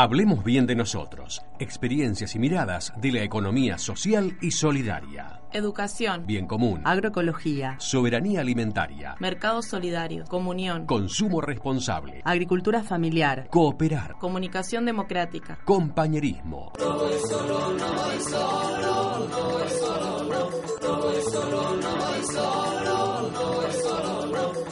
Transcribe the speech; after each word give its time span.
Hablemos 0.00 0.44
bien 0.44 0.64
de 0.64 0.76
nosotros, 0.76 1.42
experiencias 1.58 2.36
y 2.36 2.38
miradas 2.38 2.92
de 2.98 3.10
la 3.10 3.24
economía 3.24 3.78
social 3.78 4.38
y 4.40 4.52
solidaria. 4.52 5.40
Educación. 5.52 6.24
Bien 6.24 6.46
común. 6.46 6.82
Agroecología. 6.84 7.74
Soberanía 7.80 8.42
alimentaria. 8.42 9.16
Mercado 9.18 9.60
solidario. 9.60 10.22
Comunión. 10.26 10.86
Consumo 10.86 11.40
responsable. 11.40 12.22
Agricultura 12.24 12.84
familiar. 12.84 13.48
Cooperar. 13.50 14.14
Comunicación 14.20 14.84
democrática. 14.84 15.58
Compañerismo. 15.64 16.74
No 16.78 16.98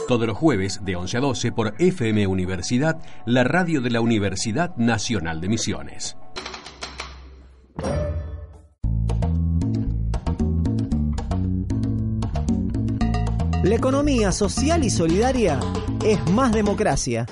Todos 0.08 0.28
los 0.28 0.36
jueves 0.36 0.80
de 0.84 0.94
11 0.94 1.16
a 1.16 1.20
12 1.20 1.52
por 1.52 1.74
FM 1.78 2.28
Universidad, 2.28 3.02
la 3.24 3.42
radio 3.42 3.80
de 3.80 3.90
la 3.90 4.00
Universidad 4.00 4.76
Nacional 4.76 5.40
de 5.40 5.48
Misiones. 5.48 6.16
La 13.64 13.74
economía 13.74 14.30
social 14.30 14.84
y 14.84 14.90
solidaria 14.90 15.58
es 16.04 16.24
más 16.30 16.52
democracia. 16.52 17.26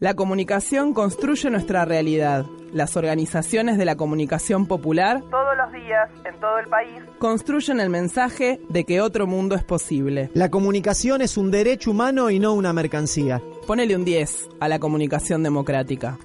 La 0.00 0.14
comunicación 0.14 0.94
construye 0.94 1.50
nuestra 1.50 1.84
realidad. 1.84 2.46
Las 2.72 2.96
organizaciones 2.96 3.78
de 3.78 3.84
la 3.84 3.96
comunicación 3.96 4.66
popular, 4.66 5.24
todos 5.28 5.56
los 5.56 5.72
días, 5.72 6.08
en 6.24 6.38
todo 6.38 6.60
el 6.60 6.68
país, 6.68 7.02
construyen 7.18 7.80
el 7.80 7.90
mensaje 7.90 8.60
de 8.68 8.84
que 8.84 9.00
otro 9.00 9.26
mundo 9.26 9.56
es 9.56 9.64
posible. 9.64 10.30
La 10.34 10.50
comunicación 10.50 11.20
es 11.20 11.36
un 11.36 11.50
derecho 11.50 11.90
humano 11.90 12.30
y 12.30 12.38
no 12.38 12.52
una 12.52 12.72
mercancía. 12.72 13.42
Ponele 13.66 13.96
un 13.96 14.04
10 14.04 14.50
a 14.60 14.68
la 14.68 14.78
comunicación 14.78 15.42
democrática. 15.42 16.16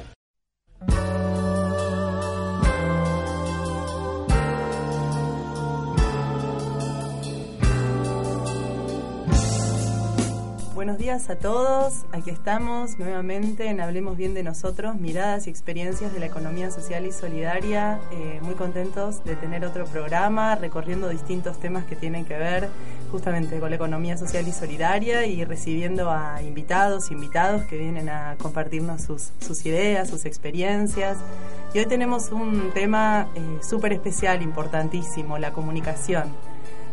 Buenos 10.78 11.00
días 11.00 11.32
a 11.32 11.40
todos, 11.40 12.06
aquí 12.12 12.30
estamos 12.30 13.00
nuevamente 13.00 13.66
en 13.66 13.82
Hablemos 13.82 14.16
Bien 14.16 14.36
de 14.36 14.44
Nosotros, 14.44 14.94
miradas 14.94 15.48
y 15.48 15.50
experiencias 15.50 16.14
de 16.14 16.20
la 16.20 16.28
economía 16.28 16.70
social 16.70 17.08
y 17.08 17.12
solidaria. 17.12 18.00
Eh, 18.12 18.40
muy 18.44 18.54
contentos 18.54 19.24
de 19.24 19.36
tener 19.36 19.66
otro 19.66 19.86
programa 19.86 20.56
recorriendo 20.56 21.10
distintos 21.10 21.60
temas 21.60 21.86
que 21.86 21.96
tienen 21.96 22.26
que 22.26 22.38
ver 22.38 22.70
justamente 23.12 23.60
con 23.60 23.72
la 23.72 23.78
economía 23.78 24.18
social 24.18 24.48
y 24.48 24.52
solidaria 24.52 25.26
y 25.26 25.44
recibiendo 25.46 26.12
a 26.12 26.44
invitados, 26.44 27.10
invitados 27.10 27.64
que 27.64 27.76
vienen 27.76 28.08
a 28.10 28.36
compartirnos 28.38 29.02
sus, 29.02 29.66
ideas, 29.66 30.08
sus 30.08 30.26
experiencias. 30.26 31.18
Y 31.74 31.80
hoy 31.80 31.88
tenemos 31.88 32.32
un 32.32 32.70
tema 32.76 33.30
eh, 33.34 33.42
súper 33.68 33.94
especial, 33.94 34.44
importantísimo, 34.44 35.40
la 35.40 35.54
comunicación 35.54 36.36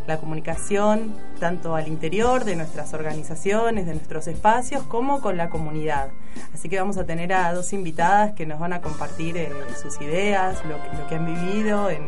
la 0.07 0.19
comunicación 0.19 1.15
tanto 1.45 1.77
al 1.77 1.89
interior 1.89 2.47
de 2.47 2.57
nuestras 2.57 2.95
organizaciones, 2.95 3.85
de 3.85 3.93
nuestros 3.93 4.29
espacios, 4.29 4.83
como 4.85 5.21
con 5.21 5.37
la 5.37 5.51
comunidad. 5.51 6.09
Así 6.55 6.71
que 6.71 6.79
vamos 6.79 6.97
a 6.97 7.05
tener 7.05 7.35
a 7.35 7.53
dos 7.53 7.75
invitadas 7.75 8.33
que 8.33 8.47
nos 8.47 8.59
van 8.59 8.73
a 8.73 8.81
compartir 8.81 9.37
eh, 9.37 9.51
sus 9.83 10.01
ideas, 10.01 10.65
lo, 10.65 10.79
lo, 10.99 11.07
que 11.07 11.17
han 11.17 11.27
vivido 11.27 11.91
en, 11.91 12.05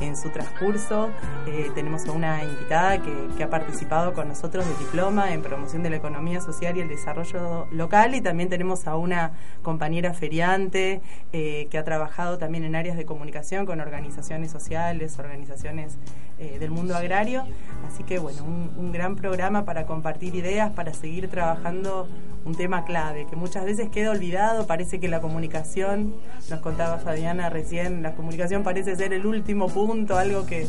en 0.00 0.16
su 0.16 0.30
transcurso. 0.30 1.10
Eh, 1.46 1.70
tenemos 1.74 2.06
a 2.06 2.12
una 2.12 2.42
invitada 2.44 2.98
que, 2.98 3.12
que, 3.36 3.44
ha 3.44 3.50
participado 3.50 4.12
con 4.12 4.28
nosotros 4.28 4.66
del 4.66 4.78
diploma 4.78 5.32
en 5.32 5.42
promoción 5.42 5.82
de 5.82 5.90
la 5.90 5.96
economía 5.96 6.40
social 6.40 6.76
y 6.76 6.80
el 6.80 6.88
desarrollo 6.88 7.66
local 7.70 8.14
y 8.14 8.20
también 8.20 8.48
tenemos 8.48 8.86
a 8.86 8.96
una 8.96 9.32
compañera 9.62 10.12
feriante 10.14 11.00
eh, 11.32 11.68
que 11.70 11.78
ha 11.78 11.84
trabajado 11.84 12.38
también 12.38 12.64
en 12.64 12.74
áreas 12.74 12.96
de 12.96 13.04
comunicación 13.04 13.66
con 13.66 13.80
organizaciones 13.80 14.50
sociales, 14.50 15.18
organizaciones 15.18 15.96
eh, 16.38 16.58
del 16.58 16.70
mundo 16.70 16.96
agrario. 16.96 17.44
Así 17.86 18.02
que 18.02 18.18
bueno, 18.18 18.42
un, 18.44 18.73
un, 18.76 18.92
gran 18.92 19.16
programa 19.16 19.64
para 19.64 19.86
compartir 19.86 20.34
ideas, 20.34 20.70
para 20.72 20.92
seguir 20.94 21.28
trabajando 21.28 22.08
un 22.44 22.54
tema 22.54 22.84
clave 22.84 23.26
que 23.28 23.36
muchas 23.36 23.64
veces 23.64 23.88
queda 23.88 24.10
olvidado. 24.10 24.66
Parece 24.66 25.00
que 25.00 25.08
la 25.08 25.20
comunicación, 25.20 26.14
nos 26.50 26.60
contaba 26.60 26.98
Fabiana 26.98 27.50
recién, 27.50 28.02
la 28.02 28.14
comunicación 28.14 28.62
parece 28.62 28.96
ser 28.96 29.12
el 29.12 29.26
último 29.26 29.68
punto, 29.68 30.16
algo 30.16 30.46
que, 30.46 30.66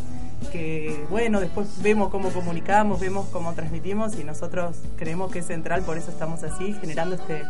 que 0.52 1.06
bueno, 1.10 1.40
después 1.40 1.82
vemos 1.82 2.10
cómo 2.10 2.30
comunicamos, 2.30 3.00
vemos 3.00 3.28
cómo 3.28 3.54
transmitimos 3.54 4.18
y 4.20 4.24
nosotros 4.24 4.78
creemos 4.96 5.32
que 5.32 5.40
es 5.40 5.48
central, 5.48 5.82
por 5.82 5.98
eso 5.98 6.12
estamos 6.12 6.44
así, 6.44 6.74
generando 6.74 7.16
este, 7.16 7.44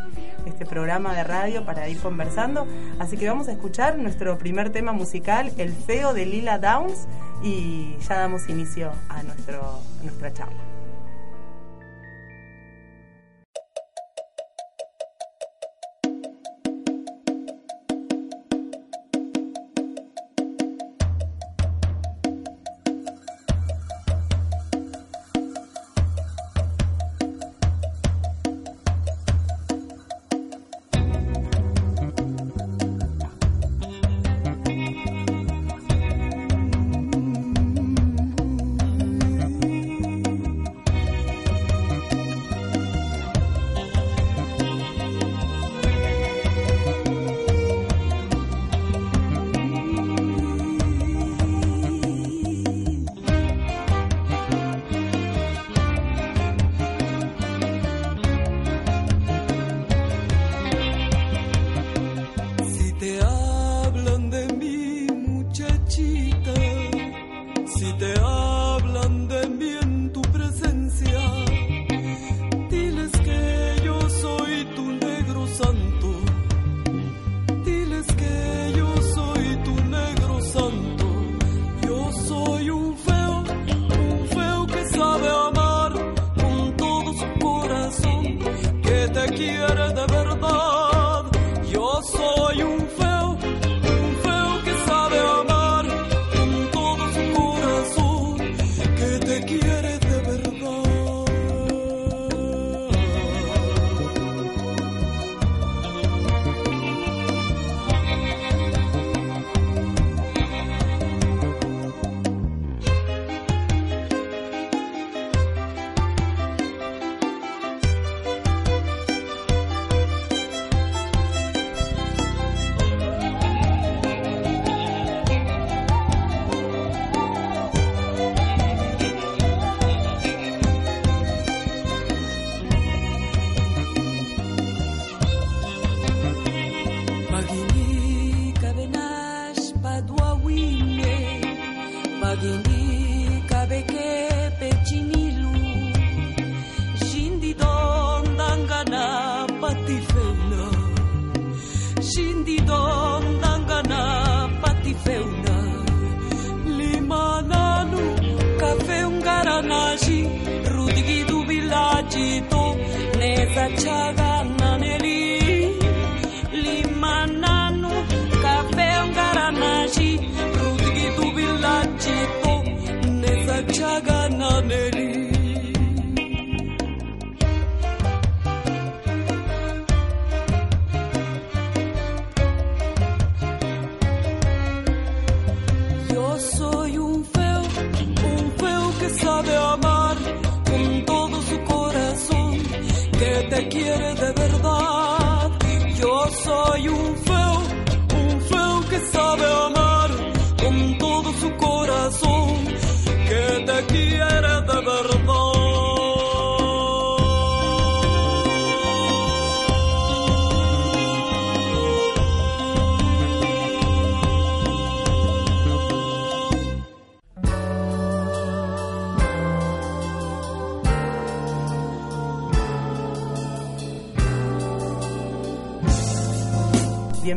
este 0.46 0.66
programa 0.66 1.14
de 1.16 1.24
radio 1.24 1.66
para 1.66 1.88
ir 1.90 2.00
conversando. 2.00 2.68
Así 3.00 3.18
que 3.18 3.28
vamos 3.28 3.48
a 3.48 3.52
escuchar 3.52 3.98
nuestro 3.98 4.38
primer 4.38 4.72
tema 4.72 4.92
musical, 4.92 5.52
El 5.58 5.72
Feo 5.74 6.14
de 6.14 6.26
Lila 6.26 6.60
Downs 6.60 7.08
y 7.44 7.98
ya 8.08 8.20
damos 8.20 8.50
inicio 8.50 8.92
a, 9.10 9.24
nuestro, 9.24 9.80
nuestra 10.04 10.34
charla. 10.34 10.75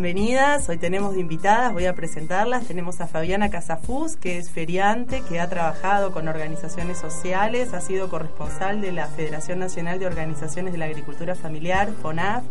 Bienvenidas, 0.01 0.69
hoy 0.69 0.79
tenemos 0.79 1.15
de 1.15 1.21
invitadas, 1.21 1.73
voy 1.73 1.87
a 1.87 1.95
presentarlas. 1.97 2.65
Tenemos 2.69 3.01
a 3.01 3.09
Fabiana 3.09 3.51
Casafús, 3.51 4.17
que 4.17 4.39
es 4.39 4.49
feriante, 4.49 5.25
que 5.29 5.41
ha 5.41 5.49
trabajado 5.49 6.13
con 6.13 6.29
organizaciones 6.29 6.99
sociales, 6.99 7.75
ha 7.75 7.81
sido 7.81 8.09
corresponsal 8.09 8.81
de 8.81 8.93
la 8.93 9.09
Federación 9.09 9.59
Nacional 9.59 9.99
de 9.99 10.07
Organizaciones 10.07 10.71
de 10.71 10.79
la 10.79 10.85
Agricultura 10.85 11.35
Familiar, 11.35 11.91
FONAF. 12.01 12.45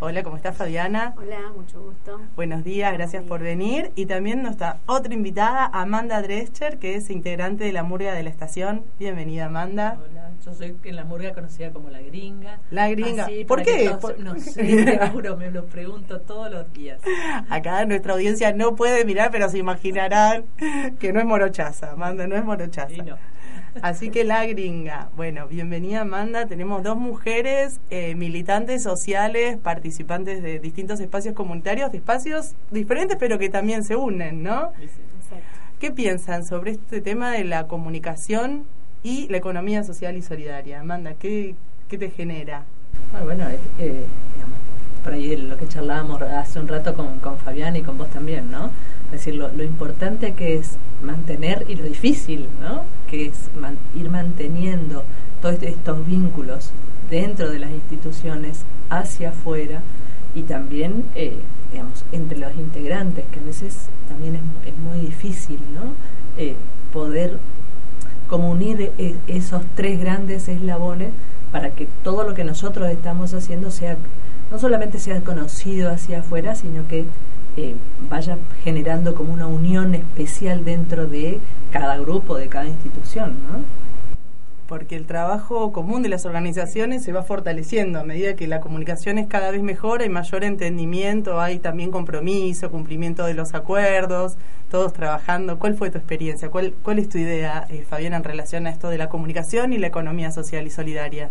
Hola, 0.00 0.22
¿cómo 0.22 0.36
estás 0.36 0.56
Fabiana? 0.56 1.12
Hola, 1.18 1.52
mucho 1.54 1.82
gusto. 1.82 2.22
Buenos 2.36 2.64
días, 2.64 2.94
gracias 2.94 3.22
por 3.22 3.40
venir. 3.40 3.92
Y 3.96 4.06
también 4.06 4.42
nos 4.42 4.52
está 4.52 4.78
otra 4.86 5.12
invitada, 5.12 5.66
Amanda 5.74 6.22
Drescher, 6.22 6.78
que 6.78 6.94
es 6.94 7.10
integrante 7.10 7.64
de 7.64 7.72
la 7.72 7.82
Murga 7.82 8.14
de 8.14 8.22
la 8.22 8.30
Estación. 8.30 8.82
Bienvenida, 8.98 9.44
Amanda. 9.44 9.98
Hola, 10.10 10.23
yo 10.44 10.54
soy 10.54 10.76
en 10.84 10.96
la 10.96 11.04
murga 11.04 11.32
conocida 11.32 11.70
como 11.72 11.90
la 11.90 12.00
gringa. 12.00 12.58
La 12.70 12.88
gringa. 12.88 13.24
Así, 13.24 13.44
¿Por 13.44 13.62
qué? 13.62 13.84
todos- 13.86 14.00
Por- 14.00 14.18
No 14.20 14.38
sé, 14.38 14.98
seguro, 14.98 15.36
me 15.38 15.50
lo 15.50 15.66
pregunto 15.66 16.20
todos 16.20 16.50
los 16.50 16.72
días. 16.72 17.00
Acá 17.50 17.84
nuestra 17.84 18.14
audiencia 18.14 18.52
no 18.52 18.74
puede 18.76 19.04
mirar, 19.04 19.30
pero 19.30 19.48
se 19.48 19.58
imaginarán 19.58 20.44
que 20.98 21.12
no 21.12 21.20
es 21.20 21.26
morochaza, 21.26 21.92
Amanda, 21.92 22.26
no 22.26 22.36
es 22.36 22.44
morochaza. 22.44 22.92
Y 22.92 22.98
no. 23.02 23.16
Así 23.82 24.10
que 24.10 24.22
la 24.22 24.46
gringa. 24.46 25.08
Bueno, 25.16 25.48
bienvenida 25.48 26.02
Amanda. 26.02 26.46
Tenemos 26.46 26.84
dos 26.84 26.96
mujeres 26.96 27.80
eh, 27.90 28.14
militantes 28.14 28.84
sociales, 28.84 29.56
participantes 29.58 30.42
de 30.44 30.60
distintos 30.60 31.00
espacios 31.00 31.34
comunitarios, 31.34 31.90
de 31.90 31.98
espacios 31.98 32.54
diferentes, 32.70 33.16
pero 33.18 33.36
que 33.38 33.48
también 33.48 33.82
se 33.82 33.96
unen, 33.96 34.44
¿no? 34.44 34.70
Exacto. 34.80 35.44
¿Qué 35.80 35.90
piensan 35.90 36.46
sobre 36.46 36.70
este 36.70 37.00
tema 37.00 37.32
de 37.32 37.42
la 37.44 37.66
comunicación 37.66 38.64
y 39.04 39.28
la 39.28 39.36
economía 39.36 39.84
social 39.84 40.16
y 40.16 40.22
solidaria? 40.22 40.80
Amanda, 40.80 41.14
¿qué, 41.14 41.54
qué 41.88 41.98
te 41.98 42.10
genera? 42.10 42.64
Ah, 43.14 43.22
bueno, 43.22 43.48
eh, 43.48 43.58
eh, 43.78 44.06
digamos, 44.34 44.58
por 45.04 45.12
ahí 45.12 45.36
lo 45.36 45.56
que 45.56 45.68
charlábamos 45.68 46.20
hace 46.22 46.58
un 46.58 46.66
rato 46.66 46.94
con, 46.94 47.20
con 47.20 47.38
Fabián 47.38 47.76
y 47.76 47.82
con 47.82 47.98
vos 47.98 48.08
también, 48.08 48.50
¿no? 48.50 48.70
Es 49.06 49.24
decir, 49.24 49.36
lo, 49.36 49.62
importante 49.62 50.32
que 50.32 50.56
es 50.56 50.76
mantener 51.02 51.66
y 51.68 51.76
lo 51.76 51.84
difícil, 51.84 52.48
¿no? 52.60 52.84
Que 53.08 53.26
es 53.26 53.50
ir 53.94 54.10
manteniendo 54.10 55.04
todos 55.42 55.62
estos 55.62 56.04
vínculos 56.06 56.72
dentro 57.10 57.50
de 57.50 57.58
las 57.58 57.70
instituciones 57.70 58.64
hacia 58.88 59.28
afuera 59.28 59.82
y 60.34 60.42
también, 60.42 61.04
eh, 61.14 61.36
digamos, 61.70 62.04
entre 62.10 62.38
los 62.38 62.54
integrantes, 62.56 63.26
que 63.26 63.38
a 63.38 63.42
veces 63.42 63.88
también 64.08 64.36
es, 64.36 64.42
es 64.66 64.78
muy 64.78 64.98
difícil, 64.98 65.60
¿no? 65.74 65.92
Eh, 66.38 66.56
poder 66.92 67.38
como 68.28 68.50
unir 68.50 68.92
e- 68.98 69.14
esos 69.26 69.62
tres 69.74 70.00
grandes 70.00 70.48
eslabones 70.48 71.10
para 71.52 71.70
que 71.70 71.86
todo 72.02 72.24
lo 72.24 72.34
que 72.34 72.44
nosotros 72.44 72.90
estamos 72.90 73.32
haciendo 73.34 73.70
sea 73.70 73.96
no 74.50 74.58
solamente 74.58 74.98
sea 74.98 75.20
conocido 75.20 75.90
hacia 75.90 76.20
afuera, 76.20 76.54
sino 76.54 76.86
que 76.86 77.06
eh, 77.56 77.74
vaya 78.10 78.36
generando 78.62 79.14
como 79.14 79.32
una 79.32 79.46
unión 79.46 79.94
especial 79.94 80.64
dentro 80.64 81.06
de 81.06 81.38
cada 81.72 81.96
grupo, 81.98 82.36
de 82.36 82.48
cada 82.48 82.66
institución, 82.66 83.36
¿no? 83.50 83.58
Porque 84.74 84.96
el 84.96 85.06
trabajo 85.06 85.70
común 85.70 86.02
de 86.02 86.08
las 86.08 86.26
organizaciones 86.26 87.04
se 87.04 87.12
va 87.12 87.22
fortaleciendo 87.22 88.00
a 88.00 88.02
medida 88.02 88.34
que 88.34 88.48
la 88.48 88.58
comunicación 88.58 89.18
es 89.18 89.28
cada 89.28 89.52
vez 89.52 89.62
mejor, 89.62 90.02
hay 90.02 90.08
mayor 90.08 90.42
entendimiento, 90.42 91.40
hay 91.40 91.60
también 91.60 91.92
compromiso, 91.92 92.72
cumplimiento 92.72 93.24
de 93.24 93.34
los 93.34 93.54
acuerdos, 93.54 94.36
todos 94.72 94.92
trabajando. 94.92 95.60
¿Cuál 95.60 95.76
fue 95.76 95.90
tu 95.90 95.98
experiencia? 95.98 96.50
¿Cuál, 96.50 96.74
cuál 96.82 96.98
es 96.98 97.08
tu 97.08 97.18
idea, 97.18 97.68
eh, 97.70 97.84
Fabiana, 97.88 98.16
en 98.16 98.24
relación 98.24 98.66
a 98.66 98.70
esto 98.70 98.90
de 98.90 98.98
la 98.98 99.08
comunicación 99.08 99.72
y 99.72 99.78
la 99.78 99.86
economía 99.86 100.32
social 100.32 100.66
y 100.66 100.70
solidaria? 100.70 101.30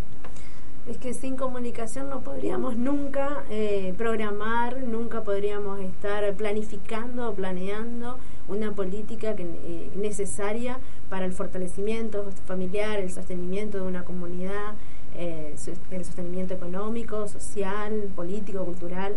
Es 0.85 0.97
que 0.97 1.13
sin 1.13 1.37
comunicación 1.37 2.09
no 2.09 2.19
podríamos 2.21 2.75
nunca 2.75 3.43
eh, 3.49 3.93
programar, 3.97 4.83
nunca 4.83 5.21
podríamos 5.21 5.79
estar 5.79 6.33
planificando 6.33 7.29
o 7.29 7.33
planeando 7.33 8.17
una 8.49 8.73
política 8.73 9.33
que, 9.33 9.43
eh, 9.43 9.91
necesaria 9.95 10.79
para 11.09 11.25
el 11.25 11.31
fortalecimiento 11.31 12.25
familiar, 12.45 12.99
el 12.99 13.11
sostenimiento 13.11 13.77
de 13.77 13.83
una 13.83 14.03
comunidad, 14.03 14.73
eh, 15.15 15.55
el 15.91 16.03
sostenimiento 16.03 16.53
económico, 16.53 17.29
social, 17.29 18.09
político, 18.13 18.65
cultural. 18.65 19.13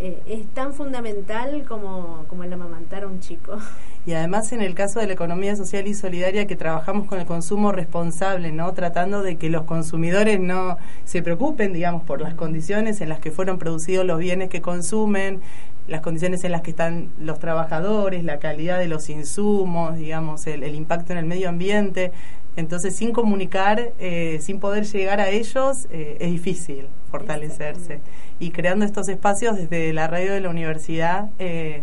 Eh, 0.00 0.20
es 0.26 0.46
tan 0.48 0.72
fundamental 0.72 1.64
como, 1.68 2.24
como 2.28 2.42
el 2.42 2.52
amamantar 2.52 3.04
a 3.04 3.06
un 3.06 3.20
chico. 3.20 3.58
Y 4.06 4.12
además 4.12 4.52
en 4.52 4.60
el 4.60 4.74
caso 4.74 5.00
de 5.00 5.06
la 5.06 5.12
economía 5.12 5.54
social 5.56 5.86
y 5.86 5.94
solidaria 5.94 6.46
que 6.46 6.56
trabajamos 6.56 7.06
con 7.06 7.20
el 7.20 7.26
consumo 7.26 7.72
responsable, 7.72 8.52
¿no? 8.52 8.72
Tratando 8.74 9.22
de 9.22 9.36
que 9.36 9.48
los 9.48 9.62
consumidores 9.62 10.40
no 10.40 10.78
se 11.04 11.22
preocupen, 11.22 11.72
digamos, 11.72 12.02
por 12.02 12.20
las 12.20 12.34
condiciones 12.34 13.00
en 13.00 13.08
las 13.08 13.20
que 13.20 13.30
fueron 13.30 13.58
producidos 13.58 14.04
los 14.04 14.18
bienes 14.18 14.50
que 14.50 14.60
consumen, 14.60 15.40
las 15.86 16.00
condiciones 16.00 16.44
en 16.44 16.52
las 16.52 16.62
que 16.62 16.70
están 16.70 17.10
los 17.18 17.38
trabajadores, 17.38 18.24
la 18.24 18.40
calidad 18.40 18.78
de 18.78 18.88
los 18.88 19.08
insumos, 19.08 19.96
digamos, 19.96 20.46
el, 20.48 20.64
el 20.64 20.74
impacto 20.74 21.12
en 21.12 21.18
el 21.20 21.24
medio 21.26 21.48
ambiente. 21.48 22.12
Entonces, 22.56 22.94
sin 22.94 23.12
comunicar, 23.12 23.92
eh, 23.98 24.38
sin 24.40 24.60
poder 24.60 24.84
llegar 24.84 25.20
a 25.20 25.28
ellos, 25.30 25.86
eh, 25.90 26.18
es 26.20 26.30
difícil 26.30 26.86
fortalecerse. 27.10 28.00
Y 28.38 28.50
creando 28.50 28.84
estos 28.84 29.08
espacios 29.08 29.56
desde 29.56 29.92
la 29.92 30.06
radio 30.06 30.32
de 30.32 30.40
la 30.40 30.50
universidad, 30.50 31.30
eh, 31.38 31.82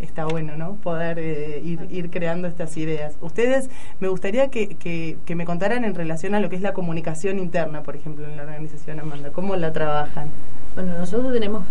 está 0.00 0.26
bueno, 0.26 0.56
¿no? 0.56 0.74
Poder 0.76 1.18
eh, 1.18 1.60
ir, 1.62 2.10
creando 2.10 2.48
estas 2.48 2.76
ideas. 2.76 3.14
Ustedes, 3.20 3.70
me 4.00 4.08
gustaría 4.08 4.48
que, 4.48 4.68
que, 4.76 5.34
me 5.34 5.44
contaran 5.44 5.84
en 5.84 5.94
relación 5.94 6.34
a 6.34 6.40
lo 6.40 6.48
que 6.48 6.56
es 6.56 6.62
la 6.62 6.72
comunicación 6.72 7.38
interna, 7.38 7.82
por 7.82 7.96
ejemplo, 7.96 8.26
en 8.26 8.36
la 8.36 8.42
organización 8.42 9.00
Amanda, 9.00 9.30
¿cómo 9.30 9.56
la 9.56 9.72
trabajan? 9.72 10.30
Bueno, 10.74 10.98
nosotros 10.98 11.32
tenemos 11.32 11.64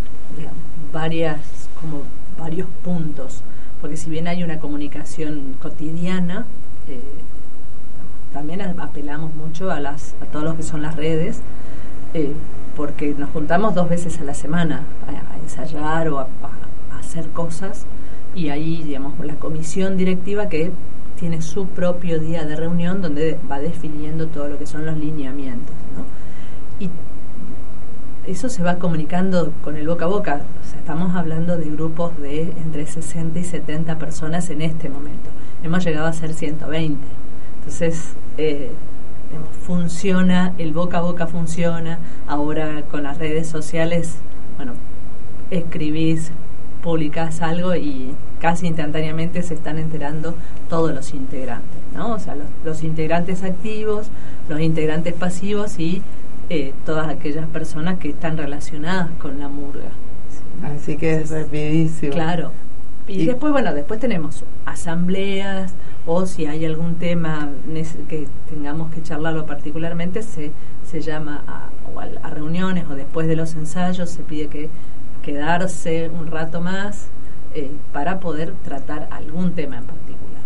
varias, 0.91 1.39
como 1.79 2.01
varios 2.39 2.67
puntos, 2.83 3.43
porque 3.81 3.97
si 3.97 4.09
bien 4.09 4.27
hay 4.27 4.43
una 4.43 4.59
comunicación 4.59 5.57
cotidiana, 5.61 6.45
eh, 6.87 6.99
también 8.35 8.61
apelamos 8.61 9.33
mucho 9.33 9.71
a 9.71 9.79
las 9.79 10.13
a 10.21 10.25
todos 10.25 10.43
los 10.43 10.55
que 10.55 10.63
son 10.63 10.81
las 10.81 10.97
redes, 10.97 11.39
eh, 12.13 12.33
porque 12.75 13.15
nos 13.17 13.29
juntamos 13.29 13.73
dos 13.73 13.87
veces 13.87 14.19
a 14.19 14.25
la 14.25 14.33
semana 14.33 14.83
a, 15.07 15.37
ensayar 15.37 16.09
o 16.09 16.19
a, 16.19 16.27
hacer 16.99 17.29
cosas 17.29 17.85
y 18.35 18.49
ahí, 18.49 18.83
digamos, 18.83 19.17
la 19.25 19.35
comisión 19.35 19.95
directiva 19.95 20.49
que 20.49 20.73
tiene 21.17 21.41
su 21.41 21.67
propio 21.67 22.19
día 22.19 22.45
de 22.45 22.57
reunión 22.57 23.01
donde 23.01 23.39
va 23.49 23.59
definiendo 23.59 24.27
todo 24.27 24.49
lo 24.49 24.57
que 24.57 24.65
son 24.65 24.85
los 24.85 24.97
lineamientos. 24.97 25.73
Y 26.77 26.89
eso 28.27 28.49
se 28.49 28.63
va 28.63 28.79
comunicando 28.79 29.53
con 29.63 29.77
el 29.77 29.87
boca 29.87 30.03
a 30.03 30.07
boca. 30.09 30.41
O 30.61 30.69
sea, 30.69 30.79
estamos 30.79 31.15
hablando 31.15 31.57
de 31.57 31.69
grupos 31.69 32.17
de 32.17 32.51
entre 32.57 32.85
60 32.85 33.39
y 33.39 33.45
70 33.45 33.97
personas 33.97 34.49
en 34.49 34.61
este 34.61 34.89
momento. 34.89 35.29
Hemos 35.63 35.85
llegado 35.85 36.07
a 36.07 36.11
ser 36.11 36.33
120. 36.33 37.24
Entonces, 37.65 38.13
eh, 38.37 38.71
funciona, 39.65 40.53
el 40.57 40.71
boca 40.73 40.99
a 40.99 41.01
boca 41.01 41.27
funciona. 41.27 41.99
Ahora 42.27 42.83
con 42.91 43.03
las 43.03 43.17
redes 43.17 43.47
sociales, 43.47 44.15
bueno, 44.57 44.73
escribís, 45.51 46.31
publicás 46.83 47.41
algo 47.41 47.75
y 47.75 48.13
casi 48.39 48.67
instantáneamente 48.67 49.41
se 49.41 49.55
están 49.55 49.79
enterando 49.79 50.35
todos 50.69 50.93
los 50.93 51.13
integrantes, 51.13 51.79
¿no? 51.95 52.13
O 52.13 52.19
sea, 52.19 52.35
los, 52.35 52.45
los 52.63 52.83
integrantes 52.83 53.43
activos, 53.43 54.07
los 54.47 54.59
integrantes 54.59 55.13
pasivos 55.13 55.79
y 55.79 56.03
eh, 56.49 56.73
todas 56.85 57.07
aquellas 57.09 57.47
personas 57.47 57.97
que 57.97 58.09
están 58.09 58.37
relacionadas 58.37 59.09
con 59.19 59.39
la 59.39 59.47
murga. 59.49 59.89
Así 60.63 60.95
que 60.97 61.15
es 61.15 61.31
rapidísimo. 61.31 62.13
Claro. 62.13 62.51
Y, 63.07 63.21
Y- 63.21 63.25
después, 63.25 63.51
bueno, 63.51 63.73
después 63.73 63.99
tenemos 63.99 64.43
asambleas 64.65 65.73
o 66.05 66.25
si 66.25 66.45
hay 66.45 66.65
algún 66.65 66.95
tema 66.95 67.49
que 68.07 68.27
tengamos 68.49 68.93
que 68.93 69.01
charlarlo 69.01 69.45
particularmente, 69.45 70.21
se, 70.21 70.51
se 70.83 71.01
llama 71.01 71.43
a, 71.47 71.69
o 71.93 71.99
a, 71.99 72.05
a 72.21 72.29
reuniones 72.29 72.85
o 72.89 72.95
después 72.95 73.27
de 73.27 73.35
los 73.35 73.55
ensayos 73.55 74.09
se 74.09 74.23
pide 74.23 74.47
que 74.47 74.69
quedarse 75.23 76.09
un 76.09 76.27
rato 76.27 76.61
más 76.61 77.07
eh, 77.55 77.71
para 77.91 78.19
poder 78.19 78.53
tratar 78.63 79.07
algún 79.11 79.53
tema 79.53 79.77
en 79.77 79.85
particular. 79.85 80.41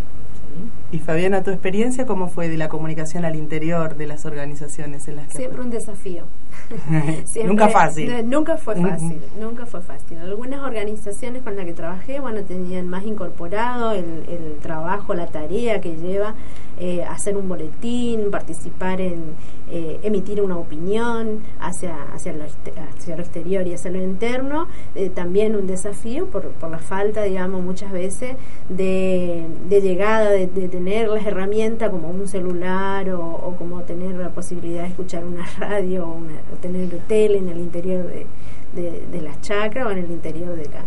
¿sí? 0.91 0.95
Y 0.95 0.99
Fabiana, 0.99 1.43
tu 1.43 1.51
experiencia, 1.51 2.05
¿cómo 2.05 2.29
fue 2.29 2.47
de 2.47 2.57
la 2.57 2.69
comunicación 2.69 3.25
al 3.25 3.35
interior 3.35 3.95
de 3.95 4.07
las 4.07 4.25
organizaciones 4.25 5.07
en 5.07 5.17
las 5.17 5.27
que 5.27 5.37
Siempre 5.37 5.61
un 5.61 5.69
desafío. 5.69 6.25
Nunca 7.47 7.67
fácil. 7.69 8.29
nunca 8.29 8.57
fue 8.57 8.75
fácil, 8.89 9.21
nunca 9.39 9.65
fue 9.65 9.81
fácil. 9.81 10.17
Algunas 10.19 10.61
organizaciones 10.61 11.41
con 11.43 11.55
las 11.55 11.65
que 11.65 11.73
trabajé, 11.73 12.19
bueno, 12.19 12.41
tenían 12.43 12.87
más 12.87 13.03
incorporado 13.05 13.91
el, 13.91 14.25
el 14.27 14.57
trabajo, 14.61 15.13
la 15.13 15.27
tarea 15.27 15.79
que 15.81 15.95
lleva 15.95 16.35
eh, 16.79 17.03
hacer 17.03 17.35
un 17.37 17.47
boletín, 17.49 18.29
participar 18.31 19.01
en 19.01 19.35
eh, 19.69 19.99
emitir 20.03 20.41
una 20.41 20.57
opinión 20.57 21.41
hacia, 21.59 21.95
hacia, 22.13 22.33
lo, 22.33 22.45
hacia 22.45 23.15
lo 23.15 23.21
exterior 23.21 23.67
y 23.67 23.73
hacia 23.73 23.91
lo 23.91 24.01
interno. 24.01 24.67
Eh, 24.95 25.09
también 25.09 25.55
un 25.55 25.67
desafío 25.67 26.27
por, 26.27 26.47
por 26.51 26.69
la 26.71 26.79
falta, 26.79 27.23
digamos, 27.23 27.61
muchas 27.63 27.91
veces 27.91 28.35
de, 28.69 29.45
de 29.67 29.81
llegada, 29.81 30.29
de, 30.31 30.47
de 30.47 30.67
tener 30.69 31.07
las 31.09 31.25
herramientas 31.25 31.89
como 31.89 32.09
un 32.09 32.27
celular 32.27 33.09
o, 33.11 33.21
o 33.25 33.55
como 33.55 33.81
tener 33.83 34.15
la 34.15 34.29
posibilidad 34.29 34.83
de 34.83 34.89
escuchar 34.89 35.25
una 35.25 35.45
radio 35.59 36.07
o, 36.07 36.13
una- 36.13 36.38
o 36.53 36.57
tener 36.57 36.89
tele 37.07 37.37
en 37.37 37.49
el 37.49 37.59
interior 37.59 38.05
de, 38.07 38.25
de, 38.73 39.03
de 39.11 39.21
las 39.21 39.39
chacras 39.41 39.87
o 39.87 39.91
en 39.91 39.99
el 39.99 40.11
interior 40.11 40.55
de 40.55 40.63
acá. 40.63 40.83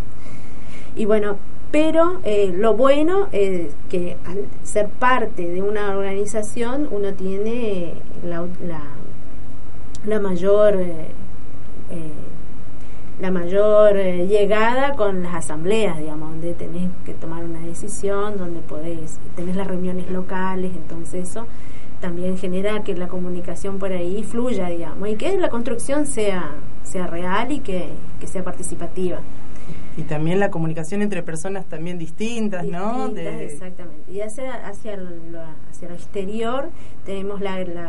Y 0.96 1.04
bueno, 1.04 1.38
pero 1.70 2.20
eh, 2.24 2.52
lo 2.54 2.74
bueno 2.74 3.28
es 3.32 3.74
que 3.88 4.18
al 4.26 4.46
ser 4.62 4.88
parte 4.88 5.48
de 5.48 5.62
una 5.62 5.96
organización 5.96 6.86
uno 6.90 7.14
tiene 7.14 7.94
la, 8.22 8.46
la, 8.66 8.82
la 10.06 10.20
mayor 10.20 10.74
eh, 10.76 11.06
eh, 11.90 12.12
la 13.20 13.30
mayor 13.30 13.94
llegada 13.94 14.94
con 14.94 15.22
las 15.22 15.34
asambleas, 15.34 15.98
digamos, 15.98 16.30
donde 16.30 16.54
tenés 16.54 16.90
que 17.04 17.14
tomar 17.14 17.44
una 17.44 17.60
decisión, 17.60 18.36
donde 18.36 18.60
podés, 18.60 19.18
tenés 19.36 19.54
las 19.54 19.68
reuniones 19.68 20.10
locales, 20.10 20.72
entonces 20.74 21.28
eso 21.28 21.46
también 22.02 22.36
genera 22.36 22.82
que 22.82 22.94
la 22.94 23.08
comunicación 23.08 23.78
por 23.78 23.92
ahí 23.92 24.22
fluya, 24.24 24.68
digamos, 24.68 25.08
y 25.08 25.14
que 25.16 25.38
la 25.38 25.48
construcción 25.48 26.04
sea, 26.04 26.50
sea 26.82 27.06
real 27.06 27.50
y 27.52 27.60
que, 27.60 27.88
que 28.20 28.26
sea 28.26 28.42
participativa. 28.44 29.20
Y 29.96 30.02
también 30.02 30.40
la 30.40 30.50
comunicación 30.50 31.00
entre 31.00 31.22
personas 31.22 31.64
también 31.66 31.96
distintas, 31.98 32.66
¿no? 32.66 33.08
De- 33.08 33.44
Exactamente. 33.44 34.10
Y 34.12 34.20
hacia, 34.20 34.66
hacia, 34.66 34.96
lo, 34.96 35.10
hacia 35.70 35.88
lo 35.88 35.94
exterior 35.94 36.70
tenemos 37.06 37.40
la, 37.40 37.58
la, 37.60 37.84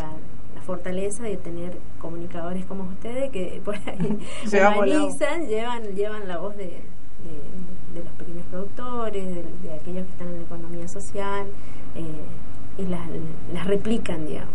la 0.56 0.62
fortaleza 0.66 1.24
de 1.24 1.36
tener 1.38 1.78
comunicadores 2.00 2.66
como 2.66 2.84
ustedes 2.84 3.32
que 3.32 3.62
por 3.66 3.76
ahí 3.76 4.20
humanizan, 4.76 5.48
llevan, 5.48 5.84
llevan 5.96 6.28
la 6.28 6.38
voz 6.38 6.56
de, 6.56 6.66
de, 6.66 7.96
de 7.98 8.04
los 8.04 8.14
pequeños 8.14 8.46
productores, 8.52 9.26
de, 9.26 9.44
de 9.64 9.74
aquellos 9.74 10.06
que 10.06 10.12
están 10.12 10.28
en 10.28 10.36
la 10.38 10.44
economía 10.44 10.88
social 10.88 11.48
eh, 11.96 12.02
y 12.78 12.84
las, 12.84 13.02
las 13.54 13.68
replican, 13.68 14.26
digamos. 14.26 14.50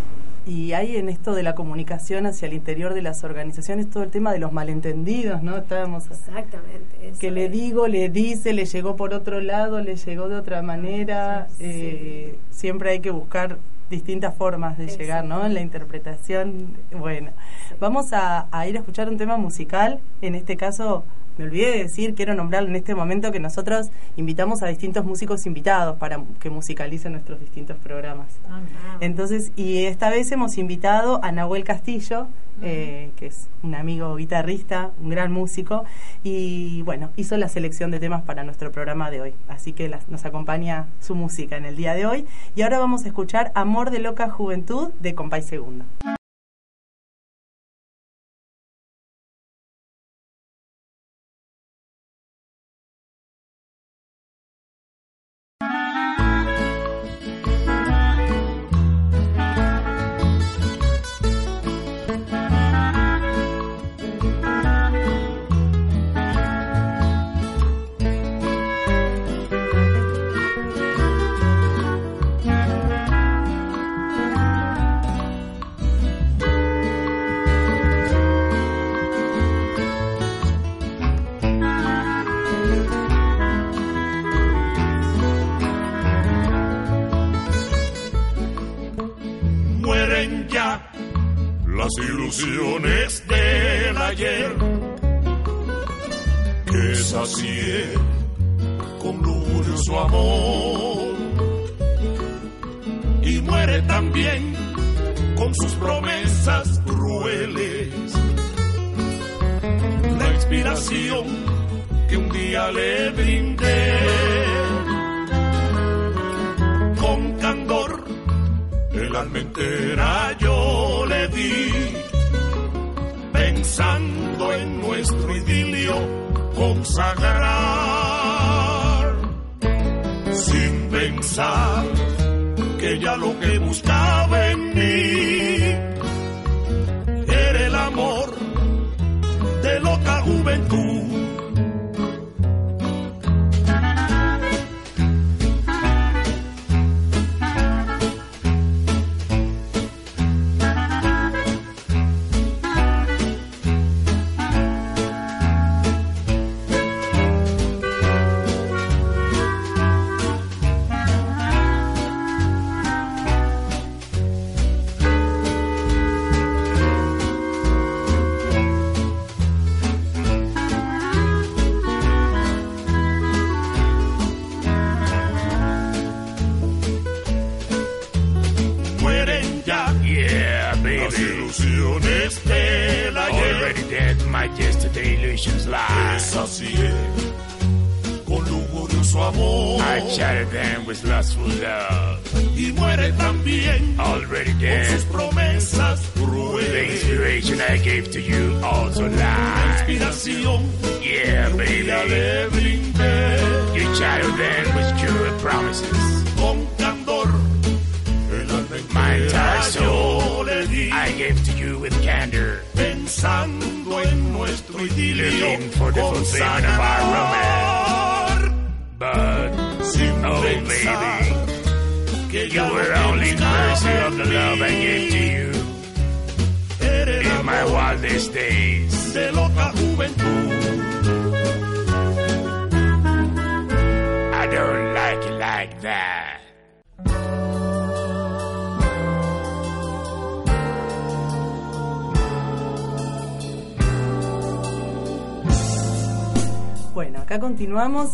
Y 0.46 0.72
hay 0.72 0.96
en 0.96 1.10
esto 1.10 1.34
de 1.34 1.42
la 1.42 1.54
comunicación 1.54 2.24
hacia 2.24 2.46
el 2.48 2.54
interior 2.54 2.94
de 2.94 3.02
las 3.02 3.22
organizaciones 3.22 3.90
todo 3.90 4.02
el 4.02 4.10
tema 4.10 4.32
de 4.32 4.38
los 4.38 4.50
malentendidos, 4.50 5.42
¿no? 5.42 5.58
Estábamos 5.58 6.06
Exactamente. 6.10 7.08
eso 7.08 7.20
que 7.20 7.30
le 7.30 7.50
digo, 7.50 7.86
le 7.86 8.08
dice, 8.08 8.54
le 8.54 8.64
llegó 8.64 8.96
por 8.96 9.12
otro 9.12 9.42
lado, 9.42 9.82
le 9.82 9.96
llegó 9.96 10.28
de 10.30 10.36
otra 10.36 10.62
manera. 10.62 11.48
Sí. 11.58 11.64
eh, 11.66 12.38
siempre 12.50 12.90
hay 12.92 13.00
que 13.00 13.10
buscar 13.10 13.58
distintas 13.90 14.34
formas 14.34 14.78
de 14.78 14.86
llegar, 14.86 15.24
¿no? 15.26 15.44
En 15.44 15.52
la 15.52 15.60
interpretación. 15.60 16.76
Bueno, 16.98 17.30
vamos 17.78 18.14
a, 18.14 18.46
a 18.50 18.66
ir 18.66 18.76
a 18.76 18.78
escuchar 18.80 19.08
un 19.10 19.18
tema 19.18 19.36
musical. 19.36 20.00
En 20.22 20.34
este 20.34 20.56
caso, 20.56 21.04
me 21.38 21.44
olvidé 21.44 21.70
de 21.70 21.78
decir, 21.84 22.14
quiero 22.14 22.34
nombrarlo 22.34 22.68
en 22.68 22.76
este 22.76 22.94
momento 22.94 23.30
que 23.32 23.40
nosotros 23.40 23.90
invitamos 24.16 24.62
a 24.62 24.66
distintos 24.66 25.04
músicos 25.04 25.46
invitados 25.46 25.96
para 25.96 26.20
que 26.40 26.50
musicalicen 26.50 27.12
nuestros 27.12 27.40
distintos 27.40 27.76
programas. 27.78 28.26
Ah, 28.50 28.60
Entonces, 29.00 29.52
y 29.56 29.84
esta 29.84 30.10
vez 30.10 30.30
hemos 30.32 30.58
invitado 30.58 31.20
a 31.24 31.30
Nahuel 31.32 31.64
Castillo, 31.64 32.26
eh, 32.60 33.12
que 33.16 33.26
es 33.26 33.46
un 33.62 33.76
amigo 33.76 34.16
guitarrista, 34.16 34.90
un 35.00 35.10
gran 35.10 35.30
músico, 35.32 35.84
y 36.24 36.82
bueno, 36.82 37.10
hizo 37.16 37.36
la 37.36 37.48
selección 37.48 37.92
de 37.92 38.00
temas 38.00 38.22
para 38.22 38.42
nuestro 38.42 38.72
programa 38.72 39.10
de 39.12 39.20
hoy. 39.20 39.34
Así 39.48 39.72
que 39.72 39.88
las- 39.88 40.08
nos 40.08 40.24
acompaña 40.24 40.86
su 41.00 41.14
música 41.14 41.56
en 41.56 41.64
el 41.66 41.76
día 41.76 41.94
de 41.94 42.06
hoy. 42.06 42.26
Y 42.56 42.62
ahora 42.62 42.80
vamos 42.80 43.04
a 43.04 43.08
escuchar 43.08 43.52
Amor 43.54 43.90
de 43.90 44.00
Loca 44.00 44.28
Juventud 44.28 44.90
de 45.00 45.14
Compay 45.14 45.42
Segundo. 45.42 45.84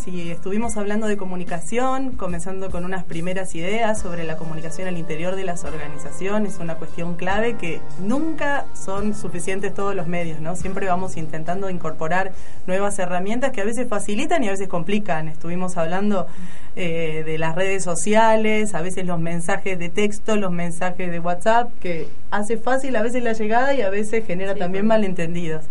Y 0.07 0.29
estuvimos 0.29 0.77
hablando 0.77 1.07
de 1.07 1.17
comunicación, 1.17 2.11
comenzando 2.11 2.69
con 2.69 2.85
unas 2.85 3.03
primeras 3.03 3.55
ideas 3.55 3.99
sobre 3.99 4.23
la 4.23 4.37
comunicación 4.37 4.87
al 4.87 4.97
interior 4.97 5.35
de 5.35 5.43
las 5.43 5.63
organizaciones, 5.63 6.59
una 6.59 6.75
cuestión 6.75 7.15
clave 7.15 7.55
que 7.55 7.81
nunca 7.99 8.65
son 8.73 9.15
suficientes 9.15 9.73
todos 9.73 9.95
los 9.95 10.07
medios, 10.07 10.39
¿no? 10.39 10.55
Siempre 10.55 10.87
vamos 10.87 11.17
intentando 11.17 11.69
incorporar 11.69 12.33
nuevas 12.67 12.99
herramientas 12.99 13.51
que 13.51 13.61
a 13.61 13.65
veces 13.65 13.87
facilitan 13.87 14.43
y 14.43 14.47
a 14.47 14.51
veces 14.51 14.67
complican. 14.67 15.27
Estuvimos 15.27 15.77
hablando 15.77 16.27
eh, 16.75 17.23
de 17.25 17.37
las 17.37 17.55
redes 17.55 17.83
sociales, 17.83 18.75
a 18.75 18.81
veces 18.81 19.05
los 19.05 19.19
mensajes 19.19 19.79
de 19.79 19.89
texto, 19.89 20.35
los 20.35 20.51
mensajes 20.51 21.09
de 21.09 21.19
WhatsApp, 21.19 21.71
que 21.79 22.07
hace 22.31 22.57
fácil 22.57 22.95
a 22.95 23.01
veces 23.01 23.23
la 23.23 23.33
llegada 23.33 23.73
y 23.73 23.81
a 23.81 23.89
veces 23.89 24.25
genera 24.25 24.55
también 24.55 24.85
malentendidos. 24.85 25.65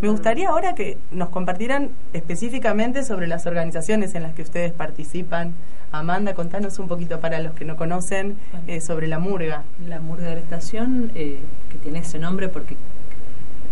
Me 0.00 0.08
gustaría 0.08 0.48
ahora 0.50 0.74
que 0.74 0.96
nos 1.10 1.28
compartieran 1.30 1.90
específicamente 2.12 3.02
sobre 3.04 3.26
las 3.26 3.46
organizaciones 3.46 4.14
en 4.14 4.22
las 4.22 4.32
que 4.34 4.42
ustedes 4.42 4.72
participan. 4.72 5.54
Amanda, 5.90 6.34
contanos 6.34 6.78
un 6.78 6.86
poquito 6.88 7.20
para 7.20 7.40
los 7.40 7.52
que 7.54 7.64
no 7.64 7.76
conocen 7.76 8.36
eh, 8.66 8.80
sobre 8.80 9.08
la 9.08 9.18
murga. 9.18 9.64
La 9.86 9.98
Murga 10.00 10.28
de 10.28 10.34
la 10.34 10.40
Estación, 10.40 11.10
eh, 11.14 11.38
que 11.70 11.78
tiene 11.78 12.00
ese 12.00 12.18
nombre 12.18 12.48
porque 12.48 12.76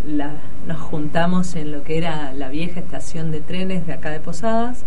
la- 0.06 0.32
nos 0.66 0.78
juntamos 0.80 1.54
en 1.56 1.72
lo 1.72 1.82
que 1.82 1.98
era 1.98 2.32
la 2.32 2.48
vieja 2.48 2.80
estación 2.80 3.30
de 3.30 3.40
trenes 3.40 3.86
de 3.86 3.92
acá 3.92 4.10
de 4.10 4.20
Posadas, 4.20 4.84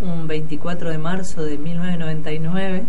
un 0.00 0.26
24 0.28 0.90
de 0.90 0.98
marzo 0.98 1.42
de 1.44 1.58
1999, 1.58 2.84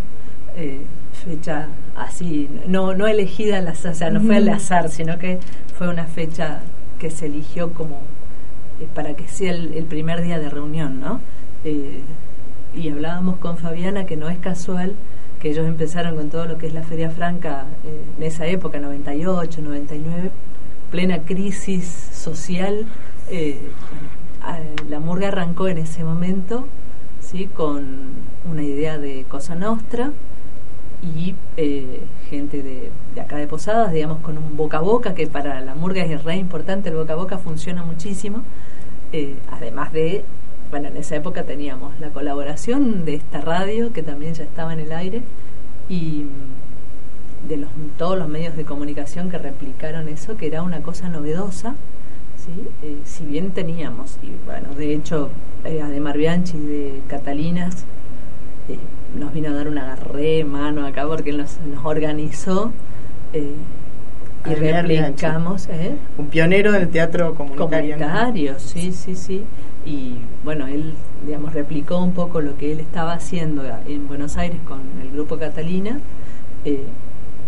eh, 0.56 0.82
fecha 1.26 1.68
así, 1.96 2.50
no, 2.68 2.94
no 2.94 3.08
elegida 3.08 3.58
al 3.58 3.68
azar, 3.68 3.92
o 3.92 3.96
sea, 3.96 4.10
no 4.10 4.22
fue 4.22 4.38
al 4.38 4.50
azar, 4.50 4.90
sino 4.90 5.18
que 5.18 5.40
fue 5.78 5.88
una 5.88 6.06
fecha 6.06 6.60
que 7.00 7.10
se 7.10 7.26
eligió 7.26 7.74
como 7.74 8.02
eh, 8.80 8.88
para 8.94 9.16
que 9.16 9.28
sea 9.28 9.52
el, 9.52 9.86
primer 9.86 10.22
día 10.22 10.40
de 10.40 10.50
reunión, 10.50 11.00
¿no? 11.00 11.22
Eh, 11.64 12.02
y 12.76 12.90
hablábamos 12.90 13.38
con 13.38 13.58
Fabiana 13.58 14.06
que 14.06 14.16
no 14.16 14.30
es 14.30 14.38
casual 14.38 14.96
que 15.40 15.50
ellos 15.50 15.66
empezaron 15.66 16.16
con 16.16 16.30
todo 16.30 16.46
lo 16.46 16.58
que 16.58 16.68
es 16.68 16.74
la 16.74 16.84
Feria 16.84 17.10
Franca 17.10 17.66
eh, 17.86 18.04
en 18.18 18.24
esa 18.24 18.46
época, 18.46 18.80
98, 18.80 19.62
99, 19.62 20.32
plena 20.92 21.20
crisis 21.20 21.86
social. 22.14 22.86
la 24.90 25.00
murga 25.00 25.30
arrancó 25.30 25.68
en 25.68 25.78
ese 25.78 26.04
momento 26.04 26.68
¿sí? 27.22 27.48
con 27.48 28.10
una 28.50 28.64
idea 28.64 28.98
de 28.98 29.26
Cosa 29.30 29.56
Nostra 29.56 30.12
y 31.02 31.36
eh, 31.58 32.02
gente 32.30 32.62
de, 32.62 32.92
de 33.16 33.22
acá 33.22 33.38
de 33.38 33.48
Posadas, 33.48 33.94
digamos, 33.94 34.20
con 34.20 34.38
un 34.38 34.58
boca 34.58 34.78
a 34.78 34.82
boca, 34.82 35.16
que 35.16 35.28
para 35.28 35.62
la 35.62 35.76
murga 35.76 36.04
es 36.04 36.24
re 36.24 36.36
importante, 36.36 36.90
el 36.90 36.96
boca 36.96 37.14
a 37.14 37.16
boca 37.16 37.38
funciona 37.38 37.84
muchísimo. 37.84 38.44
Eh, 39.12 39.36
además 39.52 39.94
de, 39.94 40.24
bueno, 40.70 40.90
en 40.90 40.98
esa 40.98 41.16
época 41.16 41.44
teníamos 41.44 42.00
la 42.00 42.10
colaboración 42.10 43.06
de 43.06 43.16
esta 43.16 43.42
radio, 43.42 43.94
que 43.94 44.04
también 44.04 44.34
ya 44.34 44.44
estaba 44.44 44.74
en 44.74 44.80
el 44.82 44.92
aire, 44.92 45.22
y 45.88 46.26
mm, 46.26 47.48
de 47.48 47.58
los, 47.58 47.70
todos 47.98 48.18
los 48.18 48.28
medios 48.28 48.58
de 48.58 48.66
comunicación 48.66 49.30
que 49.30 49.38
replicaron 49.38 50.10
eso, 50.10 50.38
que 50.38 50.48
era 50.48 50.62
una 50.62 50.82
cosa 50.82 51.08
novedosa. 51.10 51.76
¿sí? 52.38 52.68
Eh, 52.84 52.98
si 53.06 53.26
bien 53.26 53.52
teníamos, 53.52 54.18
y 54.22 54.32
bueno, 54.46 54.74
de 54.76 54.94
hecho, 54.94 55.30
eh, 55.64 55.82
Ademar 55.82 56.18
Bianchi 56.18 56.58
de 56.58 57.02
Catalinas 57.08 57.86
nos 59.16 59.34
vino 59.34 59.50
a 59.50 59.54
dar 59.54 59.68
una 59.68 59.96
re 59.96 60.44
mano 60.44 60.86
acá 60.86 61.06
porque 61.08 61.32
nos, 61.32 61.60
nos 61.62 61.86
organizó 61.86 62.72
eh, 63.34 63.54
y 64.46 64.54
replicamos. 64.54 65.68
¿eh? 65.70 65.96
Un 66.18 66.28
pionero 66.28 66.72
del 66.72 66.90
teatro 66.90 67.36
comunitario. 67.36 67.98
¿no? 67.98 68.06
Comunitario, 68.06 68.60
sí, 68.60 68.92
sí, 68.92 69.16
sí. 69.16 69.44
Y 69.86 70.16
bueno, 70.44 70.68
él, 70.68 70.94
digamos, 71.26 71.54
replicó 71.54 71.98
un 71.98 72.14
poco 72.14 72.42
lo 72.42 72.58
que 72.58 72.72
él 72.72 72.80
estaba 72.80 73.14
haciendo 73.14 73.64
en 73.88 74.08
Buenos 74.08 74.38
Aires 74.38 74.60
con 74.66 74.82
el 75.02 75.12
grupo 75.12 75.38
Catalina, 75.38 76.00
eh, 76.66 76.84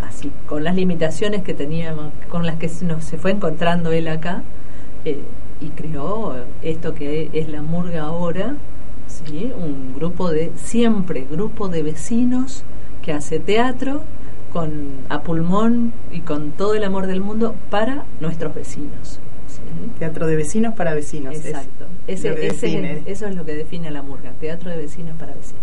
así, 0.07 0.31
con 0.47 0.63
las 0.63 0.75
limitaciones 0.75 1.43
que 1.43 1.53
teníamos, 1.53 2.11
con 2.29 2.45
las 2.45 2.57
que 2.57 2.69
se 2.69 2.85
nos 2.85 3.03
se 3.03 3.17
fue 3.17 3.31
encontrando 3.31 3.91
él 3.91 4.07
acá, 4.07 4.43
eh, 5.05 5.21
y 5.59 5.67
creó 5.69 6.35
esto 6.61 6.93
que 6.93 7.29
es 7.33 7.47
la 7.49 7.61
murga 7.61 8.03
ahora, 8.03 8.55
¿sí? 9.25 9.51
un 9.55 9.93
grupo 9.95 10.31
de, 10.31 10.51
siempre, 10.55 11.25
grupo 11.29 11.67
de 11.67 11.83
vecinos 11.83 12.63
que 13.01 13.11
hace 13.13 13.39
teatro 13.39 14.03
con 14.51 14.97
a 15.09 15.21
pulmón 15.21 15.93
y 16.11 16.19
con 16.21 16.51
todo 16.51 16.75
el 16.75 16.83
amor 16.83 17.07
del 17.07 17.21
mundo 17.21 17.55
para 17.69 18.05
nuestros 18.19 18.53
vecinos. 18.53 19.19
¿sí? 19.47 19.61
Teatro 19.99 20.27
de 20.27 20.35
vecinos 20.35 20.73
para 20.75 20.93
vecinos. 20.93 21.35
es 21.35 21.45
Exacto. 21.45 21.85
Ese- 22.07 22.47
ese 22.47 22.91
es 22.93 23.07
eso 23.07 23.27
es 23.27 23.35
lo 23.35 23.45
que 23.45 23.55
define 23.55 23.91
la 23.91 24.01
murga, 24.01 24.31
teatro 24.39 24.69
de 24.69 24.77
vecinos 24.77 25.15
para 25.17 25.33
vecinos. 25.33 25.61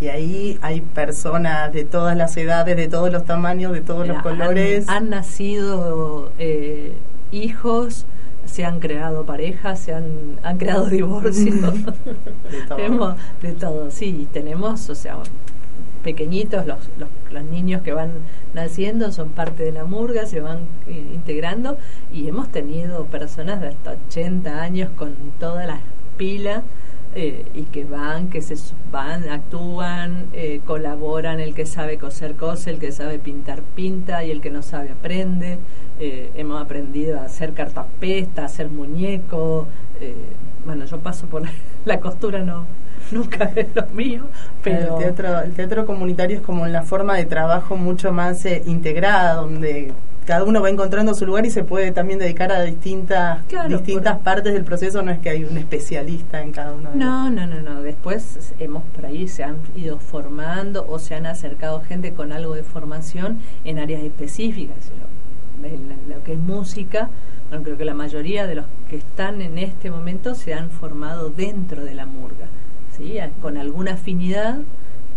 Y 0.00 0.08
ahí 0.08 0.58
hay 0.62 0.80
personas 0.80 1.70
de 1.74 1.84
todas 1.84 2.16
las 2.16 2.34
edades, 2.38 2.74
de 2.76 2.88
todos 2.88 3.12
los 3.12 3.24
tamaños, 3.26 3.72
de 3.72 3.82
todos 3.82 4.08
los 4.08 4.22
colores. 4.22 4.88
Han, 4.88 4.96
han 5.04 5.10
nacido 5.10 6.32
eh, 6.38 6.94
hijos, 7.32 8.06
se 8.50 8.64
han 8.64 8.80
creado 8.80 9.24
parejas, 9.24 9.78
se 9.78 9.94
han, 9.94 10.38
han 10.42 10.58
creado 10.58 10.86
divorcios. 10.90 11.84
De 11.84 12.62
todo. 12.68 12.76
Tenemos 12.76 13.14
de 13.42 13.52
todo, 13.52 13.90
sí. 13.90 14.28
Tenemos, 14.32 14.90
o 14.90 14.94
sea, 14.94 15.18
pequeñitos, 16.02 16.66
los, 16.66 16.78
los, 16.98 17.08
los 17.30 17.44
niños 17.44 17.82
que 17.82 17.92
van 17.92 18.10
naciendo 18.54 19.12
son 19.12 19.30
parte 19.30 19.62
de 19.62 19.72
la 19.72 19.84
murga, 19.84 20.26
se 20.26 20.40
van 20.40 20.60
eh, 20.88 21.10
integrando 21.14 21.78
y 22.12 22.28
hemos 22.28 22.50
tenido 22.50 23.04
personas 23.04 23.60
de 23.60 23.68
hasta 23.68 23.92
80 24.08 24.60
años 24.62 24.90
con 24.96 25.14
todas 25.38 25.66
las 25.66 25.80
pilas 26.16 26.62
eh, 27.14 27.44
y 27.54 27.62
que 27.64 27.84
van, 27.84 28.28
que 28.28 28.40
se 28.42 28.54
van, 28.90 29.28
actúan, 29.28 30.26
eh, 30.32 30.60
colaboran, 30.64 31.40
el 31.40 31.54
que 31.54 31.66
sabe 31.66 31.98
coser 31.98 32.36
cose, 32.36 32.70
el 32.70 32.78
que 32.78 32.92
sabe 32.92 33.18
pintar 33.18 33.62
pinta 33.62 34.24
y 34.24 34.30
el 34.30 34.40
que 34.40 34.50
no 34.50 34.62
sabe 34.62 34.90
aprende. 34.90 35.58
Eh, 35.98 36.30
hemos 36.34 36.62
aprendido 36.62 37.20
a 37.20 37.24
hacer 37.24 37.52
cartapesta, 37.52 38.42
a 38.42 38.46
hacer 38.46 38.68
muñeco. 38.70 39.66
eh, 40.00 40.14
bueno, 40.64 40.84
yo 40.84 40.98
paso 41.00 41.26
por 41.26 41.42
la 41.84 42.00
costura, 42.00 42.40
no 42.40 42.66
nunca 43.12 43.50
es 43.54 43.68
lo 43.74 43.86
mío, 43.88 44.24
pero 44.62 44.98
el, 44.98 45.04
teatro, 45.04 45.40
el 45.40 45.52
teatro 45.52 45.86
comunitario 45.86 46.38
es 46.38 46.42
como 46.42 46.62
una 46.62 46.82
forma 46.82 47.16
de 47.16 47.26
trabajo 47.26 47.76
mucho 47.76 48.12
más 48.12 48.44
eh, 48.46 48.62
integrada, 48.66 49.34
donde 49.34 49.92
cada 50.30 50.44
uno 50.44 50.62
va 50.62 50.70
encontrando 50.70 51.12
su 51.12 51.26
lugar 51.26 51.44
y 51.44 51.50
se 51.50 51.64
puede 51.64 51.90
también 51.90 52.20
dedicar 52.20 52.52
a 52.52 52.62
distintas 52.62 53.44
Claro, 53.46 53.68
distintas 53.68 54.16
partes 54.20 54.52
del 54.52 54.62
proceso, 54.62 55.02
no 55.02 55.10
es 55.10 55.18
que 55.18 55.28
hay 55.28 55.42
un 55.42 55.58
especialista 55.58 56.40
en 56.40 56.52
cada 56.52 56.72
uno 56.72 56.92
de 56.92 56.96
No, 56.96 57.28
no, 57.30 57.48
no, 57.48 57.60
no. 57.60 57.82
Después 57.82 58.52
hemos 58.60 58.84
por 58.94 59.06
ahí 59.06 59.26
se 59.26 59.42
han 59.42 59.56
ido 59.74 59.98
formando 59.98 60.86
o 60.88 61.00
se 61.00 61.16
han 61.16 61.26
acercado 61.26 61.80
gente 61.80 62.12
con 62.12 62.30
algo 62.30 62.54
de 62.54 62.62
formación 62.62 63.40
en 63.64 63.80
áreas 63.80 64.04
específicas. 64.04 64.92
Lo, 65.60 66.14
lo 66.14 66.22
que 66.22 66.34
es 66.34 66.38
música, 66.38 67.10
bueno, 67.48 67.64
creo 67.64 67.76
que 67.76 67.84
la 67.84 67.94
mayoría 67.94 68.46
de 68.46 68.54
los 68.54 68.66
que 68.88 68.98
están 68.98 69.42
en 69.42 69.58
este 69.58 69.90
momento 69.90 70.36
se 70.36 70.54
han 70.54 70.70
formado 70.70 71.30
dentro 71.30 71.82
de 71.82 71.94
la 71.94 72.06
murga, 72.06 72.46
¿sí? 72.96 73.18
Con 73.42 73.56
alguna 73.56 73.94
afinidad, 73.94 74.60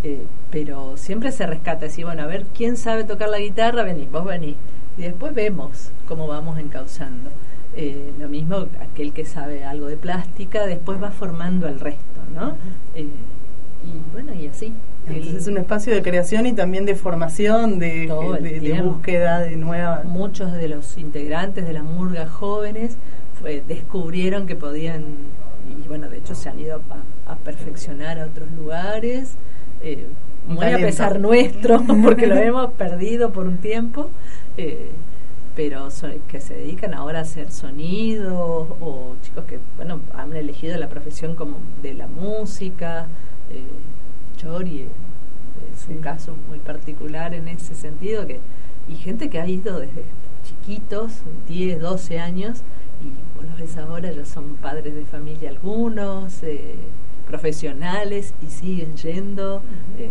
eh, 0.02 0.26
pero 0.50 0.96
siempre 0.96 1.30
se 1.30 1.46
rescata. 1.46 1.84
Decir, 1.84 2.04
bueno, 2.04 2.24
a 2.24 2.26
ver, 2.26 2.46
¿quién 2.52 2.76
sabe 2.76 3.04
tocar 3.04 3.28
la 3.28 3.38
guitarra? 3.38 3.84
Venís, 3.84 4.10
vos 4.10 4.24
venís. 4.24 4.56
Y 4.96 5.02
después 5.02 5.34
vemos 5.34 5.90
cómo 6.06 6.26
vamos 6.26 6.58
encauzando. 6.58 7.30
Eh, 7.76 8.12
lo 8.20 8.28
mismo 8.28 8.68
aquel 8.80 9.12
que 9.12 9.24
sabe 9.24 9.64
algo 9.64 9.86
de 9.86 9.96
plástica, 9.96 10.64
después 10.66 11.02
va 11.02 11.10
formando 11.10 11.66
el 11.66 11.80
resto, 11.80 12.20
¿no? 12.32 12.56
Eh, 12.94 13.02
y 13.02 14.12
bueno, 14.12 14.32
y 14.32 14.46
así. 14.46 14.72
Entonces 15.06 15.42
es 15.42 15.46
un 15.48 15.58
espacio 15.58 15.92
de 15.92 16.00
creación 16.00 16.46
y 16.46 16.52
también 16.52 16.86
de 16.86 16.94
formación, 16.94 17.78
de, 17.78 18.06
de, 18.40 18.60
de 18.60 18.80
búsqueda 18.82 19.40
de 19.40 19.56
nuevas. 19.56 20.04
Muchos 20.04 20.52
de 20.52 20.68
los 20.68 20.96
integrantes 20.96 21.66
de 21.66 21.72
la 21.72 21.82
murga 21.82 22.26
jóvenes 22.26 22.96
fue, 23.40 23.62
descubrieron 23.66 24.46
que 24.46 24.56
podían, 24.56 25.04
y 25.68 25.86
bueno, 25.88 26.08
de 26.08 26.18
hecho 26.18 26.34
se 26.34 26.48
han 26.48 26.58
ido 26.58 26.80
a, 27.26 27.32
a 27.32 27.36
perfeccionar 27.36 28.18
a 28.20 28.26
otros 28.26 28.50
lugares, 28.52 29.34
eh, 29.82 30.06
muy 30.46 30.66
a 30.66 30.76
pesar 30.76 31.20
nuestro, 31.20 31.82
porque 32.02 32.26
lo 32.26 32.36
hemos 32.36 32.72
perdido 32.72 33.30
por 33.30 33.46
un 33.46 33.58
tiempo. 33.58 34.10
Eh, 34.56 34.90
pero 35.54 35.88
que 36.28 36.40
se 36.40 36.54
dedican 36.54 36.94
ahora 36.94 37.20
a 37.20 37.22
hacer 37.22 37.50
sonido 37.50 38.76
o 38.80 39.14
chicos 39.22 39.44
que 39.44 39.60
bueno 39.76 40.00
han 40.14 40.34
elegido 40.34 40.76
la 40.78 40.88
profesión 40.88 41.36
como 41.36 41.58
de 41.82 41.94
la 41.94 42.08
música 42.08 43.06
eh, 43.50 43.62
Chori 44.36 44.88
es 45.72 45.88
un 45.88 45.98
caso 45.98 46.36
muy 46.48 46.58
particular 46.58 47.34
en 47.34 47.48
ese 47.48 47.74
sentido 47.74 48.26
que 48.26 48.40
y 48.88 48.96
gente 48.96 49.30
que 49.30 49.40
ha 49.40 49.46
ido 49.46 49.78
desde 49.78 50.04
chiquitos 50.42 51.22
10 51.46 51.80
12 51.80 52.18
años 52.18 52.62
y 53.00 53.36
bueno 53.36 53.54
ves 53.56 53.76
ahora 53.76 54.10
ya 54.10 54.24
son 54.24 54.56
padres 54.56 54.94
de 54.94 55.04
familia 55.04 55.50
algunos 55.50 56.42
eh, 56.42 56.74
profesionales 57.28 58.34
y 58.44 58.50
siguen 58.50 58.96
yendo 58.96 59.62
eh, 59.98 60.10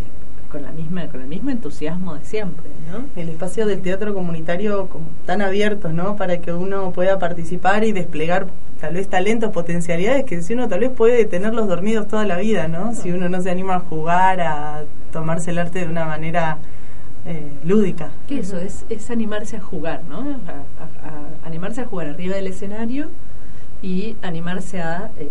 con 0.54 0.62
la 0.62 0.72
misma 0.72 1.08
con 1.08 1.22
el 1.22 1.28
mismo 1.28 1.50
entusiasmo 1.50 2.14
de 2.14 2.24
siempre 2.24 2.68
¿no? 2.92 3.06
el 3.20 3.30
espacio 3.30 3.66
del 3.66 3.82
teatro 3.82 4.14
comunitario 4.14 4.88
como 4.88 5.08
tan 5.26 5.42
abierto 5.42 5.92
no 5.92 6.16
para 6.16 6.38
que 6.42 6.54
uno 6.54 6.92
pueda 6.92 7.18
participar 7.18 7.84
y 7.84 7.92
desplegar 7.92 8.46
tal 8.80 8.94
vez 8.94 9.08
talentos 9.10 9.52
potencialidades 9.52 10.26
que 10.26 10.44
si 10.44 10.54
uno 10.54 10.68
tal 10.68 10.82
vez 10.82 10.92
puede 10.92 11.26
tenerlos 11.26 11.68
dormidos 11.68 12.08
toda 12.08 12.26
la 12.28 12.38
vida 12.38 12.68
no 12.68 12.94
si 12.94 13.12
uno 13.12 13.30
no 13.30 13.42
se 13.42 13.50
anima 13.50 13.78
a 13.78 13.80
jugar 13.80 14.42
a 14.42 14.84
tomarse 15.12 15.50
el 15.50 15.58
arte 15.58 15.80
de 15.80 15.88
una 15.88 16.06
manera 16.06 16.60
eh, 17.26 17.54
lúdica. 17.64 18.12
Que 18.28 18.40
eso 18.40 18.58
es 18.58 18.86
es 18.90 19.10
animarse 19.10 19.58
a 19.58 19.62
jugar 19.62 20.04
no 20.04 20.20
a, 20.20 20.24
a, 20.24 21.44
a, 21.44 21.48
animarse 21.48 21.82
a 21.82 21.86
jugar 21.86 22.10
arriba 22.10 22.36
del 22.36 22.48
escenario 22.48 23.10
y 23.82 24.18
animarse 24.22 24.82
a 24.82 25.10
eh, 25.18 25.30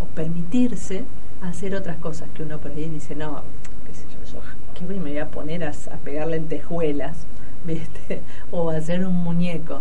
o 0.00 0.06
permitirse 0.06 1.04
hacer 1.42 1.74
otras 1.74 1.98
cosas 1.98 2.28
que 2.34 2.42
uno 2.42 2.58
por 2.58 2.72
ahí 2.72 2.88
dice 2.88 3.14
no 3.14 3.42
¿qué 4.92 5.00
me 5.00 5.10
voy 5.10 5.18
a 5.18 5.28
poner 5.28 5.64
a, 5.64 5.70
a 5.70 5.96
pegar 5.98 6.28
lentejuelas? 6.28 7.26
¿Viste? 7.64 8.20
O 8.50 8.70
a 8.70 8.76
hacer 8.76 9.04
un 9.04 9.14
muñeco. 9.14 9.80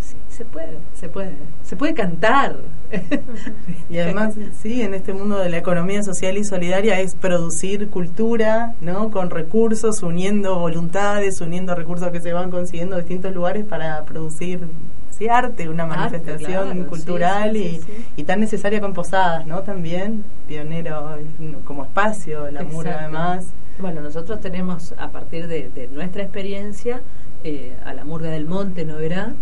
Sí, 0.00 0.16
se 0.28 0.44
puede, 0.44 0.78
se 0.94 1.08
puede. 1.08 1.32
Se 1.62 1.76
puede 1.76 1.94
cantar. 1.94 2.56
y 3.88 3.98
además, 3.98 4.34
sí, 4.60 4.82
en 4.82 4.94
este 4.94 5.14
mundo 5.14 5.38
de 5.38 5.48
la 5.48 5.58
economía 5.58 6.02
social 6.02 6.36
y 6.36 6.44
solidaria 6.44 6.98
es 7.00 7.14
producir 7.14 7.88
cultura, 7.88 8.74
¿no? 8.80 9.10
Con 9.10 9.30
recursos, 9.30 10.02
uniendo 10.02 10.58
voluntades, 10.58 11.40
uniendo 11.40 11.74
recursos 11.74 12.10
que 12.10 12.20
se 12.20 12.32
van 12.32 12.50
consiguiendo 12.50 12.96
en 12.96 13.02
distintos 13.02 13.32
lugares 13.32 13.64
para 13.64 14.04
producir 14.04 14.66
sí, 15.10 15.28
arte, 15.28 15.68
una 15.68 15.86
manifestación 15.86 16.58
arte, 16.58 16.74
claro, 16.74 16.88
cultural 16.88 17.52
sí, 17.52 17.80
sí, 17.84 18.06
y, 18.16 18.20
y, 18.22 18.24
tan 18.24 18.40
necesaria 18.40 18.80
con 18.80 18.92
Posadas, 18.92 19.46
¿no? 19.46 19.62
También, 19.62 20.24
pionero 20.48 21.16
como 21.64 21.84
espacio, 21.84 22.50
la 22.50 22.64
murga 22.64 22.98
además. 23.00 23.46
Bueno, 23.78 24.00
nosotros 24.00 24.40
tenemos, 24.40 24.94
a 24.98 25.10
partir 25.10 25.48
de, 25.48 25.68
de 25.70 25.88
nuestra 25.88 26.22
experiencia, 26.22 27.00
eh, 27.44 27.76
a 27.84 27.92
la 27.92 28.04
Murga 28.04 28.30
del 28.30 28.46
Monte, 28.46 28.84
¿no 28.84 28.96
verá? 28.96 29.34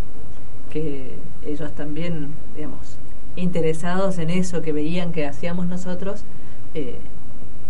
Que 0.70 1.18
ellos 1.44 1.72
también, 1.72 2.28
digamos, 2.56 2.96
interesados 3.36 4.18
en 4.18 4.30
eso 4.30 4.62
que 4.62 4.72
veían 4.72 5.12
que 5.12 5.26
hacíamos 5.26 5.66
nosotros, 5.66 6.24
eh, 6.74 6.98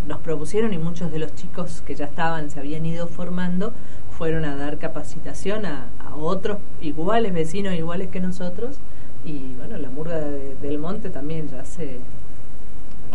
nos 0.07 0.21
propusieron 0.21 0.73
y 0.73 0.79
muchos 0.79 1.11
de 1.11 1.19
los 1.19 1.35
chicos 1.35 1.83
que 1.85 1.95
ya 1.95 2.05
estaban, 2.05 2.51
se 2.51 2.61
habían 2.61 2.87
ido 2.87 3.07
formando, 3.09 3.73
fueron 4.17 4.45
a 4.45 4.57
dar 4.57 4.79
capacitación 4.79 5.67
a, 5.67 5.89
a 5.99 6.15
otros 6.15 6.59
iguales, 6.81 7.33
vecinos 7.33 7.75
iguales 7.75 8.09
que 8.09 8.21
nosotros. 8.21 8.79
Y 9.25 9.55
bueno, 9.59 9.77
la 9.79 9.91
Murga 9.91 10.19
de, 10.19 10.55
del 10.57 10.79
Monte 10.79 11.11
también 11.11 11.49
ya 11.49 11.61
hace 11.61 11.99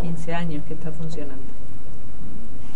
15 0.01 0.35
años 0.35 0.63
que 0.67 0.73
está 0.73 0.91
funcionando. 0.91 1.43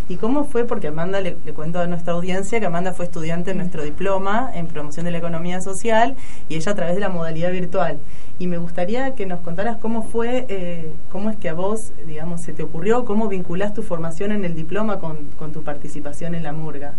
¿Y 0.09 0.17
cómo 0.17 0.43
fue? 0.43 0.65
Porque 0.65 0.87
Amanda, 0.87 1.21
le, 1.21 1.37
le, 1.45 1.53
cuento 1.53 1.79
a 1.79 1.85
nuestra 1.85 2.13
audiencia 2.13 2.59
que 2.59 2.65
Amanda 2.65 2.93
fue 2.93 3.05
estudiante 3.05 3.51
en 3.51 3.57
nuestro 3.57 3.83
diploma 3.83 4.49
en 4.55 4.65
promoción 4.65 5.05
de 5.05 5.11
la 5.11 5.19
economía 5.19 5.61
social 5.61 6.15
y 6.49 6.55
ella 6.55 6.71
a 6.71 6.75
través 6.75 6.95
de 6.95 7.01
la 7.01 7.09
modalidad 7.09 7.51
virtual. 7.51 7.99
Y 8.39 8.47
me 8.47 8.57
gustaría 8.57 9.13
que 9.13 9.27
nos 9.27 9.39
contaras 9.41 9.77
cómo 9.77 10.01
fue, 10.01 10.47
eh, 10.49 10.91
cómo 11.11 11.29
es 11.29 11.37
que 11.37 11.47
a 11.47 11.53
vos, 11.53 11.93
digamos, 12.07 12.41
se 12.41 12.53
te 12.53 12.63
ocurrió, 12.63 13.05
cómo 13.05 13.27
vinculás 13.27 13.75
tu 13.75 13.83
formación 13.83 14.31
en 14.31 14.45
el 14.45 14.55
diploma 14.55 14.97
con, 14.97 15.27
con 15.37 15.51
tu 15.51 15.61
participación 15.61 16.33
en 16.33 16.41
la 16.41 16.53
murga. 16.53 16.95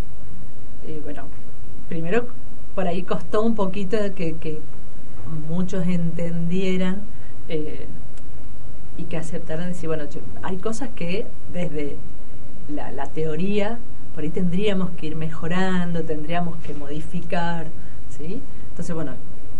Eh, 0.86 1.00
bueno, 1.02 1.24
primero 1.88 2.28
por 2.76 2.86
ahí 2.86 3.02
costó 3.02 3.42
un 3.42 3.56
poquito 3.56 3.96
que, 4.14 4.36
que 4.36 4.60
muchos 5.48 5.84
entendieran 5.88 7.00
eh, 7.48 7.86
y 8.96 9.04
que 9.04 9.16
aceptaran 9.16 9.70
decir, 9.70 9.88
bueno, 9.88 10.04
hay 10.42 10.58
cosas 10.58 10.90
que 10.94 11.26
desde 11.52 11.96
la, 12.70 12.90
la, 12.92 13.06
teoría, 13.06 13.78
por 14.14 14.24
ahí 14.24 14.30
tendríamos 14.30 14.90
que 14.90 15.06
ir 15.06 15.16
mejorando, 15.16 16.02
tendríamos 16.04 16.56
que 16.58 16.74
modificar, 16.74 17.66
¿sí? 18.08 18.40
Entonces, 18.70 18.94
bueno, 18.94 19.12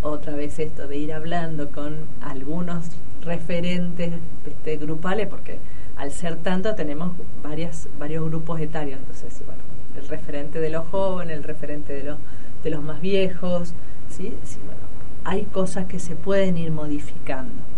otra 0.03 0.35
vez 0.35 0.59
esto 0.59 0.89
de 0.89 0.97
ir 0.97 1.13
hablando 1.13 1.71
con 1.71 1.97
algunos 2.21 2.87
referentes 3.23 4.15
este, 4.47 4.77
grupales, 4.77 5.29
porque 5.29 5.59
al 5.97 6.11
ser 6.11 6.37
tanto 6.37 6.75
tenemos 6.75 7.13
varias, 7.43 7.89
varios 7.99 8.25
grupos 8.25 8.61
etarios, 8.61 8.99
entonces, 8.99 9.43
bueno, 9.45 9.63
el 9.97 10.09
referente 10.09 10.61
de 10.61 10.71
los 10.71 10.87
jóvenes, 10.89 11.37
el 11.37 11.45
referente 11.45 11.93
de 11.93 12.05
los, 12.05 12.19
de 12.65 12.71
los 12.71 12.83
más 12.83 13.01
viejos, 13.01 13.75
¿sí? 14.09 14.35
sí 14.45 14.59
bueno, 14.65 14.81
hay 15.25 15.45
cosas 15.45 15.87
que 15.87 15.99
se 15.99 16.17
pueden 16.17 16.57
ir 16.57 16.71
modificando. 16.71 17.70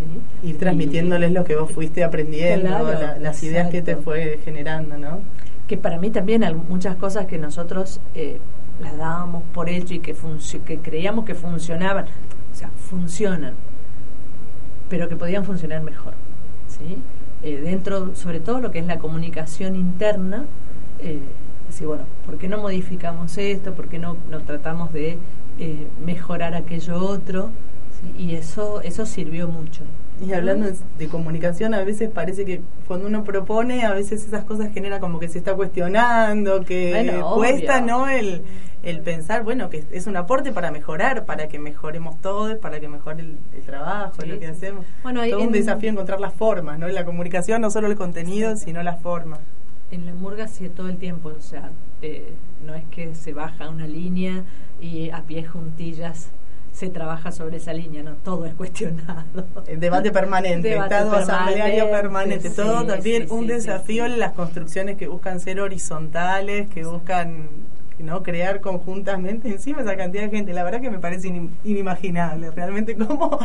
¿Sí? 0.00 0.48
Ir 0.48 0.58
transmitiéndoles 0.58 1.30
y, 1.30 1.34
lo 1.34 1.44
que 1.44 1.56
vos 1.56 1.70
fuiste 1.70 2.02
aprendiendo, 2.02 2.66
claro, 2.68 2.92
la, 2.92 3.18
las 3.18 3.42
ideas 3.42 3.66
exacto. 3.66 3.72
que 3.72 3.82
te 3.82 3.96
fue 3.96 4.40
generando, 4.44 4.98
¿no? 4.98 5.20
Que 5.68 5.76
para 5.76 5.98
mí 5.98 6.10
también 6.10 6.42
hay 6.42 6.54
muchas 6.54 6.96
cosas 6.96 7.26
que 7.26 7.38
nosotros 7.38 8.00
eh, 8.14 8.38
las 8.82 8.96
dábamos 8.96 9.42
por 9.54 9.68
hecho 9.68 9.94
y 9.94 10.00
que, 10.00 10.16
que 10.64 10.78
creíamos 10.78 11.24
que 11.24 11.34
funcionaban, 11.34 12.06
o 12.06 12.54
sea, 12.54 12.70
funcionan, 12.70 13.54
pero 14.88 15.08
que 15.08 15.16
podían 15.16 15.44
funcionar 15.44 15.82
mejor. 15.82 16.14
¿sí? 16.66 16.98
Eh, 17.42 17.60
dentro, 17.60 18.14
sobre 18.16 18.40
todo 18.40 18.60
lo 18.60 18.70
que 18.70 18.80
es 18.80 18.86
la 18.86 18.98
comunicación 18.98 19.74
interna, 19.74 20.46
eh, 20.98 21.20
decir, 21.66 21.86
bueno, 21.86 22.04
¿por 22.26 22.36
qué 22.36 22.48
no 22.48 22.58
modificamos 22.58 23.38
esto? 23.38 23.74
¿Por 23.74 23.88
qué 23.88 23.98
no, 23.98 24.16
no 24.30 24.40
tratamos 24.40 24.92
de 24.92 25.18
eh, 25.58 25.86
mejorar 26.04 26.54
aquello 26.54 26.98
otro? 26.98 27.50
Y 28.18 28.34
eso, 28.34 28.80
eso 28.82 29.04
sirvió 29.06 29.48
mucho. 29.48 29.82
Y 30.26 30.32
hablando 30.32 30.68
de 30.98 31.08
comunicación, 31.08 31.72
a 31.72 31.82
veces 31.82 32.10
parece 32.10 32.44
que 32.44 32.60
cuando 32.86 33.06
uno 33.06 33.24
propone, 33.24 33.84
a 33.84 33.92
veces 33.94 34.26
esas 34.26 34.44
cosas 34.44 34.72
genera 34.72 35.00
como 35.00 35.18
que 35.18 35.28
se 35.28 35.38
está 35.38 35.54
cuestionando, 35.54 36.62
que 36.64 36.90
bueno, 36.90 37.34
cuesta, 37.34 37.78
obvio. 37.78 37.86
¿no? 37.86 38.08
El, 38.08 38.42
el 38.82 39.00
pensar, 39.00 39.44
bueno, 39.44 39.70
que 39.70 39.84
es 39.90 40.06
un 40.06 40.16
aporte 40.16 40.52
para 40.52 40.70
mejorar, 40.70 41.24
para 41.24 41.48
que 41.48 41.58
mejoremos 41.58 42.20
todos, 42.20 42.56
para 42.58 42.80
que 42.80 42.88
mejore 42.88 43.20
el, 43.20 43.38
el 43.54 43.62
trabajo, 43.62 44.20
sí, 44.20 44.28
lo 44.28 44.38
que 44.38 44.46
sí. 44.46 44.52
hacemos. 44.52 44.84
Bueno, 45.02 45.22
Todo 45.28 45.40
en, 45.40 45.46
un 45.46 45.52
desafío 45.52 45.90
encontrar 45.90 46.20
las 46.20 46.34
formas, 46.34 46.78
¿no? 46.78 46.86
En 46.88 46.94
la 46.94 47.04
comunicación, 47.06 47.62
no 47.62 47.70
solo 47.70 47.86
el 47.86 47.96
contenido, 47.96 48.56
sino 48.56 48.82
las 48.82 49.00
formas. 49.00 49.40
En 49.90 50.06
la 50.06 50.14
murga 50.14 50.48
sí 50.48 50.68
todo 50.68 50.88
el 50.88 50.98
tiempo, 50.98 51.32
o 51.36 51.40
sea, 51.40 51.70
eh, 52.02 52.34
no 52.64 52.74
es 52.74 52.84
que 52.90 53.14
se 53.14 53.32
baja 53.32 53.68
una 53.70 53.86
línea 53.86 54.44
y 54.80 55.10
a 55.10 55.22
pie 55.22 55.44
juntillas 55.44 56.28
se 56.80 56.88
trabaja 56.88 57.30
sobre 57.30 57.58
esa 57.58 57.74
línea, 57.74 58.02
no 58.02 58.14
todo 58.14 58.46
es 58.46 58.54
cuestionado. 58.54 59.44
El 59.66 59.80
debate 59.80 60.10
permanente, 60.10 60.70
debate 60.70 60.94
estado 60.94 61.10
permanente, 61.10 61.32
asambleario 61.32 61.90
permanente, 61.90 62.48
sí, 62.48 62.56
todo 62.56 62.86
también 62.86 63.28
sí, 63.28 63.34
un 63.34 63.46
desafío 63.46 64.06
en 64.06 64.18
las 64.18 64.32
construcciones 64.32 64.96
que 64.96 65.06
buscan 65.06 65.40
ser 65.40 65.60
horizontales, 65.60 66.70
que 66.70 66.86
buscan 66.86 67.48
no 67.98 68.22
crear 68.22 68.62
conjuntamente 68.62 69.50
encima 69.50 69.82
esa 69.82 69.94
cantidad 69.94 70.22
de 70.22 70.30
gente. 70.30 70.54
La 70.54 70.64
verdad 70.64 70.80
que 70.80 70.88
me 70.88 70.98
parece 70.98 71.28
in, 71.28 71.54
inimaginable 71.64 72.50
realmente 72.50 72.96
cómo 72.96 73.38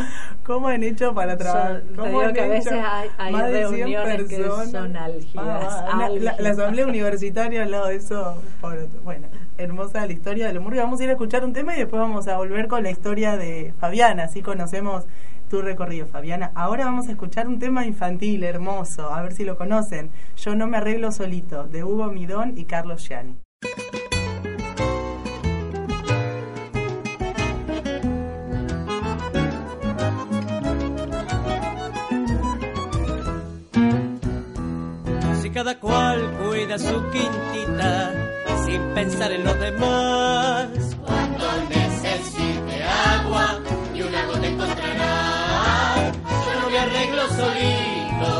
cómo 0.44 0.70
han 0.70 0.82
hecho 0.84 1.14
para 1.14 1.36
trabajar 1.36 1.84
cómo 1.94 2.22
han 2.22 2.34
que 2.34 2.40
a 2.40 2.48
veces 2.48 2.72
hay, 2.72 3.10
hay 3.18 3.34
más 3.34 3.52
de 3.52 3.68
100 3.68 4.04
personas 4.04 4.30
que 4.30 4.72
son 4.72 4.96
álgidas, 4.96 5.84
ah, 5.92 6.08
la, 6.10 6.36
la, 6.40 6.50
asamblea 6.52 6.88
universitaria 6.88 7.64
al 7.64 7.72
lado 7.72 7.88
de 7.88 7.98
eso 7.98 8.42
por, 8.62 8.88
bueno 9.04 9.28
hermosa 9.58 10.06
la 10.06 10.14
historia 10.14 10.48
del 10.48 10.58
humor. 10.58 10.76
Vamos 10.76 11.00
a 11.00 11.04
ir 11.04 11.10
a 11.10 11.14
escuchar 11.14 11.44
un 11.44 11.54
tema 11.54 11.76
y 11.76 11.80
después 11.80 12.02
vamos 12.02 12.28
a 12.28 12.38
volver 12.38 12.68
con 12.68 12.84
la 12.84 12.92
historia 12.92 13.38
de 13.38 13.74
Fabiana. 13.80 14.24
Así 14.24 14.42
conocemos 14.42 15.06
tu 15.50 15.62
recorrido, 15.62 16.08
Fabiana. 16.08 16.52
Ahora 16.56 16.86
vamos 16.86 17.08
a 17.08 17.12
escuchar 17.12 17.48
un 17.48 17.60
tema 17.60 17.86
infantil 17.86 18.44
hermoso, 18.44 19.14
a 19.14 19.22
ver 19.22 19.34
si 19.34 19.44
lo 19.44 19.58
conocen. 19.58 20.10
Yo 20.38 20.56
no 20.56 20.68
me 20.68 20.78
arreglo 20.78 21.12
solito, 21.12 21.66
de 21.66 21.84
Hugo 21.84 22.08
Midón 22.08 22.58
y 22.58 22.66
Carlos 22.66 23.08
Gianni. 23.08 23.38
Si 35.42 35.50
cada 35.52 35.80
cual 35.80 36.34
cuida 36.38 36.78
su 36.80 37.04
quintita 37.12 38.45
sin 38.76 38.94
pensar 38.94 39.32
en 39.32 39.44
los 39.46 39.58
demás. 39.60 40.68
Cuando 41.06 41.46
necesite 41.70 42.84
agua 42.84 43.60
y 43.94 44.02
una 44.02 44.26
gota 44.26 44.48
encontrará. 44.48 46.12
Yo 46.46 46.52
no 46.60 46.70
me 46.70 46.80
arreglo 46.80 47.24
solito, 47.42 48.32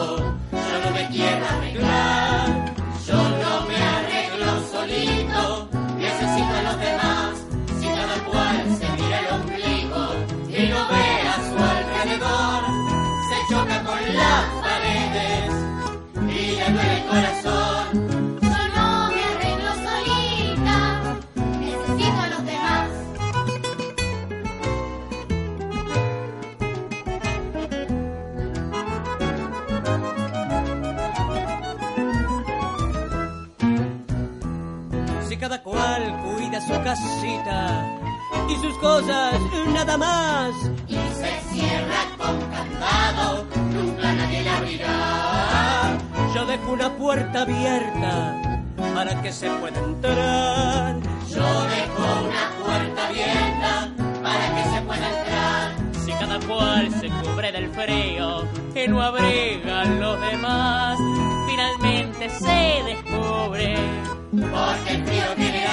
yo 0.52 0.76
no 0.84 0.92
me 0.98 1.08
quiero 1.14 1.46
arreglar. 1.54 2.76
Yo 3.08 3.20
no 3.44 3.54
me 3.70 3.78
arreglo 3.96 4.52
solito, 4.74 5.70
necesito 6.06 6.54
a 6.60 6.64
los 6.68 6.78
demás. 6.88 7.32
Si 7.80 7.88
cada 8.00 8.18
cual 8.30 8.58
se 8.80 8.88
mira 8.98 9.20
el 9.24 9.28
ombligo 9.40 10.04
y 10.50 10.62
no 10.72 10.82
ve 10.92 11.08
a 11.34 11.38
su 11.48 11.56
alrededor, 11.76 12.62
se 13.30 13.38
choca 13.50 13.78
con 13.88 14.02
las 14.22 14.44
paredes 14.66 15.50
y 16.30 16.56
le 16.60 16.66
duele 16.74 16.96
el 16.98 17.06
corazón. 17.06 18.15
Casita 36.96 37.86
y 38.48 38.56
sus 38.56 38.78
cosas 38.78 39.40
nada 39.74 39.98
más. 39.98 40.54
Y 40.88 40.96
se 40.96 41.32
cierra 41.52 42.02
con 42.18 42.40
candado, 42.52 43.46
nunca 43.74 44.14
nadie 44.14 44.44
la 44.44 44.58
abrirá. 44.58 45.98
Yo 46.34 46.46
dejo 46.46 46.72
una 46.72 46.90
puerta 46.96 47.42
abierta 47.42 48.62
para 48.94 49.22
que 49.22 49.32
se 49.32 49.50
pueda 49.50 49.80
entrar. 49.80 50.96
Yo 51.30 51.64
dejo 51.76 52.04
una 52.28 52.46
puerta 52.64 53.08
abierta 53.08 53.92
para 54.24 54.56
que 54.56 54.64
se 54.70 54.82
pueda 54.82 55.20
entrar. 55.20 55.76
Si 56.06 56.12
cada 56.12 56.40
cual 56.48 56.92
se 56.92 57.10
cubre 57.10 57.52
del 57.52 57.70
frío 57.72 58.48
que 58.74 58.88
no 58.88 59.02
abrigan 59.02 60.00
los 60.00 60.20
demás, 60.22 60.98
finalmente 61.48 62.30
se 62.30 62.84
descubre. 62.86 63.76
Porque 64.32 64.92
el 64.96 65.06
frío 65.06 65.26
tiene 65.36 65.66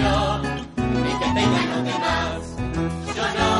frío, 0.00 0.38
ni 0.76 1.12
que 1.18 1.24
tengan 1.34 1.70
los 1.70 1.84
demás. 1.84 2.56
Yo 3.14 3.22
no 3.38 3.59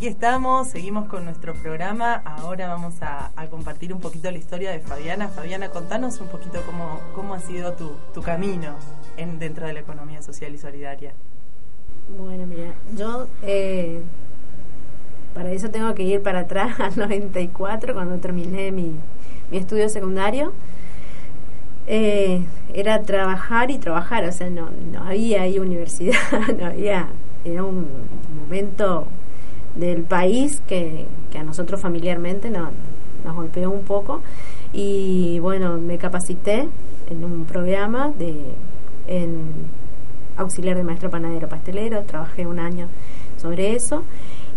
aquí 0.00 0.06
estamos, 0.06 0.68
seguimos 0.68 1.08
con 1.08 1.26
nuestro 1.26 1.52
programa. 1.52 2.22
Ahora 2.24 2.68
vamos 2.68 2.94
a, 3.02 3.32
compartir 3.50 3.92
un 3.92 4.00
poquito 4.00 4.30
la 4.30 4.38
historia 4.38 4.70
de 4.70 4.80
Fabiana. 4.80 5.28
Fabiana, 5.28 5.68
contanos 5.68 6.22
un 6.22 6.28
poquito 6.28 6.62
cómo, 6.64 6.98
cómo 7.14 7.34
ha 7.34 7.38
sido 7.40 7.74
tu, 7.74 7.92
tu 8.14 8.22
camino 8.22 8.76
en, 9.18 9.38
dentro 9.38 9.66
de 9.66 9.74
la 9.74 9.80
economía 9.80 10.22
social 10.22 10.54
y 10.54 10.58
solidaria. 10.58 11.12
Bueno, 12.16 12.46
mira, 12.46 12.72
yo 12.96 13.28
eh, 13.42 14.00
para 15.34 15.52
eso 15.52 15.68
tengo 15.68 15.92
que 15.94 16.04
ir 16.04 16.22
para 16.22 16.40
atrás 16.40 16.80
al 16.80 16.96
94, 16.96 17.92
cuando 17.92 18.16
terminé 18.20 18.72
mi, 18.72 18.94
mi 19.50 19.58
estudio 19.58 19.86
secundario. 19.90 20.54
Eh, 21.86 22.42
era 22.72 23.02
trabajar 23.02 23.70
y 23.70 23.76
trabajar, 23.76 24.24
o 24.24 24.32
sea, 24.32 24.48
no, 24.48 24.70
no 24.70 25.04
había 25.04 25.42
ahí 25.42 25.58
universidad, 25.58 26.16
no 26.58 26.68
había, 26.68 27.10
era 27.44 27.64
un 27.64 27.86
momento 28.34 29.06
del 29.74 30.02
país 30.02 30.62
que, 30.66 31.06
que 31.30 31.38
a 31.38 31.42
nosotros 31.42 31.80
familiarmente 31.80 32.50
no, 32.50 32.70
nos 33.24 33.34
golpeó 33.34 33.70
un 33.70 33.82
poco. 33.82 34.20
Y 34.72 35.38
bueno, 35.40 35.78
me 35.78 35.98
capacité 35.98 36.68
en 37.08 37.24
un 37.24 37.44
programa 37.44 38.10
de 38.10 38.34
en 39.06 39.70
auxiliar 40.36 40.76
de 40.76 40.84
maestro 40.84 41.10
panadero 41.10 41.48
pastelero, 41.48 42.02
trabajé 42.04 42.46
un 42.46 42.58
año 42.58 42.88
sobre 43.36 43.74
eso. 43.74 44.04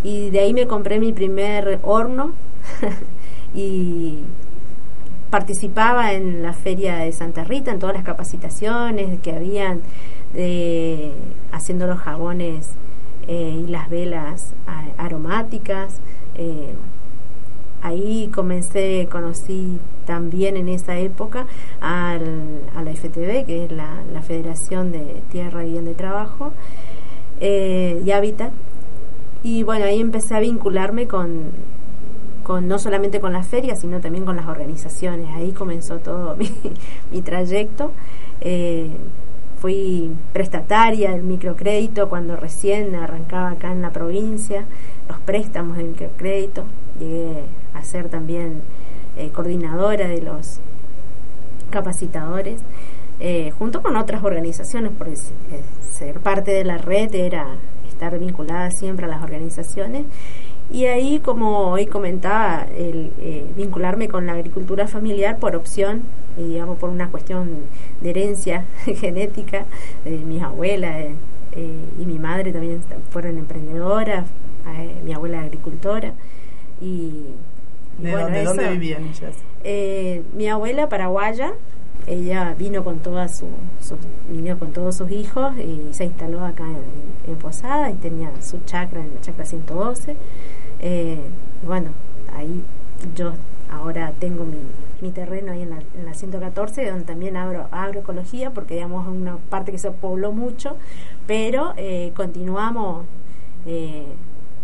Y 0.04 0.30
de 0.30 0.39
ahí 0.39 0.54
me 0.54 0.67
compré 0.67 0.99
mi 0.99 1.13
primer 1.13 1.80
horno. 1.84 2.34
Y 3.56 4.23
participaba 5.30 6.13
en 6.13 6.41
la 6.41 6.54
feria 6.54 6.95
de 6.95 7.12
Santa 7.12 7.43
Rita, 7.43 7.69
en 7.69 7.78
todas 7.78 7.93
las 7.93 8.04
capacitaciones 8.04 9.19
que 9.19 9.32
habían 9.32 9.82
de, 10.34 11.12
haciendo 11.52 11.86
los 11.86 11.99
jabones 11.99 12.71
eh, 13.28 13.64
y 13.66 13.68
las 13.68 13.90
velas 13.90 14.54
aromáticas. 14.98 16.00
eh, 16.36 16.74
ahí 17.84 18.30
comencé, 18.34 19.08
conocí 19.12 19.78
también 20.06 20.56
en 20.58 20.70
esa 20.70 20.98
época 20.98 21.46
al, 21.82 22.62
a 22.76 22.82
la 22.82 22.92
FTV, 22.92 23.46
que 23.46 23.66
es 23.66 23.72
la, 23.72 24.02
la 24.12 24.22
Federación 24.22 24.92
de 24.92 25.22
Tierra 25.30 25.66
y 25.66 25.72
Bien 25.72 25.86
de 25.86 25.94
Trabajo 25.94 26.54
eh, 27.42 28.02
y 28.06 28.12
Hábitat. 28.12 28.52
Y 29.44 29.64
bueno, 29.64 29.86
ahí 29.86 30.00
empecé 30.00 30.36
a 30.36 30.40
vincularme 30.40 31.08
con, 31.08 31.52
con 32.44 32.68
no 32.70 32.80
solamente 32.80 33.20
con 33.20 33.34
las 33.34 33.48
ferias, 33.48 33.82
sino 33.82 34.00
también 34.00 34.24
con 34.24 34.38
las 34.38 34.48
organizaciones. 34.48 35.28
Ahí 35.36 35.52
comenzó 35.52 35.98
todo 36.00 36.36
mi, 36.38 36.50
mi 37.12 37.22
trayecto. 37.22 37.92
Fui 39.63 40.12
prestataria 40.34 41.12
del 41.12 41.23
microcrédito 41.23 42.10
cuando 42.10 42.36
recién 42.36 42.93
arrancaba 42.95 43.52
acá 43.52 43.71
en 43.71 43.82
la 43.82 43.91
provincia, 43.91 44.65
los 45.08 45.17
préstamos 45.19 45.78
de 45.78 45.86
microcrédito. 45.86 46.65
Llegué 46.99 47.45
a 47.73 47.82
ser 47.86 48.10
también 48.10 48.62
eh, 49.15 49.30
coordinadora 49.30 50.10
de 50.10 50.21
los 50.21 50.60
capacitadores, 51.69 52.60
eh, 53.21 53.54
junto 53.58 53.82
con 53.82 53.95
otras 53.95 54.21
organizaciones, 54.26 54.91
porque 54.97 55.13
eh, 55.13 55.62
ser 55.89 56.19
parte 56.19 56.52
de 56.52 56.65
la 56.65 56.78
red 56.78 57.15
era 57.15 57.56
estar 57.88 58.19
vinculada 58.19 58.69
siempre 58.69 59.06
a 59.06 59.08
las 59.08 59.23
organizaciones. 59.23 60.04
Y 60.73 60.88
ahí, 60.88 61.21
como 61.21 61.69
hoy 61.69 61.86
comentaba, 61.86 62.67
el 62.78 63.13
vincularme 63.56 64.10
con 64.10 64.26
la 64.26 64.34
agricultura 64.34 64.88
familiar 64.88 65.38
por 65.38 65.56
opción, 65.56 66.04
y 66.38 66.43
digamos 66.43 66.78
por 66.80 66.89
una 66.89 67.10
cuestión 67.10 67.50
de 68.02 68.10
herencia 68.10 68.65
genética 68.86 69.65
de 70.06 70.17
mis 70.17 70.41
abuelas 70.41 70.96
eh, 70.96 71.15
eh, 71.54 71.80
y 72.00 72.06
mi 72.06 72.17
madre 72.19 72.52
también 72.52 72.82
fueron 73.12 73.38
emprendedoras, 73.38 74.26
eh, 74.76 74.96
mi 75.04 75.13
abuela 75.13 75.41
agricultora. 75.41 76.13
Y, 76.82 76.86
y 78.00 78.04
¿De, 78.04 78.10
bueno, 78.12 78.24
dónde, 78.26 78.41
eso- 78.41 78.50
dónde 78.56 78.69
vivían 78.72 79.04
ellas? 79.06 79.36
eh, 79.63 80.24
mi 80.36 80.48
abuela 80.50 80.89
paraguaya, 80.89 81.54
ella 82.08 82.56
vino 82.58 82.84
con 82.84 83.00
toda 83.00 83.28
su, 83.30 83.46
su- 83.80 83.96
vino 84.30 84.58
con 84.60 84.74
todos 84.74 84.98
sus 84.98 85.12
hijos 85.12 85.54
y 85.58 85.93
se 85.93 86.06
instaló 86.06 86.43
acá 86.43 86.65
en, 86.65 87.32
en 87.32 87.38
Posada 87.38 87.91
y 87.91 87.93
tenía 87.93 88.30
su 88.41 88.60
chacra 88.65 89.00
en 89.02 89.13
la 89.13 89.22
chacra 89.22 89.46
112. 89.46 90.15
Eh, 90.80 91.19
bueno, 91.65 91.91
ahí 92.36 92.62
yo 93.15 93.34
ahora 93.74 94.14
tengo 94.20 94.46
mi, 94.46 94.58
mi 95.02 95.12
terreno 95.12 95.52
ahí 95.52 95.64
en 95.64 95.72
la, 95.72 95.80
en 95.96 96.06
la 96.06 96.14
114 96.14 96.90
donde 96.90 97.06
también 97.06 97.36
abro 97.38 97.68
agroecología 97.72 98.52
porque 98.52 98.76
digamos 98.76 99.06
es 99.06 99.14
una 99.14 99.38
parte 99.38 99.72
que 99.72 99.78
se 99.78 99.92
pobló 99.92 100.32
mucho, 100.32 100.78
pero 101.28 101.74
eh, 101.78 102.12
continuamos 102.16 103.06
eh, 103.66 104.06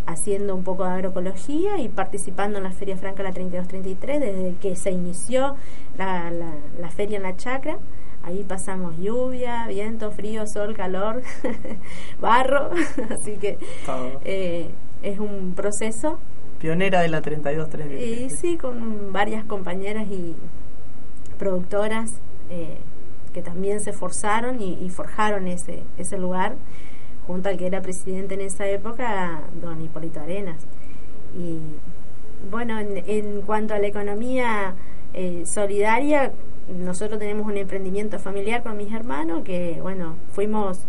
haciendo 0.05 0.55
un 0.55 0.63
poco 0.63 0.83
de 0.85 0.91
agroecología 0.91 1.77
y 1.79 1.89
participando 1.89 2.57
en 2.57 2.63
la 2.63 2.71
Feria 2.71 2.97
Franca 2.97 3.23
la 3.23 3.31
3233 3.31 4.19
desde 4.19 4.55
que 4.59 4.75
se 4.75 4.91
inició 4.91 5.55
la, 5.97 6.31
la, 6.31 6.53
la 6.79 6.89
feria 6.89 7.17
en 7.17 7.23
la 7.23 7.35
chacra. 7.35 7.77
Ahí 8.23 8.43
pasamos 8.47 8.97
lluvia, 8.97 9.65
viento, 9.67 10.11
frío, 10.11 10.45
sol, 10.45 10.75
calor, 10.75 11.21
barro, 12.21 12.69
así 13.11 13.37
que 13.37 13.57
eh, 14.25 14.69
es 15.01 15.19
un 15.19 15.53
proceso 15.55 16.19
Pionera 16.59 17.01
de 17.01 17.07
la 17.07 17.21
32-33. 17.21 17.99
y 17.99 18.29
sí, 18.29 18.57
con 18.57 19.13
varias 19.13 19.45
compañeras 19.45 20.07
y 20.09 20.35
productoras 21.37 22.11
eh, 22.49 22.77
que 23.33 23.41
también 23.41 23.79
se 23.79 23.91
esforzaron 23.91 24.61
y, 24.61 24.73
y 24.73 24.89
forjaron 24.89 25.47
ese, 25.47 25.83
ese 25.97 26.17
lugar, 26.17 26.55
junto 27.27 27.49
al 27.49 27.57
que 27.57 27.67
era 27.67 27.81
presidente 27.81 28.33
en 28.33 28.41
esa 28.41 28.67
época, 28.67 29.41
don 29.61 29.81
Hipólito 29.81 30.19
Arenas. 30.19 30.61
Y 31.37 31.59
bueno, 32.49 32.79
en, 32.79 33.03
en 33.07 33.41
cuanto 33.41 33.73
a 33.73 33.79
la 33.79 33.87
economía 33.87 34.75
eh, 35.13 35.43
solidaria, 35.45 36.31
nosotros 36.67 37.19
tenemos 37.19 37.47
un 37.47 37.57
emprendimiento 37.57 38.19
familiar 38.19 38.63
con 38.63 38.77
mis 38.77 38.93
hermanos 38.93 39.43
que, 39.43 39.79
bueno, 39.81 40.15
fuimos 40.31 40.79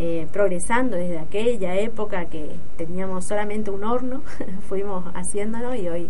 eh, 0.00 0.28
progresando 0.32 0.96
desde 0.96 1.18
aquella 1.18 1.74
época 1.74 2.26
que 2.26 2.52
teníamos 2.76 3.24
solamente 3.24 3.72
un 3.72 3.82
horno, 3.82 4.22
fuimos 4.68 5.04
haciéndolo 5.16 5.74
y 5.74 5.88
hoy, 5.88 6.08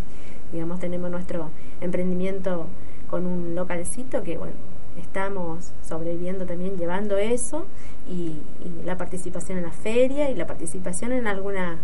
digamos, 0.53 0.79
tenemos 0.79 1.11
nuestro 1.11 1.49
emprendimiento 1.81 2.67
con 3.09 3.25
un 3.25 3.55
localcito 3.55 4.23
que, 4.23 4.37
bueno, 4.37 4.57
estamos 5.01 5.73
sobreviviendo 5.83 6.45
también 6.45 6.77
llevando 6.77 7.17
eso 7.17 7.65
y, 8.07 8.37
la 8.85 8.99
participación 8.99 9.57
en 9.57 9.65
la 9.65 9.73
feria 9.73 10.31
y 10.31 10.35
la 10.35 10.47
participación 10.47 11.13
en 11.13 11.27
alguna 11.27 11.79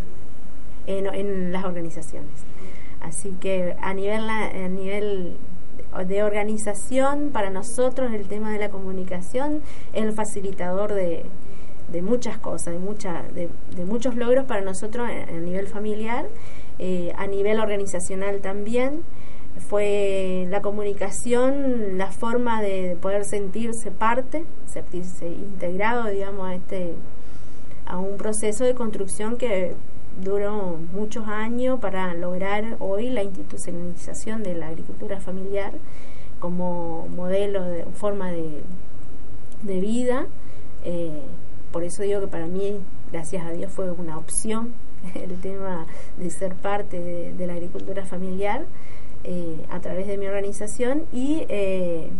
en, 0.86 1.52
las 1.52 1.64
organizaciones. 1.64 2.44
Así 3.00 3.30
que 3.40 3.76
a 3.80 3.94
nivel 3.94 4.28
a 4.28 4.68
nivel 4.68 5.38
de 6.06 6.22
organización 6.22 7.30
para 7.32 7.48
nosotros 7.48 8.12
el 8.12 8.26
tema 8.28 8.52
de 8.52 8.58
la 8.58 8.68
comunicación 8.68 9.62
es 9.94 10.02
el 10.02 10.12
facilitador 10.12 10.92
de, 10.92 11.24
de 11.94 12.02
muchas 12.02 12.38
cosas, 12.38 12.74
de, 12.74 12.80
mucha, 12.80 13.22
de, 13.32 13.84
muchos 13.84 14.16
logros 14.16 14.46
para 14.46 14.62
nosotros 14.62 15.08
a, 15.08 15.30
nivel 15.32 15.68
familiar, 15.68 16.26
eh, 16.80 17.12
a 17.16 17.28
nivel 17.28 17.60
organizacional 17.60 18.40
también. 18.40 19.02
Fue 19.68 20.48
la 20.50 20.60
comunicación, 20.60 21.96
la 21.96 22.10
forma 22.10 22.60
de 22.60 22.96
poder 23.00 23.24
sentirse 23.24 23.92
parte, 23.92 24.44
sentirse 24.66 25.28
integrado, 25.28 26.06
digamos, 26.10 26.48
a 26.48 26.54
este 26.56 26.94
a 27.86 27.98
un 27.98 28.16
proceso 28.16 28.64
de 28.64 28.74
construcción 28.74 29.36
que 29.36 29.74
duró 30.20 30.78
muchos 30.92 31.28
años 31.28 31.78
para 31.78 32.14
lograr 32.14 32.76
hoy 32.80 33.10
la 33.10 33.22
institucionalización 33.22 34.42
de 34.42 34.54
la 34.54 34.68
agricultura 34.68 35.20
familiar 35.20 35.72
como 36.40 37.06
modelo 37.14 37.62
de 37.62 37.84
forma 37.84 38.32
de, 38.32 38.62
de 39.62 39.80
vida. 39.80 40.26
Eh, 40.84 41.22
por 41.74 41.82
eso 41.82 42.04
digo 42.04 42.20
que 42.20 42.28
para 42.28 42.46
mí, 42.46 42.78
gracias 43.10 43.44
a 43.44 43.50
Dios, 43.50 43.72
fue 43.72 43.90
una 43.90 44.16
opción 44.16 44.74
el 45.16 45.40
tema 45.40 45.86
de 46.16 46.30
ser 46.30 46.54
parte 46.54 47.00
de, 47.00 47.46
la 47.48 47.54
agricultura 47.54 48.06
familiar 48.06 48.64
eh, 49.24 49.56
a 49.70 49.80
través 49.80 50.06
de 50.06 50.16
mi 50.16 50.28
organización 50.28 51.02
y, 51.12 51.44
eh, 51.48 52.10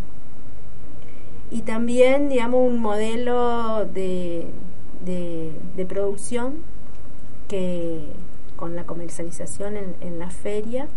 y 1.53 1.63
también, 1.63 2.29
digamos, 2.31 2.69
un 2.69 2.81
modelo 2.81 3.87
de, 3.87 4.49
de, 5.05 5.87
producción 5.87 6.55
que 7.47 8.09
con 8.57 8.75
la 8.75 8.83
comercialización 8.83 9.77
en, 10.01 10.19
la 10.19 10.31
feria 10.31 10.89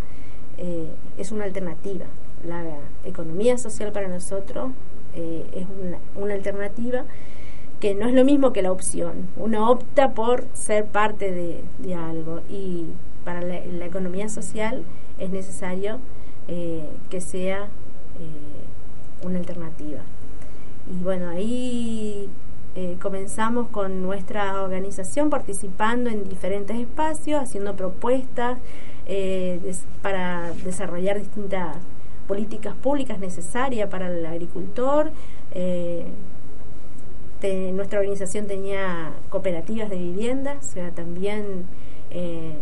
eh, 0.57 0.87
es 1.19 1.31
una 1.31 1.43
alternativa. 1.43 2.07
La 2.43 2.63
economía 3.05 3.59
social 3.59 3.91
para 3.91 4.07
nosotros 4.07 4.71
es 5.15 5.67
una, 5.79 5.99
una 6.15 6.33
alternativa 6.33 7.05
que 7.79 7.93
no 7.93 8.07
es 8.07 8.13
lo 8.13 8.25
mismo 8.25 8.53
que 8.53 8.61
la 8.61 8.71
opción. 8.71 9.27
Uno 9.35 9.69
opta 9.69 10.11
por 10.11 10.45
ser 10.53 10.85
parte 10.85 11.31
de, 11.31 11.95
algo 11.95 12.41
y 12.49 12.85
para 13.23 13.41
la, 13.41 13.85
economía 13.85 14.29
social 14.29 14.83
es 15.19 15.29
necesario 15.29 15.99
eh, 16.47 16.87
que 17.09 17.21
sea 17.21 17.65
eh, 18.19 19.25
una 19.25 19.39
alternativa. 19.39 20.01
Y 20.89 21.03
bueno, 21.03 21.29
ahí 21.29 22.29
eh, 22.75 22.97
comenzamos 23.01 23.67
con 23.69 24.01
nuestra 24.01 24.61
organización 24.61 25.29
participando 25.29 26.09
en 26.09 26.27
diferentes 26.29 26.77
espacios, 26.77 27.41
haciendo 27.41 27.75
propuestas 27.75 28.57
para 30.01 30.51
desarrollar 30.65 31.17
distintas 31.17 31.77
políticas 32.27 32.75
públicas 32.75 33.19
necesarias 33.19 33.89
para 33.89 34.07
el 34.07 34.25
agricultor 34.25 35.11
nuestra 37.73 37.99
organización 37.99 38.47
tenía 38.47 39.11
cooperativas 39.29 39.89
de 39.89 39.97
vivienda, 39.97 40.57
o 40.59 40.63
sea, 40.63 40.91
también 40.91 41.65
eh, 42.09 42.57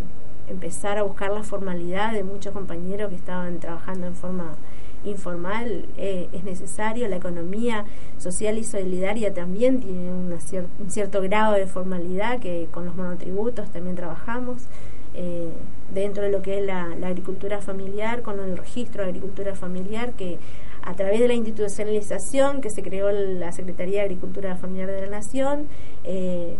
empezar 0.47 0.97
a 0.97 1.03
buscar 1.03 1.31
la 1.31 1.43
formalidad 1.43 2.13
de 2.13 2.23
muchos 2.23 2.53
compañeros 2.53 3.09
que 3.09 3.15
estaban 3.15 3.59
trabajando 3.59 4.07
en 4.07 4.15
forma 4.15 4.55
informal 5.05 5.85
eh, 5.97 6.27
es 6.33 6.43
necesario. 6.43 7.07
La 7.07 7.17
economía 7.17 7.85
social 8.17 8.57
y 8.57 8.63
solidaria 8.63 9.33
también 9.33 9.79
tiene 9.79 10.11
un 10.11 10.89
cierto 10.89 11.21
grado 11.21 11.53
de 11.53 11.67
formalidad 11.67 12.39
que 12.39 12.67
con 12.71 12.85
los 12.85 12.95
monotributos 12.95 13.69
también 13.71 13.95
trabajamos. 13.95 14.63
Eh, 15.17 15.49
dentro 15.93 16.23
de 16.23 16.29
lo 16.29 16.41
que 16.41 16.59
es 16.59 16.65
la, 16.65 16.93
la, 16.99 17.07
agricultura 17.07 17.61
familiar, 17.61 18.21
con 18.21 18.37
el 18.41 18.57
registro 18.57 19.03
de 19.03 19.09
agricultura 19.09 19.55
familiar, 19.55 20.11
que 20.11 20.39
a 20.85 20.93
través 20.93 21.19
de 21.19 21.27
la 21.27 21.33
institucionalización 21.33 22.61
que 22.61 22.69
se 22.69 22.83
creó 22.83 23.11
la 23.11 23.51
Secretaría 23.51 23.99
de 23.99 24.05
Agricultura 24.05 24.55
Familiar 24.55 24.91
de 24.91 25.01
la 25.01 25.07
Nación, 25.07 25.67
eh, 26.03 26.57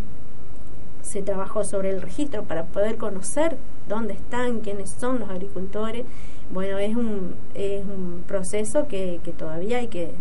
se 1.03 1.21
trabajó 1.21 1.63
sobre 1.63 1.91
el 1.91 2.01
registro 2.01 2.43
para 2.43 2.65
poder 2.65 2.97
conocer 2.97 3.57
dónde 3.87 4.13
están, 4.13 4.61
quiénes 4.61 4.89
son 4.89 5.19
los 5.19 5.29
agricultores. 5.29 6.05
Bueno, 6.51 6.79
es 6.79 6.95
un, 6.95 7.35
es 7.53 7.83
un 7.85 8.23
proceso 8.27 8.87
que, 8.87 9.21
todavía 9.37 9.77
hay 9.77 9.87
que, 9.87 10.11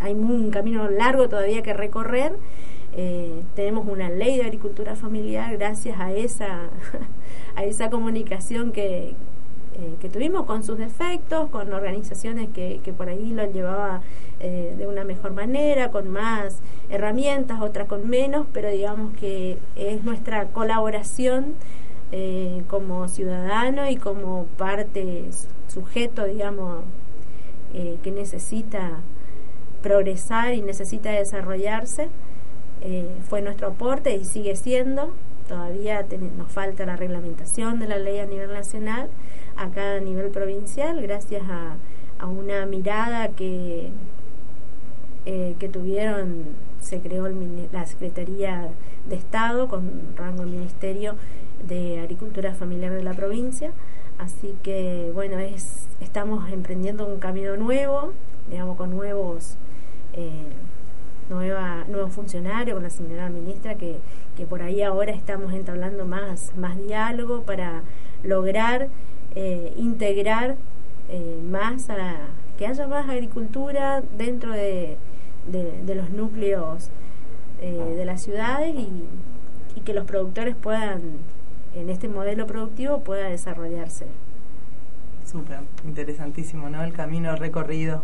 hay 0.00 0.14
un 0.14 0.50
camino 0.50 0.88
largo 0.88 1.28
todavía 1.28 1.62
que 1.62 1.74
recorrer. 1.74 2.32
Eh, 2.94 3.42
tenemos 3.54 3.86
una 3.86 4.08
ley 4.08 4.38
de 4.38 4.44
agricultura 4.44 4.96
familiar 4.96 5.54
gracias 5.58 6.00
a 6.00 6.12
esa, 6.12 6.70
a 7.54 7.64
esa 7.64 7.90
comunicación 7.90 8.72
que, 8.72 9.14
eh, 9.78 9.96
que 10.00 10.08
tuvimos 10.08 10.46
con 10.46 10.64
sus 10.64 10.78
defectos, 10.78 11.50
con 11.50 11.70
organizaciones 11.74 12.48
que, 12.48 12.80
por 12.96 13.10
ahí 13.10 13.32
lo 13.32 13.44
llevaba 13.44 14.00
eh, 14.40 14.74
de 14.78 14.86
una 14.86 15.04
mejor 15.04 15.34
manera, 15.34 15.90
con 15.90 16.08
más 16.08 16.60
herramientas, 16.88 17.60
otras 17.60 17.86
con 17.86 18.08
menos, 18.08 18.46
pero 18.54 18.70
digamos 18.70 19.12
que 19.18 19.58
es 19.74 20.02
nuestra 20.02 20.46
colaboración 20.46 21.56
eh, 22.10 22.62
como 22.68 23.06
ciudadano 23.08 23.86
y 23.90 23.96
como 23.96 24.46
parte, 24.56 25.24
sujeto, 25.68 26.24
digamos, 26.24 26.82
que 28.02 28.10
necesita 28.10 29.00
progresar 29.82 30.54
y 30.54 30.62
necesita 30.62 31.10
desarrollarse. 31.10 32.08
fue 33.28 33.42
nuestro 33.42 33.68
aporte 33.68 34.16
y 34.16 34.24
sigue 34.24 34.56
siendo. 34.56 35.12
Todavía 35.46 36.06
nos 36.38 36.50
falta 36.50 36.86
la 36.86 36.96
reglamentación 36.96 37.78
de 37.78 37.86
la 37.86 37.98
ley 37.98 38.18
a 38.18 38.26
nivel 38.26 38.52
nacional, 38.52 39.10
acá 39.56 39.96
a 39.96 40.00
nivel 40.00 40.30
provincial 40.30 41.00
gracias 41.02 41.42
a, 41.48 41.76
a 42.18 42.26
una 42.26 42.66
mirada 42.66 43.28
que, 43.28 43.90
eh, 45.24 45.56
que 45.58 45.68
tuvieron, 45.68 46.44
se 46.80 47.00
creó 47.00 47.28
la 47.72 47.86
Secretaría 47.86 48.68
de 49.08 49.16
Estado 49.16 49.68
con 49.68 50.16
rango 50.16 50.44
de 50.44 50.50
Ministerio 50.50 51.16
de 51.66 52.00
Agricultura 52.00 52.54
Familiar 52.54 52.92
de 52.92 53.02
la 53.02 53.14
provincia. 53.14 53.72
Así 54.18 54.54
que 54.62 55.10
bueno, 55.14 55.38
es, 55.38 55.86
estamos 56.00 56.50
emprendiendo 56.50 57.06
un 57.06 57.18
camino 57.18 57.56
nuevo, 57.56 58.12
digamos, 58.50 58.76
con 58.76 58.90
nuevos, 58.90 59.56
eh, 60.14 60.46
nueva, 61.28 61.84
nuevos 61.88 62.12
funcionarios, 62.12 62.74
con 62.74 62.84
la 62.84 62.90
señora 62.90 63.28
ministra, 63.28 63.74
que, 63.74 63.96
que 64.36 64.46
por 64.46 64.62
ahí 64.62 64.82
ahora 64.82 65.12
estamos 65.12 65.52
entablando 65.52 66.06
más, 66.06 66.56
más 66.56 66.78
diálogo 66.78 67.42
para 67.42 67.82
lograr 68.22 68.88
eh, 69.36 69.74
integrar 69.76 70.56
eh, 71.10 71.40
más 71.48 71.90
a 71.90 71.96
que 72.58 72.66
haya 72.66 72.88
más 72.88 73.06
agricultura 73.08 74.02
dentro 74.16 74.50
de, 74.50 74.96
de, 75.46 75.94
los 75.94 76.08
núcleos 76.08 76.88
eh, 77.60 77.94
de 77.96 78.04
las 78.06 78.22
ciudades 78.22 78.74
y, 78.74 79.04
y, 79.76 79.80
que 79.82 79.92
los 79.92 80.06
productores 80.06 80.56
puedan, 80.56 81.02
en 81.74 81.90
este 81.90 82.08
modelo 82.08 82.46
productivo, 82.46 83.00
pueda 83.00 83.28
desarrollarse. 83.28 84.06
Súper, 85.30 85.58
interesantísimo, 85.84 86.70
¿no? 86.70 86.82
El 86.82 86.94
camino 86.94 87.36
recorrido. 87.36 88.02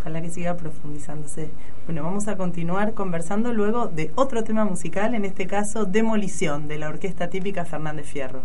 Ojalá 0.00 0.22
que 0.22 0.30
siga 0.30 0.56
profundizándose. 0.56 1.50
Bueno, 1.86 2.04
vamos 2.04 2.28
a 2.28 2.36
continuar 2.36 2.94
conversando 2.94 3.52
luego 3.52 3.88
de 3.88 4.12
otro 4.14 4.44
tema 4.44 4.64
musical, 4.64 5.14
en 5.14 5.24
este 5.24 5.48
caso 5.48 5.86
Demolición, 5.86 6.68
de 6.68 6.78
la 6.78 6.88
orquesta 6.88 7.28
típica 7.28 7.64
Fernández 7.64 8.06
Fierro. 8.06 8.42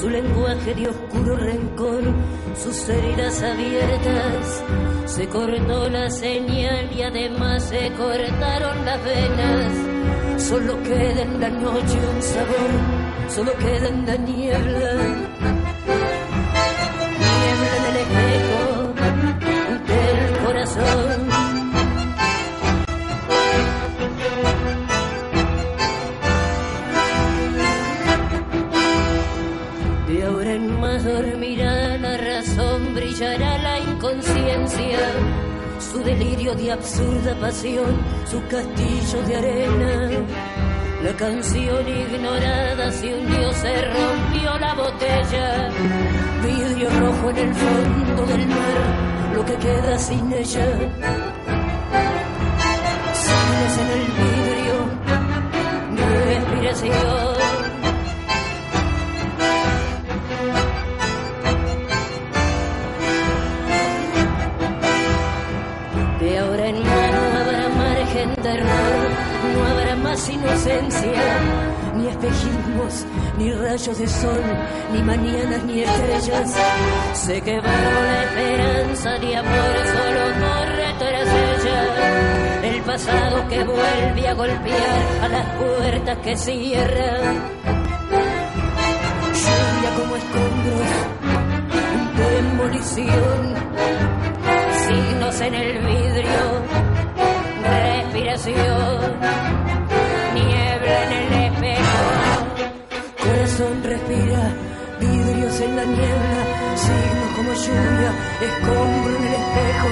Su 0.00 0.08
lenguaje 0.08 0.74
de 0.74 0.88
oscuro 0.88 1.36
rencor, 1.36 2.02
sus 2.56 2.88
heridas 2.88 3.42
abiertas 3.42 4.64
se 5.06 5.28
cortó 5.28 5.88
la 5.88 6.08
señal 6.10 6.90
y 6.92 7.02
además 7.02 7.64
se 7.64 7.90
cortaron 7.92 8.84
las 8.84 9.04
venas. 9.04 10.17
Solo 10.38 10.82
queda 10.82 11.22
en 11.22 11.40
la 11.40 11.50
noche 11.50 11.98
un 12.14 12.22
sabor, 12.22 12.70
solo 13.28 13.52
queda 13.58 13.88
en 13.88 14.06
la 14.06 14.16
niebla. 14.16 15.57
Delirio 36.08 36.54
de 36.54 36.72
absurda 36.72 37.38
pasión, 37.38 37.92
su 38.30 38.40
castillo 38.48 39.22
de 39.26 39.36
arena. 39.36 40.10
La 41.02 41.12
canción 41.16 41.86
ignorada 41.86 42.90
se 42.90 43.14
hundió, 43.14 43.52
se 43.52 43.74
rompió 43.84 44.58
la 44.58 44.74
botella, 44.74 45.68
vidrio 46.42 46.88
rojo 47.00 47.30
en 47.30 47.36
el 47.36 47.54
fondo 47.54 48.26
del 48.26 48.46
mar, 48.46 49.34
lo 49.34 49.44
que 49.44 49.54
queda 49.56 49.98
sin 49.98 50.32
ella. 50.32 50.66
Signos 53.22 53.74
en 53.82 53.88
el 53.98 54.04
vidrio, 54.18 54.76
respiración. 56.26 57.37
Más 70.18 70.28
inocencia, 70.28 71.22
ni 71.94 72.08
espejismos, 72.08 73.06
ni 73.38 73.52
rayos 73.52 73.98
de 73.98 74.08
sol, 74.08 74.42
ni 74.92 75.02
mañanas, 75.02 75.62
ni 75.64 75.82
estrellas. 75.82 76.54
Se 77.12 77.40
quebró 77.40 77.70
la 77.70 78.24
esperanza 78.24 79.10
de 79.18 79.36
amor, 79.36 79.74
solo 79.94 80.24
corre 80.42 80.94
tras. 80.98 81.28
El 82.64 82.82
pasado 82.82 83.48
que 83.48 83.64
vuelve 83.64 84.28
a 84.28 84.34
golpear 84.34 85.02
a 85.22 85.28
las 85.28 85.46
puertas 85.56 86.18
que 86.18 86.36
cierran. 86.36 87.34
Lluvia 89.40 89.90
como 89.96 90.16
escombros, 90.16 90.88
demolición 92.18 93.58
signos 94.88 95.40
en 95.40 95.54
el 95.54 95.78
vidrio, 95.78 96.62
respiración, 97.62 99.57
corazón 103.58 103.82
respira, 103.82 104.54
vidrios 105.00 105.60
en 105.60 105.74
la 105.74 105.84
niebla, 105.84 106.40
signos 106.76 107.30
como 107.34 107.52
lluvia, 107.54 108.12
escombro 108.40 109.16
en 109.16 109.24
el 109.24 109.34
espejo, 109.34 109.88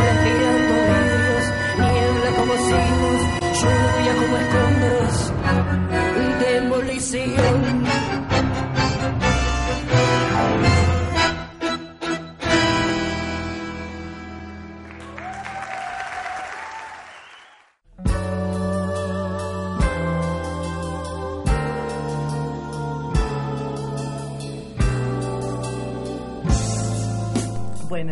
respirando 0.00 0.72
vidrios, 0.88 1.44
niebla 1.78 2.30
como 2.38 2.52
signos, 2.68 3.20
lluvia 3.60 4.12
como 4.16 4.34
escombros, 4.38 5.14
demolición. 6.40 7.82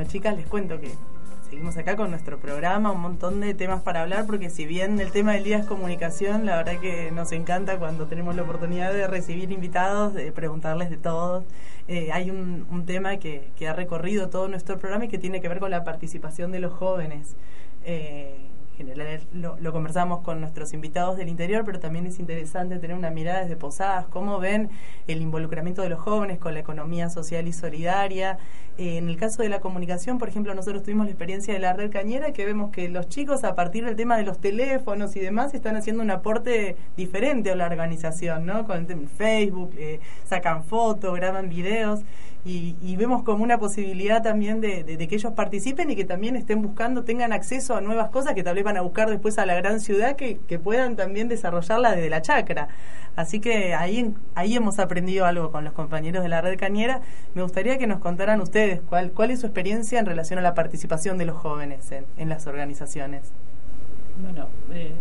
Bueno, 0.00 0.12
chicas, 0.12 0.34
les 0.34 0.46
cuento 0.46 0.80
que 0.80 0.92
seguimos 1.50 1.76
acá 1.76 1.94
con 1.94 2.08
nuestro 2.08 2.38
programa, 2.38 2.90
un 2.90 3.02
montón 3.02 3.38
de 3.40 3.52
temas 3.52 3.82
para 3.82 4.00
hablar, 4.00 4.24
porque 4.24 4.48
si 4.48 4.64
bien 4.64 4.98
el 4.98 5.12
tema 5.12 5.34
del 5.34 5.44
día 5.44 5.58
es 5.58 5.66
comunicación, 5.66 6.46
la 6.46 6.56
verdad 6.56 6.80
que 6.80 7.10
nos 7.10 7.32
encanta 7.32 7.78
cuando 7.78 8.06
tenemos 8.06 8.34
la 8.34 8.40
oportunidad 8.40 8.94
de 8.94 9.06
recibir 9.06 9.52
invitados, 9.52 10.14
de 10.14 10.32
preguntarles 10.32 10.88
de 10.88 10.96
todos. 10.96 11.44
Eh, 11.86 12.12
hay 12.12 12.30
un, 12.30 12.86
tema 12.86 13.18
que, 13.18 13.52
ha 13.68 13.74
recorrido 13.74 14.30
todo 14.30 14.48
nuestro 14.48 14.78
programa 14.78 15.04
y 15.04 15.08
que 15.08 15.18
tiene 15.18 15.42
que 15.42 15.48
ver 15.50 15.58
con 15.58 15.70
la 15.70 15.84
participación 15.84 16.50
de 16.50 16.60
los 16.60 16.72
jóvenes. 16.72 17.36
Eh, 17.84 18.29
lo, 19.32 19.56
lo, 19.58 19.72
conversamos 19.72 20.20
con 20.20 20.40
nuestros 20.40 20.72
invitados 20.72 21.16
del 21.16 21.28
interior, 21.28 21.64
pero 21.64 21.80
también 21.80 22.06
es 22.06 22.18
interesante 22.18 22.78
tener 22.78 22.96
una 22.96 23.10
mirada 23.10 23.42
desde 23.42 23.56
Posadas, 23.56 24.06
cómo 24.06 24.38
ven 24.38 24.70
el 25.06 25.22
involucramiento 25.22 25.82
de 25.82 25.88
los 25.88 26.00
jóvenes 26.00 26.38
con 26.38 26.54
la 26.54 26.60
economía 26.60 27.10
social 27.10 27.46
y 27.48 27.52
solidaria. 27.52 28.38
Eh, 28.78 28.96
en 28.96 29.08
el 29.08 29.16
caso 29.16 29.42
de 29.42 29.48
la 29.48 29.60
comunicación, 29.60 30.18
por 30.18 30.28
ejemplo, 30.28 30.54
nosotros 30.54 30.82
tuvimos 30.82 31.06
la 31.06 31.12
experiencia 31.12 31.52
de 31.52 31.60
la 31.60 31.72
red 31.72 31.90
cañera, 31.90 32.32
que 32.32 32.44
vemos 32.44 32.70
que 32.70 32.88
los 32.88 33.08
chicos, 33.08 33.44
a 33.44 33.54
partir 33.54 33.84
del 33.84 33.96
tema 33.96 34.16
de 34.16 34.22
los 34.22 34.38
teléfonos 34.38 35.16
y 35.16 35.20
demás, 35.20 35.54
están 35.54 35.76
haciendo 35.76 36.02
un 36.02 36.10
aporte 36.10 36.76
diferente 36.96 37.50
a 37.50 37.56
la 37.56 37.66
organización, 37.66 38.46
¿no? 38.46 38.64
Con 38.66 38.86
Facebook, 39.08 39.72
eh, 39.76 40.00
sacan 40.24 40.64
fotos, 40.64 41.14
graban 41.14 41.48
videos. 41.48 42.00
Y, 42.44 42.74
y, 42.80 42.96
vemos 42.96 43.22
como 43.22 43.44
una 43.44 43.58
posibilidad 43.58 44.22
también 44.22 44.62
de, 44.62 44.84
que 44.84 45.14
ellos 45.14 45.34
participen 45.34 45.90
y 45.90 45.96
que 45.96 46.06
también 46.06 46.36
estén 46.36 46.62
buscando, 46.62 47.04
tengan 47.04 47.34
acceso 47.34 47.76
a 47.76 47.82
nuevas 47.82 48.08
cosas 48.08 48.32
que 48.32 48.42
tal 48.42 48.54
vez 48.54 48.64
van 48.64 48.78
a 48.78 48.80
buscar 48.80 49.10
después 49.10 49.38
a 49.38 49.44
la 49.44 49.54
gran 49.56 49.78
ciudad, 49.80 50.16
que, 50.16 50.38
que 50.48 50.58
puedan 50.58 50.96
también 50.96 51.28
desarrollarla 51.28 51.94
desde 51.94 52.08
la 52.08 52.22
chacra. 52.22 52.68
Así 53.14 53.40
que 53.40 53.74
ahí, 53.74 54.14
ahí 54.34 54.56
hemos 54.56 54.78
aprendido 54.78 55.26
algo 55.26 55.52
con 55.52 55.64
los 55.64 55.74
compañeros 55.74 56.22
de 56.22 56.30
la 56.30 56.40
red 56.40 56.58
cañera. 56.58 57.02
Me 57.34 57.42
gustaría 57.42 57.76
que 57.76 57.86
nos 57.86 58.00
contaran 58.00 58.40
ustedes 58.40 58.80
cuál, 58.88 59.12
cuál 59.12 59.30
es 59.30 59.40
su 59.40 59.46
experiencia 59.46 59.98
en 59.98 60.06
relación 60.06 60.38
a 60.38 60.42
la 60.42 60.54
participación 60.54 61.18
de 61.18 61.26
los 61.26 61.36
jóvenes 61.36 61.92
en, 61.92 62.06
en 62.16 62.30
las 62.30 62.46
organizaciones. 62.46 63.32
Bueno, 64.22 64.48
eh, 64.72 64.92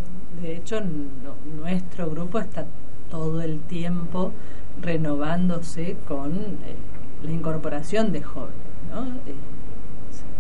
de 0.41 0.55
hecho 0.55 0.81
no, 0.81 1.35
nuestro 1.61 2.09
grupo 2.09 2.39
está 2.39 2.65
todo 3.09 3.41
el 3.41 3.61
tiempo 3.61 4.33
renovándose 4.81 5.95
con... 6.07 6.33
Eh, 6.33 6.75
la 7.23 7.31
incorporación 7.31 8.11
de 8.11 8.21
jóvenes, 8.21 8.55
¿no? 8.93 9.05
Eh, 9.25 9.35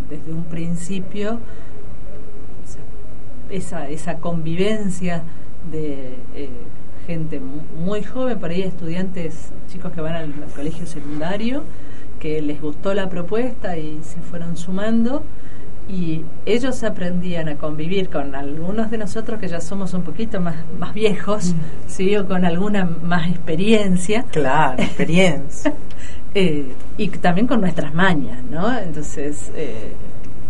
desde 0.09 0.33
un 0.33 0.43
principio 0.45 1.39
esa, 3.49 3.89
esa 3.89 4.17
convivencia 4.17 5.23
de 5.71 6.15
eh, 6.35 6.49
gente 7.05 7.39
muy 7.39 8.03
joven, 8.03 8.39
por 8.39 8.51
ahí 8.51 8.61
estudiantes, 8.61 9.51
chicos 9.67 9.91
que 9.91 10.01
van 10.01 10.15
al, 10.15 10.33
al, 10.33 10.51
colegio 10.55 10.85
secundario, 10.85 11.63
que 12.19 12.41
les 12.41 12.61
gustó 12.61 12.93
la 12.93 13.09
propuesta 13.09 13.77
y 13.77 13.99
se 14.03 14.19
fueron 14.21 14.57
sumando 14.57 15.23
y 15.89 16.23
ellos 16.45 16.83
aprendían 16.83 17.49
a 17.49 17.55
convivir 17.55 18.09
con 18.09 18.35
algunos 18.35 18.91
de 18.91 18.99
nosotros 18.99 19.39
que 19.39 19.47
ya 19.47 19.59
somos 19.59 19.93
un 19.95 20.03
poquito 20.03 20.39
más, 20.39 20.55
más 20.77 20.93
viejos, 20.93 21.53
mm. 21.53 21.57
¿sí? 21.87 22.15
o 22.15 22.27
con 22.27 22.45
alguna 22.45 22.85
más 22.85 23.27
experiencia. 23.27 24.23
Claro, 24.31 24.81
experiencia. 24.81 25.73
eh, 26.33 26.73
y 26.97 27.09
también 27.09 27.47
con 27.47 27.61
nuestras 27.61 27.93
mañas, 27.93 28.43
¿no? 28.49 28.77
Entonces, 28.77 29.51
eh, 29.55 29.93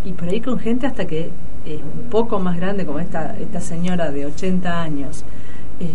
y 0.04 0.14
por 0.14 0.30
ahí 0.30 0.42
con 0.42 0.60
gente 0.60 0.88
hasta 0.88 1.06
que 1.06 1.32
es 1.66 1.82
un 1.82 2.10
poco 2.10 2.40
más 2.40 2.58
grande, 2.58 2.86
como 2.86 3.00
esta, 3.00 3.36
esta 3.38 3.60
señora 3.62 4.12
de 4.12 4.26
80 4.26 4.82
años. 4.82 5.24
Eh, 5.80 5.94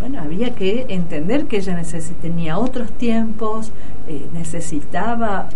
bueno, 0.00 0.20
había 0.20 0.54
que 0.54 0.86
entender 0.88 1.46
que 1.46 1.56
ella 1.58 1.80
tenía 2.20 2.58
otros 2.58 2.92
tiempos, 2.92 3.72
eh, 4.08 4.26
necesitaba 4.32 5.48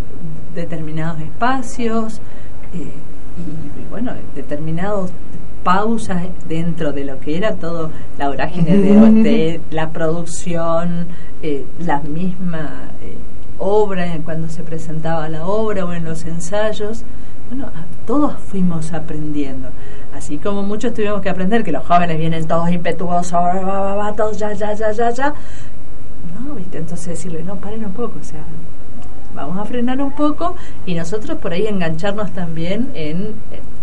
determinados 0.54 1.20
espacios, 1.20 2.20
eh, 2.74 2.90
y, 3.38 3.90
bueno, 3.90 4.12
determinados 4.34 5.10
pausas 5.62 6.22
dentro 6.48 6.92
de 6.92 7.04
lo 7.04 7.20
que 7.20 7.36
era 7.36 7.54
todo 7.54 7.90
la 8.18 8.28
vorágine 8.28 8.76
de, 8.76 9.61
la 9.70 9.90
producción, 9.90 11.06
eh, 11.42 11.64
la 11.78 12.00
misma 12.00 12.90
eh, 13.02 13.16
obra, 13.58 14.06
cuando 14.24 14.48
se 14.48 14.62
presentaba 14.62 15.28
la 15.28 15.46
obra 15.46 15.84
o 15.84 15.92
en 15.92 16.04
los 16.04 16.24
ensayos. 16.24 17.04
Bueno, 17.48 17.70
todos 18.06 18.34
fuimos 18.46 18.92
aprendiendo. 18.92 19.68
Así 20.14 20.38
como 20.38 20.62
muchos 20.62 20.94
tuvimos 20.94 21.20
que 21.20 21.30
aprender 21.30 21.64
que 21.64 21.72
los 21.72 21.84
jóvenes 21.86 22.18
vienen 22.18 22.46
todos 22.46 22.70
impetuosos, 22.70 23.32
va, 23.32 23.80
va, 23.80 23.94
va, 23.94 24.12
todos 24.14 24.38
ya, 24.38 24.52
ya, 24.52 24.72
ya, 24.72 24.92
ya, 24.92 25.11
ya. 25.11 25.34
No, 26.34 26.54
¿viste? 26.54 26.78
Entonces 26.78 27.08
decirle, 27.08 27.42
no, 27.42 27.56
paren 27.56 27.84
un 27.84 27.92
poco, 27.92 28.18
o 28.20 28.24
sea, 28.24 28.44
vamos 29.34 29.58
a 29.58 29.64
frenar 29.64 30.00
un 30.00 30.12
poco 30.12 30.54
y 30.86 30.94
nosotros 30.94 31.38
por 31.38 31.52
ahí 31.52 31.66
engancharnos 31.66 32.32
también 32.32 32.90
en, 32.94 33.34
en 33.50 33.79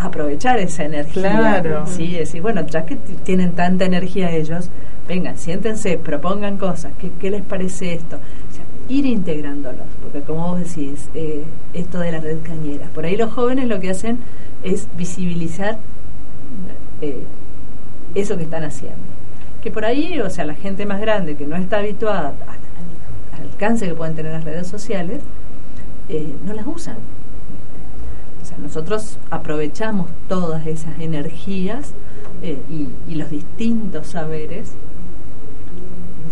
aprovechar 0.00 0.58
esa 0.58 0.84
energía. 0.84 1.30
Claro. 1.30 1.86
Sí, 1.86 2.12
decir, 2.12 2.42
bueno, 2.42 2.66
ya 2.66 2.86
que 2.86 2.96
tienen 2.96 3.52
tanta 3.52 3.84
energía 3.84 4.30
ellos, 4.30 4.68
vengan, 5.06 5.38
siéntense, 5.38 5.98
propongan 5.98 6.56
cosas, 6.56 6.92
¿qué, 6.98 7.10
qué 7.20 7.30
les 7.30 7.42
parece 7.42 7.94
esto? 7.94 8.16
O 8.16 8.54
sea, 8.54 8.64
ir 8.88 9.06
integrándolos, 9.06 9.86
porque 10.02 10.20
como 10.22 10.48
vos 10.48 10.58
decís, 10.58 11.08
eh, 11.14 11.44
esto 11.74 11.98
de 12.00 12.12
la 12.12 12.20
red 12.20 12.38
cañera, 12.42 12.88
por 12.94 13.04
ahí 13.04 13.16
los 13.16 13.32
jóvenes 13.32 13.68
lo 13.68 13.78
que 13.80 13.90
hacen 13.90 14.18
es 14.62 14.88
visibilizar 14.96 15.78
eh, 17.00 17.22
eso 18.14 18.36
que 18.36 18.44
están 18.44 18.64
haciendo. 18.64 18.98
Que 19.62 19.70
por 19.70 19.84
ahí, 19.84 20.20
o 20.20 20.30
sea, 20.30 20.44
la 20.44 20.54
gente 20.54 20.86
más 20.86 21.00
grande 21.00 21.36
que 21.36 21.46
no 21.46 21.56
está 21.56 21.78
habituada 21.78 22.34
al 23.32 23.42
alcance 23.42 23.86
que 23.86 23.94
pueden 23.94 24.14
tener 24.14 24.32
las 24.32 24.44
redes 24.44 24.66
sociales, 24.66 25.20
eh, 26.08 26.34
no 26.44 26.54
las 26.54 26.66
usan. 26.66 26.96
Nosotros 28.62 29.18
aprovechamos 29.30 30.10
todas 30.28 30.66
esas 30.66 31.00
energías 31.00 31.92
eh, 32.42 32.58
y, 32.70 32.88
y, 33.10 33.14
los 33.16 33.30
distintos 33.30 34.08
saberes 34.08 34.74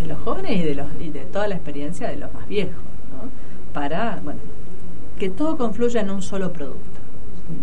de 0.00 0.06
los 0.06 0.18
jóvenes 0.20 0.52
y 0.52 0.62
de, 0.62 0.74
los, 0.74 0.86
y 1.00 1.10
de 1.10 1.20
toda 1.26 1.48
la 1.48 1.54
experiencia 1.54 2.08
de 2.08 2.16
los 2.16 2.32
más 2.32 2.46
viejos, 2.48 2.74
¿no? 3.12 3.28
para, 3.72 4.20
bueno, 4.22 4.40
que 5.18 5.30
todo 5.30 5.56
confluya 5.56 6.00
en 6.00 6.10
un 6.10 6.22
solo 6.22 6.52
producto. 6.52 6.98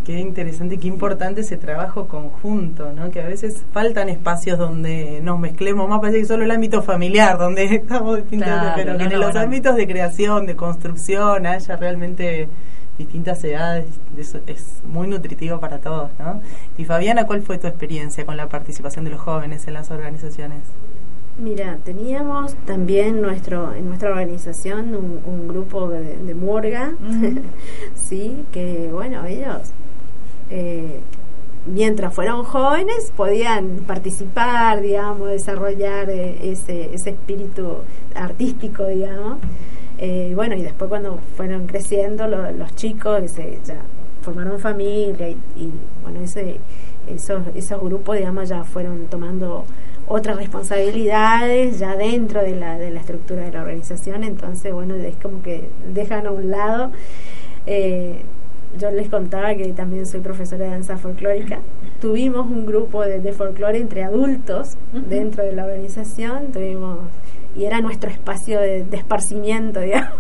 Qué 0.04 0.20
interesante, 0.20 0.80
qué 0.80 0.88
importante 0.88 1.42
ese 1.42 1.58
trabajo 1.58 2.08
conjunto, 2.08 2.92
¿no? 2.92 3.12
Que 3.12 3.22
a 3.22 3.28
veces 3.28 3.64
faltan 3.72 4.10
espacios 4.10 4.58
donde 4.58 5.20
nos 5.22 5.40
mezclemos, 5.40 5.88
más 5.88 6.00
parece 6.00 6.22
que 6.22 6.26
solo 6.26 6.44
el 6.44 6.50
ámbito 6.50 6.82
familiar, 6.82 7.38
donde 7.38 7.66
estamos 7.76 8.18
distintos, 8.18 8.48
Claro, 8.50 8.74
pero 8.76 8.94
no, 8.94 8.98
que 8.98 9.14
en 9.14 9.20
los 9.20 9.34
no. 9.36 9.40
ámbitos 9.40 9.76
de 9.76 9.88
creación, 9.88 10.48
de 10.48 10.56
construcción, 10.56 11.46
haya 11.46 11.76
realmente 11.76 12.50
distintas 12.98 13.44
edades, 13.44 13.86
es 14.48 14.82
muy 14.86 15.08
nutritivo 15.08 15.60
para 15.60 15.80
todos, 15.80 16.12
¿no? 16.20 16.42
Y 16.78 16.86
Fabiana, 16.86 17.26
¿cuál 17.26 17.42
fue 17.42 17.58
tu 17.58 17.68
experiencia 17.68 18.26
con 18.26 18.38
la 18.38 18.48
participación 18.48 19.06
de 19.06 19.12
los 19.12 19.20
jóvenes 19.20 19.68
en 19.68 19.74
las 19.74 19.92
organizaciones? 19.92 20.62
Mira, 21.38 21.78
teníamos 21.84 22.56
también 22.66 23.22
nuestro 23.22 23.74
en 23.74 23.88
nuestra 23.88 24.10
organización 24.10 24.96
un, 24.96 25.20
un 25.26 25.48
grupo 25.50 25.90
de, 25.90 26.18
de 26.18 26.34
murga, 26.34 26.94
sí, 27.96 28.46
que 28.54 28.90
bueno, 28.94 29.26
ellos 29.26 29.74
eh, 30.50 31.00
mientras 31.66 32.14
fueron 32.14 32.44
jóvenes 32.44 33.12
podían 33.16 33.84
participar, 33.88 34.82
digamos, 34.82 35.30
desarrollar 35.30 36.10
eh, 36.10 36.52
ese, 36.52 36.94
ese 36.94 37.12
espíritu 37.12 37.78
artístico, 38.14 38.86
digamos. 38.86 39.40
Eh, 39.98 40.34
bueno, 40.36 40.56
y 40.56 40.62
después 40.62 40.90
cuando 40.90 41.20
fueron 41.38 41.68
creciendo 41.68 42.28
lo- 42.28 42.52
los 42.52 42.76
chicos, 42.76 43.22
que 43.22 43.28
se, 43.30 43.60
ya 43.66 43.78
formaron 44.22 44.60
familia 44.60 45.30
y, 45.30 45.38
y, 45.56 45.72
bueno, 46.04 46.20
ese, 46.22 46.60
esos, 47.08 47.42
esos 47.56 47.82
grupos, 47.82 48.18
digamos, 48.18 48.50
ya 48.50 48.64
fueron 48.64 49.06
tomando 49.08 49.66
otras 50.08 50.38
responsabilidades 50.38 51.80
ya 51.80 51.96
dentro 51.96 52.42
de 52.42 52.56
la, 52.56 52.78
de 52.78 52.92
la 52.92 53.00
estructura 53.00 53.44
de 53.44 53.52
la 53.52 53.62
organización, 53.62 54.24
entonces, 54.24 54.74
bueno, 54.74 54.96
es 54.96 55.16
como 55.18 55.42
que 55.42 55.70
dejan 55.94 56.28
a 56.28 56.32
un 56.32 56.52
lado. 56.52 56.92
eh, 57.66 58.22
yo 58.78 58.92
les 58.92 59.08
contaba 59.10 59.56
que 59.56 59.72
también 59.72 60.06
soy 60.06 60.20
profesora 60.20 60.66
de 60.66 60.72
danza 60.72 60.98
folclórica. 60.98 61.60
Tuvimos 62.02 62.46
un 62.46 62.66
grupo 62.66 63.04
de, 63.04 63.20
de 63.22 63.32
folclore 63.32 63.78
entre 63.80 64.04
adultos 64.04 64.76
dentro 65.10 65.44
de 65.46 65.54
la 65.54 65.64
organización, 65.64 66.52
tuvimos 66.52 67.00
y 67.56 67.66
era 67.66 67.82
nuestro 67.82 68.10
espacio 68.10 68.60
de, 68.60 68.86
esparcimiento, 68.92 69.80
digamos. 69.82 70.20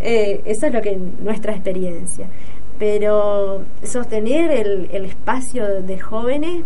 Eh, 0.00 0.42
eso 0.44 0.66
es 0.66 0.74
lo 0.74 0.82
que 0.82 0.96
nuestra 0.96 1.52
experiencia. 1.52 2.26
Pero 2.78 3.62
sostener 3.84 4.50
el, 4.50 4.88
el 4.92 5.04
espacio 5.04 5.82
de 5.82 5.98
jóvenes 6.00 6.64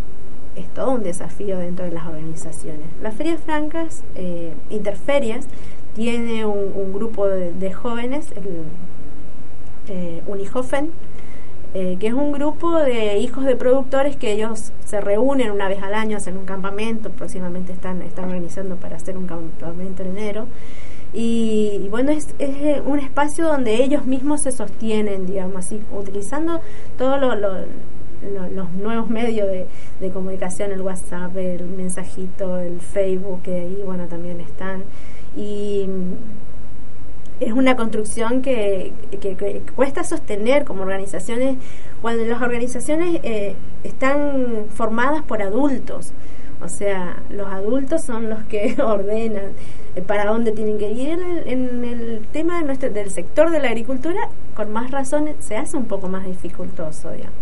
es 0.57 0.69
todo 0.71 0.93
un 0.93 1.03
desafío 1.03 1.59
dentro 1.59 1.85
de 1.85 1.93
las 1.93 2.07
organizaciones. 2.07 2.87
Las 3.03 3.15
ferias 3.15 3.41
francas, 3.41 4.03
eh, 4.15 4.55
interferias, 4.71 5.47
tiene 5.95 6.45
un, 6.45 6.93
grupo 6.93 7.27
de, 7.27 7.53
de 7.53 7.73
jóvenes, 7.73 8.33
el 8.33 8.65
eh, 9.89 10.23
eh, 11.79 11.97
que 12.01 12.07
es 12.07 12.15
un 12.15 12.33
grupo 12.33 12.79
de 12.81 13.19
hijos 13.19 13.45
de 13.45 13.55
productores 13.55 14.17
que 14.17 14.33
ellos 14.33 14.73
se 14.87 14.99
reúnen 15.01 15.51
una 15.51 15.69
vez 15.69 15.83
al 15.83 15.93
año, 15.93 16.17
hacen 16.17 16.39
un 16.39 16.47
campamento, 16.47 17.11
próximamente 17.11 17.73
están, 17.75 18.01
están 18.01 18.25
organizando 18.27 18.77
para 18.77 18.97
hacer 18.97 19.15
un 19.19 19.27
campamento 19.27 20.03
en 20.03 20.17
enero. 20.17 20.47
Y, 21.13 21.87
bueno, 21.91 22.13
es, 22.13 22.35
eh, 22.39 22.81
un 22.85 22.99
espacio 22.99 23.45
donde 23.47 23.83
ellos 23.85 24.07
mismos 24.07 24.41
se 24.43 24.53
sostienen, 24.53 25.27
digamos 25.27 25.57
así, 25.67 25.81
utilizando 25.93 26.61
todos 26.97 27.21
lo- 27.21 27.37
los 28.55 28.73
nuevos 28.73 29.11
medios 29.11 29.47
de, 29.47 29.67
de 30.01 30.11
comunicación, 30.11 30.73
el 30.73 30.81
WhatsApp, 30.81 31.37
el 31.37 31.65
mensajito, 31.67 32.59
el 32.59 32.81
Facebook, 32.81 33.43
que 33.43 33.55
ahí, 33.61 33.83
bueno, 33.85 34.07
también 34.07 34.41
están. 34.41 34.83
Y 35.37 35.87
es 37.41 37.53
una 37.53 37.77
construcción 37.77 38.43
que, 38.43 38.93
que- 39.21 39.63
cuesta 39.75 40.05
sostener 40.05 40.65
como 40.65 40.83
organizaciones, 40.83 41.57
cuando 42.03 42.25
las 42.25 42.41
organizaciones 42.43 43.21
eh, 43.23 43.55
están 43.85 44.67
formadas 44.71 45.23
por 45.23 45.43
adultos. 45.43 46.13
O 46.63 46.69
sea, 46.69 47.23
los 47.29 47.47
adultos 47.49 48.03
son 48.05 48.31
los 48.31 48.43
que 48.45 48.77
ordenan 48.83 49.53
para 50.07 50.25
dónde 50.25 50.53
tienen 50.53 50.79
que 50.79 50.91
ir. 50.91 51.11
En 51.11 51.23
el, 51.23 51.49
en 51.49 51.85
el 51.85 52.27
tema 52.33 52.59
de 52.61 52.65
nuestro, 52.67 52.91
del 52.91 53.11
sector 53.11 53.51
de 53.51 53.61
la 53.61 53.69
agricultura, 53.69 54.31
con 54.55 54.73
más 54.73 54.91
razón, 54.91 55.29
se 55.41 55.57
hace 55.57 55.77
un 55.77 55.85
poco 55.85 56.09
más 56.09 56.25
dificultoso, 56.25 57.13
digamos. 57.13 57.37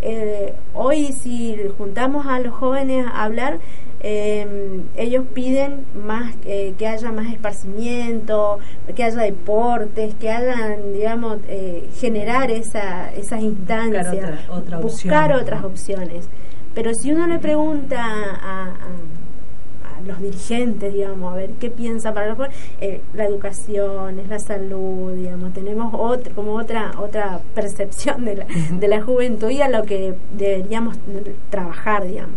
Eh, 0.00 0.54
hoy 0.74 1.12
si 1.12 1.56
juntamos 1.76 2.26
a 2.26 2.38
los 2.38 2.54
jóvenes 2.54 3.04
a 3.06 3.24
hablar, 3.24 3.58
eh, 4.00 4.80
ellos 4.96 5.24
piden 5.34 5.84
más 6.06 6.34
eh, 6.44 6.74
que 6.78 6.86
haya 6.86 7.10
más 7.12 7.32
esparcimiento, 7.32 8.58
que 8.94 9.04
haya 9.04 9.22
deportes, 9.22 10.14
que 10.14 10.30
hagan, 10.30 10.92
digamos, 10.92 11.38
eh, 11.48 11.88
generar 11.98 12.50
esa, 12.50 13.12
esas 13.12 13.42
instancias, 13.42 14.06
otra- 14.14 14.40
otra 14.56 14.78
buscar 14.78 15.30
opción. 15.32 15.42
otras 15.42 15.64
opciones. 15.64 16.28
Pero 16.74 16.94
si 16.94 17.12
uno 17.12 17.26
le 17.26 17.38
pregunta 17.38 18.04
a, 18.04 18.64
a- 18.66 18.76
los 20.06 20.20
dirigentes, 20.22 20.94
digamos, 20.94 21.32
a 21.32 21.36
ver 21.36 21.50
qué 21.58 21.70
piensa 21.70 22.14
para 22.14 22.28
los 22.32 22.38
eh, 22.80 23.00
la 23.14 23.24
educación, 23.24 24.20
es 24.20 24.28
la 24.28 24.38
salud, 24.38 25.12
digamos, 25.14 25.52
tenemos 25.52 25.92
otra, 25.92 26.32
como 26.34 26.52
otra 26.54 26.92
otra 26.98 27.40
percepción 27.52 28.24
de 28.24 28.36
la, 28.36 28.46
de 28.78 28.88
la 28.88 29.02
juventud 29.02 29.50
y 29.50 29.60
a 29.60 29.68
lo 29.68 29.82
que 29.82 30.14
deberíamos 30.32 30.96
trabajar, 31.50 32.06
digamos. 32.06 32.36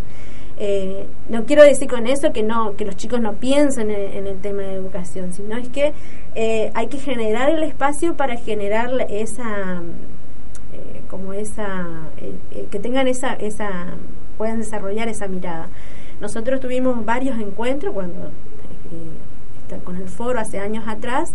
Eh, 0.63 1.07
no 1.27 1.45
quiero 1.45 1.63
decir 1.63 1.89
con 1.89 2.05
eso 2.05 2.31
que 2.31 2.43
no 2.43 2.75
que 2.75 2.85
los 2.85 2.95
chicos 2.95 3.19
no 3.19 3.33
piensen 3.33 3.89
en, 3.89 4.15
en 4.15 4.27
el 4.27 4.39
tema 4.41 4.61
de 4.61 4.75
educación, 4.75 5.33
sino 5.33 5.57
es 5.57 5.69
que 5.69 5.91
eh, 6.35 6.69
hay 6.75 6.85
que 6.85 6.99
generar 6.99 7.49
el 7.49 7.63
espacio 7.63 8.15
para 8.15 8.35
generar 8.37 8.91
esa 9.09 9.81
eh, 10.71 11.01
como 11.09 11.33
esa 11.33 11.87
eh, 12.17 12.67
que 12.69 12.77
tengan 12.77 13.07
esa 13.07 13.33
esa 13.33 13.95
puedan 14.37 14.59
desarrollar 14.59 15.07
esa 15.07 15.27
mirada. 15.27 15.67
Nosotros 16.19 16.59
tuvimos 16.59 17.03
varios 17.05 17.39
encuentros 17.39 17.91
cuando 17.95 18.29
con 19.83 19.95
el 19.95 20.09
foro 20.09 20.39
hace 20.39 20.59
años 20.59 20.83
atrás 20.85 21.31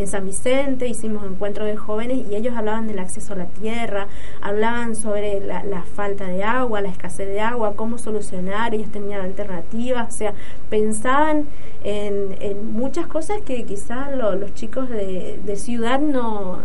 en 0.00 0.06
San 0.08 0.24
Vicente 0.26 0.88
hicimos 0.88 1.24
encuentros 1.24 1.66
de 1.66 1.76
jóvenes 1.76 2.26
y 2.30 2.34
ellos 2.34 2.56
hablaban 2.56 2.86
del 2.88 2.98
acceso 2.98 3.34
a 3.34 3.36
la 3.36 3.46
tierra, 3.46 4.08
hablaban 4.40 4.96
sobre 4.96 5.40
la, 5.40 5.62
la 5.64 5.82
falta 5.82 6.26
de 6.26 6.42
agua, 6.42 6.80
la 6.80 6.88
escasez 6.88 7.28
de 7.28 7.40
agua, 7.40 7.74
cómo 7.76 7.98
solucionar, 7.98 8.74
ellos 8.74 8.90
tenían 8.90 9.20
alternativas, 9.20 10.14
o 10.14 10.16
sea, 10.16 10.34
pensaban 10.68 11.46
en, 11.84 12.36
en 12.40 12.72
muchas 12.72 13.06
cosas 13.06 13.38
que 13.44 13.64
quizás 13.64 14.16
lo- 14.16 14.34
los 14.34 14.54
chicos 14.54 14.88
de, 14.88 15.38
de 15.44 15.56
ciudad 15.56 16.00
no, 16.00 16.58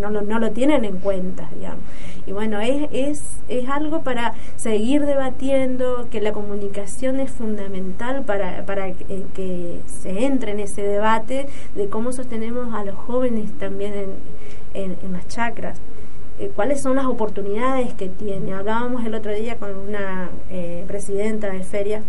no, 0.00 0.10
lo- 0.10 0.22
no 0.22 0.38
lo 0.38 0.50
tienen 0.52 0.84
en 0.84 0.98
cuenta, 0.98 1.48
digamos. 1.54 1.80
Y 2.26 2.32
bueno, 2.32 2.60
es, 2.60 2.88
es, 2.92 3.22
es 3.48 3.68
algo 3.68 4.02
para 4.02 4.34
seguir 4.56 5.04
debatiendo, 5.06 6.06
que 6.10 6.20
la 6.20 6.32
comunicación 6.32 7.18
es 7.20 7.30
fundamental 7.30 8.22
para, 8.24 8.64
para 8.64 8.92
que, 8.92 9.24
que 9.34 9.80
se 9.86 10.24
entre 10.24 10.52
en 10.52 10.60
ese 10.60 10.82
debate 10.82 11.46
de 11.74 11.88
cómo 11.88 12.12
sostenemos 12.12 12.74
a 12.74 12.84
los 12.84 12.94
jóvenes 12.94 13.50
también 13.58 13.92
en, 13.94 14.10
en, 14.74 14.96
en 15.02 15.12
las 15.12 15.26
chacras. 15.28 15.78
Eh, 16.38 16.50
cuáles 16.54 16.80
son 16.80 16.96
las 16.96 17.06
oportunidades 17.06 17.92
que 17.94 18.08
tiene. 18.08 18.54
Hablábamos 18.54 19.04
el 19.04 19.14
otro 19.14 19.32
día 19.34 19.56
con 19.56 19.76
una 19.76 20.30
eh, 20.50 20.84
presidenta 20.86 21.50
de 21.50 21.62
ferias 21.62 22.02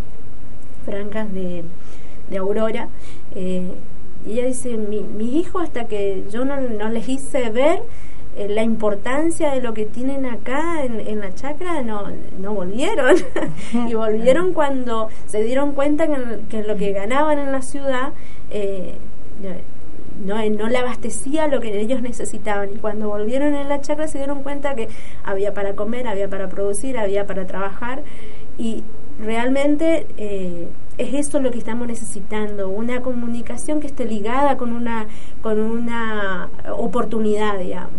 francas 0.86 1.32
de, 1.34 1.64
de 2.30 2.38
Aurora, 2.38 2.88
eh, 3.36 3.72
y 4.26 4.34
ella 4.34 4.46
dice, 4.46 4.78
mi, 4.78 5.02
mis 5.02 5.34
hijos 5.34 5.64
hasta 5.64 5.88
que 5.88 6.24
yo 6.32 6.46
no, 6.46 6.60
no 6.62 6.90
les 6.90 7.08
hice 7.10 7.50
ver 7.50 7.82
eh, 8.36 8.48
la 8.50 8.64
importancia 8.64 9.52
de 9.52 9.62
lo 9.62 9.74
que 9.74 9.86
tienen 9.86 10.26
acá 10.26 10.84
en, 10.84 11.00
en 11.00 11.20
la 11.20 11.34
chacra, 11.36 11.82
no, 11.82 12.08
no 12.40 12.54
volvieron. 12.54 13.16
y 13.88 13.94
volvieron 13.94 14.54
cuando 14.54 15.10
se 15.28 15.44
dieron 15.44 15.74
cuenta 15.74 16.08
que, 16.08 16.40
que 16.50 16.64
lo 16.64 16.76
que 16.76 16.94
ganaban 16.94 17.38
en 17.38 17.52
la 17.52 17.62
ciudad 17.62 18.14
eh, 18.50 18.96
no, 20.26 20.36
no 20.50 20.70
le 20.70 20.78
abastecía 20.78 21.48
lo 21.48 21.60
que 21.60 21.80
ellos 21.80 22.02
necesitaban. 22.02 22.70
Y 22.74 22.78
cuando 22.78 23.10
volvieron 23.10 23.54
en 23.56 23.70
la 23.70 23.82
chacra 23.82 24.08
se 24.08 24.18
dieron 24.18 24.44
cuenta 24.44 24.76
que 24.76 24.88
había 25.24 25.54
para 25.54 25.76
comer, 25.76 26.08
había 26.08 26.30
para 26.30 26.50
producir, 26.50 26.98
había 26.98 27.26
para 27.26 27.46
trabajar. 27.46 28.04
Y 28.58 28.84
realmente 29.20 30.08
eh, 30.18 30.68
es 30.98 31.14
eso 31.14 31.40
lo 31.40 31.52
que 31.52 31.58
estamos 31.58 31.88
necesitando, 31.88 32.70
una 32.70 33.02
comunicación 33.02 33.80
que 33.80 33.88
esté 33.88 34.06
ligada 34.06 34.58
con 34.58 34.74
una, 34.74 35.08
con 35.42 35.60
una 35.60 36.50
oportunidad, 36.78 37.58
digamos. 37.60 37.92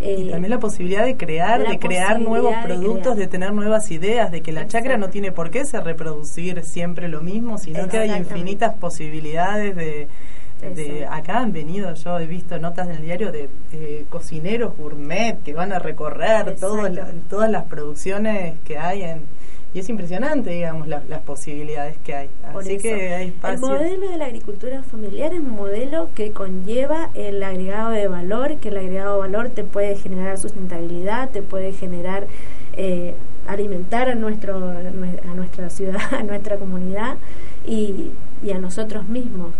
y 0.00 0.30
también 0.30 0.50
la 0.50 0.58
posibilidad 0.60 1.04
de 1.04 1.16
crear, 1.16 1.60
de 1.70 1.78
crear 1.80 2.20
nuevos 2.20 2.50
de 2.50 2.56
productos, 2.74 3.16
de 3.16 3.26
tener 3.26 3.52
nuevas 3.52 3.90
ideas, 3.90 4.30
de 4.30 4.42
que 4.42 4.52
la 4.52 4.66
chacra 4.68 4.96
no 4.96 5.08
tiene 5.10 5.32
por 5.32 5.50
qué 5.50 5.64
ser 5.64 5.82
reproducir 5.84 6.62
siempre 6.64 7.08
lo 7.08 7.20
mismo, 7.20 7.58
sino 7.58 7.80
que 7.88 7.98
hay 7.98 8.10
infinitas 8.20 8.74
posibilidades 8.74 9.74
de, 9.76 10.06
de 10.74 11.06
acá 11.06 11.38
han 11.38 11.52
venido, 11.52 11.92
yo 11.94 12.18
he 12.18 12.26
visto 12.26 12.58
notas 12.58 12.88
en 12.88 12.94
el 12.96 13.02
diario 13.02 13.30
de, 13.32 13.48
eh, 13.72 14.04
cocineros 14.08 14.76
gourmet 14.76 15.40
que 15.44 15.52
van 15.52 15.72
a 15.72 15.78
recorrer 15.78 16.56
todo 16.60 16.88
la- 16.88 17.10
todas 17.28 17.50
las 17.50 17.64
producciones 17.64 18.54
que 18.64 18.78
hay 18.78 19.02
en, 19.02 19.22
y 19.74 19.80
es 19.80 19.88
impresionante, 19.88 20.50
digamos, 20.50 20.88
la- 20.88 21.02
las 21.08 21.20
posibilidades 21.20 21.96
que 21.98 22.14
hay. 22.14 22.30
Por 22.52 22.62
Así 22.62 22.74
eso, 22.74 22.82
que 22.82 23.14
hay 23.14 23.22
el 23.24 23.28
espacio. 23.34 23.66
modelo 23.68 24.10
de 24.10 24.16
la 24.16 24.24
agricultura 24.26 24.82
familiar 24.82 25.32
es 25.34 25.40
un 25.40 25.50
modelo 25.50 26.08
que 26.14 26.30
conlleva 26.32 27.10
el 27.14 27.42
agregado 27.42 27.90
de 27.90 28.08
valor, 28.08 28.56
que 28.58 28.68
el 28.70 28.78
agregado 28.78 29.14
de 29.14 29.18
valor 29.28 29.50
te 29.50 29.64
puede 29.64 29.96
generar 29.96 30.38
sustentabilidad, 30.38 31.28
te 31.30 31.42
puede 31.42 31.72
generar 31.72 32.26
eh, 32.76 33.14
alimentar 33.46 34.08
a 34.08 34.14
nuestro 34.14 34.56
a 34.56 35.34
nuestra 35.34 35.68
ciudad, 35.70 36.00
a 36.18 36.22
nuestra 36.22 36.56
comunidad 36.56 37.16
y, 37.66 38.10
y 38.42 38.50
a 38.52 38.58
nosotros 38.58 39.06
mismos. 39.08 39.52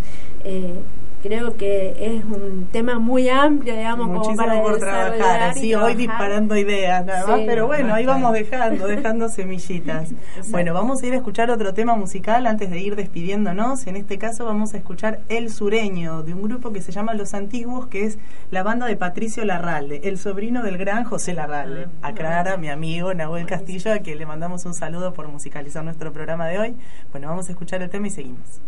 Eh, 0.44 0.74
creo 1.22 1.56
que 1.56 1.94
es 2.16 2.24
un 2.24 2.68
tema 2.72 2.98
muy 2.98 3.28
amplio, 3.28 3.74
digamos, 3.76 4.06
como 4.06 4.18
Muchísimo 4.20 4.44
para 4.46 4.62
por 4.62 4.78
trabajar, 4.78 5.18
y 5.18 5.22
así 5.50 5.60
hoy 5.66 5.70
trabajar. 5.94 5.96
disparando 5.96 6.56
ideas 6.56 7.04
nada 7.04 7.26
más, 7.26 7.38
Sí. 7.40 7.44
pero 7.46 7.66
bueno, 7.66 7.94
ahí 7.94 8.06
vamos 8.06 8.32
dejando, 8.32 8.86
dejando 8.86 9.28
semillitas. 9.28 10.10
Bueno, 10.50 10.74
vamos 10.74 11.02
a 11.02 11.06
ir 11.06 11.12
a 11.14 11.16
escuchar 11.16 11.50
otro 11.50 11.74
tema 11.74 11.94
musical 11.96 12.46
antes 12.46 12.70
de 12.70 12.80
ir 12.80 12.96
despidiéndonos. 12.96 13.86
En 13.86 13.96
este 13.96 14.18
caso 14.18 14.44
vamos 14.44 14.74
a 14.74 14.76
escuchar 14.78 15.20
El 15.28 15.50
Sureño, 15.50 16.22
de 16.22 16.34
un 16.34 16.42
grupo 16.42 16.72
que 16.72 16.80
se 16.82 16.92
llama 16.92 17.14
Los 17.14 17.34
Antiguos, 17.34 17.86
que 17.88 18.04
es 18.04 18.18
la 18.50 18.62
banda 18.62 18.86
de 18.86 18.96
Patricio 18.96 19.44
Larralde, 19.44 20.00
el 20.04 20.18
sobrino 20.18 20.62
del 20.62 20.78
gran 20.78 21.04
José 21.04 21.34
Larralde. 21.34 21.86
Aclara 22.02 22.56
mi 22.56 22.68
amigo 22.68 23.12
Nahuel 23.14 23.46
Castillo, 23.46 23.92
a 23.92 23.98
quien 23.98 24.18
le 24.18 24.26
mandamos 24.26 24.64
un 24.66 24.74
saludo 24.74 25.12
por 25.14 25.28
musicalizar 25.28 25.84
nuestro 25.84 26.12
programa 26.12 26.46
de 26.46 26.58
hoy. 26.58 26.74
Bueno, 27.12 27.28
vamos 27.28 27.48
a 27.48 27.52
escuchar 27.52 27.82
el 27.82 27.90
tema 27.90 28.06
y 28.06 28.10
seguimos. 28.10 28.60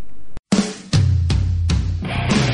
Lejos 2.01 2.50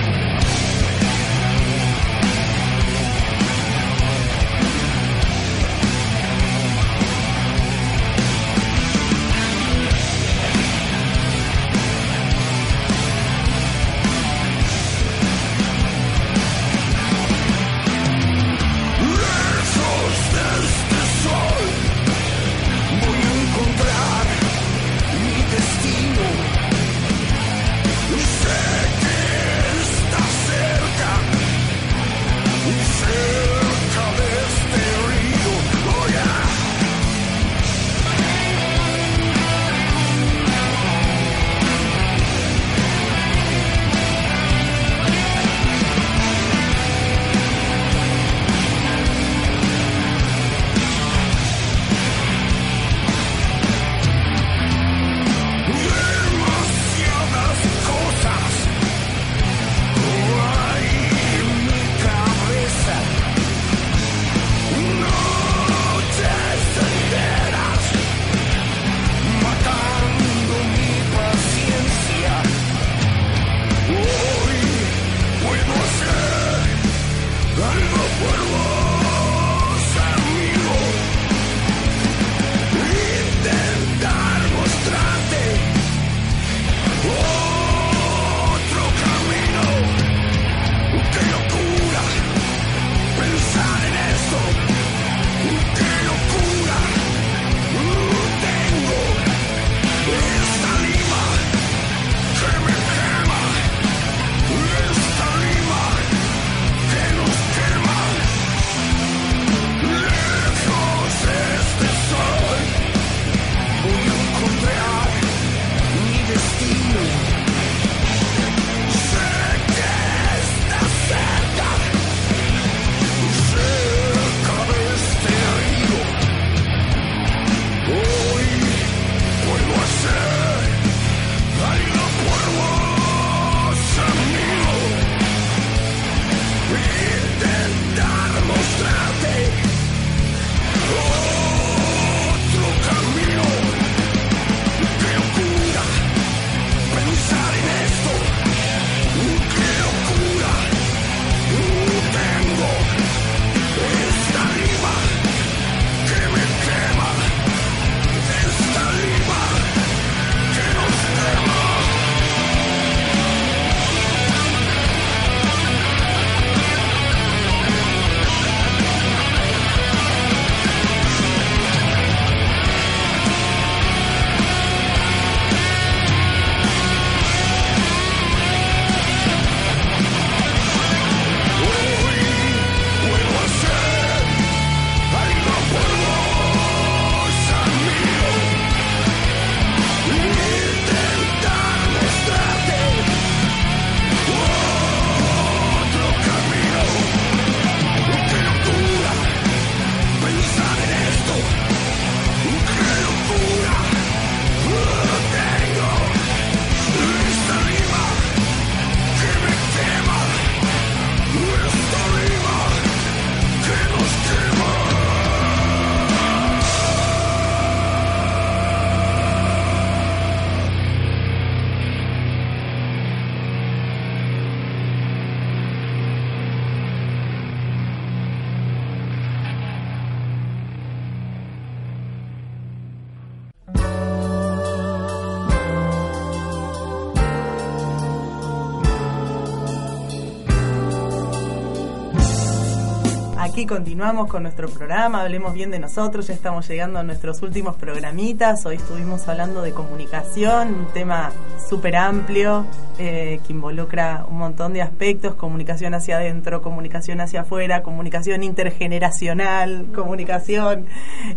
continuamos 243.67 244.27
con 244.27 244.43
nuestro 244.43 244.69
programa, 244.69 245.23
hablemos 245.23 245.53
bien 245.53 245.69
de 245.71 245.77
nosotros, 245.77 246.27
ya 246.27 246.33
estamos 246.33 246.67
llegando 246.69 246.99
a 246.99 247.03
nuestros 247.03 247.41
últimos 247.41 247.75
programitas, 247.75 248.65
hoy 248.65 248.77
estuvimos 248.77 249.27
hablando 249.27 249.61
de 249.61 249.73
comunicación, 249.73 250.73
un 250.73 250.93
tema 250.93 251.31
súper 251.67 251.97
amplio 251.97 252.65
eh, 252.97 253.41
que 253.45 253.53
involucra 253.53 254.25
un 254.29 254.37
montón 254.37 254.73
de 254.73 254.81
aspectos, 254.81 255.35
comunicación 255.35 255.93
hacia 255.93 256.15
adentro, 256.15 256.61
comunicación 256.61 257.19
hacia 257.19 257.41
afuera, 257.41 257.83
comunicación 257.83 258.41
intergeneracional, 258.41 259.87
comunicación 259.93 260.85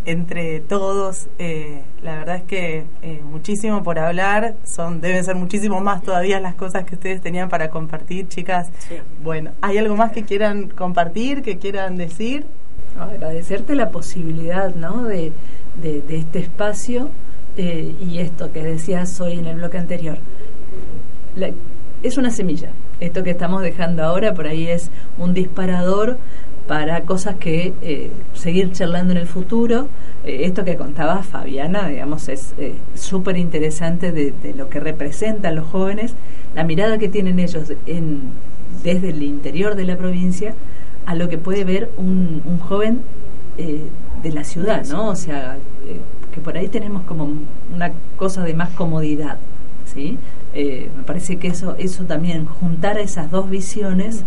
entre 0.06 0.60
todos. 0.60 1.26
Eh, 1.38 1.82
la 2.02 2.16
verdad 2.16 2.36
es 2.36 2.42
que 2.44 2.84
eh, 3.02 3.20
muchísimo 3.24 3.82
por 3.82 3.98
hablar, 3.98 4.54
son 4.64 5.00
deben 5.00 5.24
ser 5.24 5.34
muchísimo 5.34 5.80
más 5.80 6.02
todavía 6.02 6.38
las 6.38 6.54
cosas 6.54 6.84
que 6.84 6.94
ustedes 6.94 7.20
tenían 7.20 7.48
para 7.48 7.70
compartir, 7.70 8.28
chicas. 8.28 8.70
Bueno, 9.22 9.50
¿hay 9.60 9.78
algo 9.78 9.96
más 9.96 10.12
que 10.12 10.22
quieran 10.22 10.68
compartir, 10.68 11.42
que 11.42 11.58
quieran 11.58 11.96
decir? 11.96 12.19
Agradecerte 12.98 13.74
la 13.74 13.88
posibilidad 13.88 14.74
¿no? 14.74 15.04
de, 15.04 15.32
de, 15.80 16.02
este 16.10 16.40
espacio 16.40 17.08
eh, 17.56 17.94
y 17.98 18.18
esto 18.18 18.52
que 18.52 18.62
decías 18.62 19.18
hoy 19.22 19.38
en 19.38 19.46
el 19.46 19.56
bloque 19.56 19.78
anterior. 19.78 20.18
es 22.02 22.18
una 22.18 22.30
semilla. 22.30 22.72
Esto 23.00 23.22
que 23.22 23.30
estamos 23.30 23.62
dejando 23.62 24.04
ahora 24.04 24.34
por 24.34 24.46
ahí 24.46 24.68
es 24.68 24.90
un 25.16 25.32
disparador 25.32 26.18
para 26.66 27.00
cosas 27.02 27.36
que 27.36 27.72
eh, 27.80 28.10
seguir 28.34 28.70
charlando 28.72 29.12
en 29.12 29.18
el 29.18 29.26
futuro. 29.26 29.88
Eh, 30.26 30.42
esto 30.44 30.62
que 30.62 30.76
contaba 30.76 31.22
Fabiana, 31.22 31.88
digamos, 31.88 32.28
es 32.28 32.52
súper 32.94 33.38
interesante 33.38 34.12
de, 34.12 34.32
de, 34.42 34.52
lo 34.52 34.68
que 34.68 34.78
representan 34.78 35.54
los 35.54 35.66
jóvenes, 35.68 36.14
la 36.54 36.64
mirada 36.64 36.98
que 36.98 37.08
tienen 37.08 37.38
ellos 37.38 37.72
en, 37.86 38.32
desde 38.82 39.08
el 39.08 39.22
interior 39.22 39.74
de 39.74 39.84
la 39.84 39.96
provincia 39.96 40.54
a 41.06 41.14
lo 41.14 41.28
que 41.28 41.38
puede 41.38 41.64
ver 41.64 41.90
un, 41.96 42.42
un 42.44 42.58
joven 42.58 43.02
eh, 43.58 43.82
de 44.22 44.32
la 44.32 44.44
ciudad, 44.44 44.86
¿no? 44.86 45.08
O 45.08 45.16
sea, 45.16 45.56
eh, 45.86 46.00
que 46.32 46.40
por 46.40 46.56
ahí 46.56 46.68
tenemos 46.68 47.02
como 47.02 47.28
una 47.74 47.92
cosa 48.16 48.42
de 48.42 48.54
más 48.54 48.70
comodidad, 48.70 49.38
¿sí? 49.86 50.18
Eh, 50.54 50.88
me 50.96 51.02
parece 51.02 51.36
que 51.36 51.48
eso, 51.48 51.74
eso 51.78 52.04
también, 52.04 52.46
juntar 52.46 52.98
esas 52.98 53.30
dos 53.30 53.48
visiones 53.48 54.24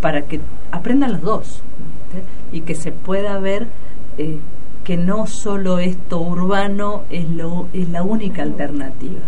para 0.00 0.22
que 0.22 0.40
aprendan 0.72 1.12
los 1.12 1.22
dos 1.22 1.62
y 2.52 2.62
que 2.62 2.74
se 2.74 2.92
pueda 2.92 3.38
ver 3.38 3.66
que 4.84 4.96
no 4.96 5.26
solo 5.26 5.78
esto 5.78 6.20
urbano 6.20 7.02
es, 7.10 7.28
lo, 7.28 7.68
es 7.72 7.88
la 7.88 8.02
única 8.02 8.42
alternativa 8.42 9.20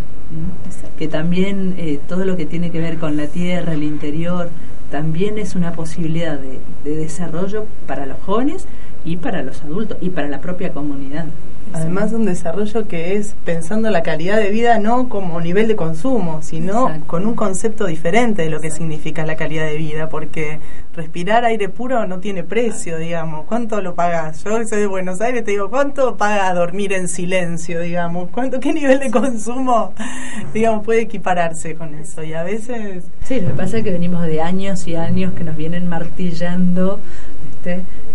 que 0.99 1.09
también 1.09 1.75
eh, 1.79 1.99
todo 2.09 2.25
lo 2.25 2.37
que 2.37 2.47
tiene 2.47 2.71
que 2.71 2.81
ver 2.81 2.99
con 2.99 3.17
la 3.17 3.27
tierra, 3.27 3.73
el 3.73 3.83
interior, 3.83 4.51
también 4.91 5.39
es 5.39 5.55
una 5.55 5.73
posibilidad 5.73 6.39
de, 6.39 6.61
de 6.85 6.97
desarrollo 6.97 7.67
para 7.87 8.07
los 8.07 8.19
jóvenes 8.21 8.67
y 9.05 9.17
para 9.17 9.43
los 9.43 9.63
adultos 9.63 9.99
y 10.01 10.11
para 10.11 10.29
la 10.29 10.41
propia 10.41 10.73
comunidad. 10.73 11.27
Además, 11.73 12.13
un 12.13 12.25
desarrollo 12.25 12.87
que 12.89 13.17
es 13.17 13.35
pensando 13.45 13.91
la 13.91 14.03
calidad 14.03 14.39
de 14.39 14.51
vida 14.51 14.79
no 14.79 15.09
como 15.09 15.41
nivel 15.41 15.69
de 15.69 15.77
consumo, 15.77 16.43
sino 16.43 16.91
con 17.07 17.27
un 17.27 17.35
concepto 17.35 17.87
diferente 17.87 18.43
de 18.43 18.51
lo 18.51 18.61
que 18.61 18.71
significa 18.71 19.25
la 19.27 19.37
calidad 19.37 19.67
de 19.67 19.77
vida, 19.77 20.09
porque 20.09 20.61
respirar 20.95 21.45
aire 21.45 21.69
puro 21.69 22.07
no 22.07 22.19
tiene 22.19 22.45
precio, 22.45 22.99
digamos. 22.99 23.47
¿Cuánto 23.47 23.81
lo 23.81 23.95
pagas? 23.95 24.45
Yo 24.45 24.65
soy 24.65 24.81
de 24.81 24.87
Buenos 24.87 25.21
Aires, 25.21 25.45
te 25.45 25.53
digo, 25.53 25.71
¿cuánto 25.71 26.17
paga 26.17 26.53
dormir 26.55 26.93
en 26.93 27.09
silencio, 27.09 27.81
digamos? 27.81 28.31
¿Cuánto, 28.31 28.61
qué 28.61 28.73
nivel 28.73 28.99
de 29.01 29.11
consumo, 29.11 29.93
digamos, 30.53 30.85
puede 30.85 31.03
equipararse 31.03 31.75
con 31.75 31.95
eso? 31.95 32.23
Y 32.23 32.33
a 32.33 32.43
veces... 32.43 33.05
Sí, 33.23 33.41
lo 33.41 33.49
que 33.49 33.55
pasa 33.55 33.79
es 33.79 33.85
que 33.85 33.91
venimos 33.91 34.27
de 34.27 34.41
años 34.41 34.87
y 34.87 34.97
años 34.97 35.35
que 35.35 35.45
nos 35.45 35.57
vienen 35.57 35.89
martillando, 35.89 37.01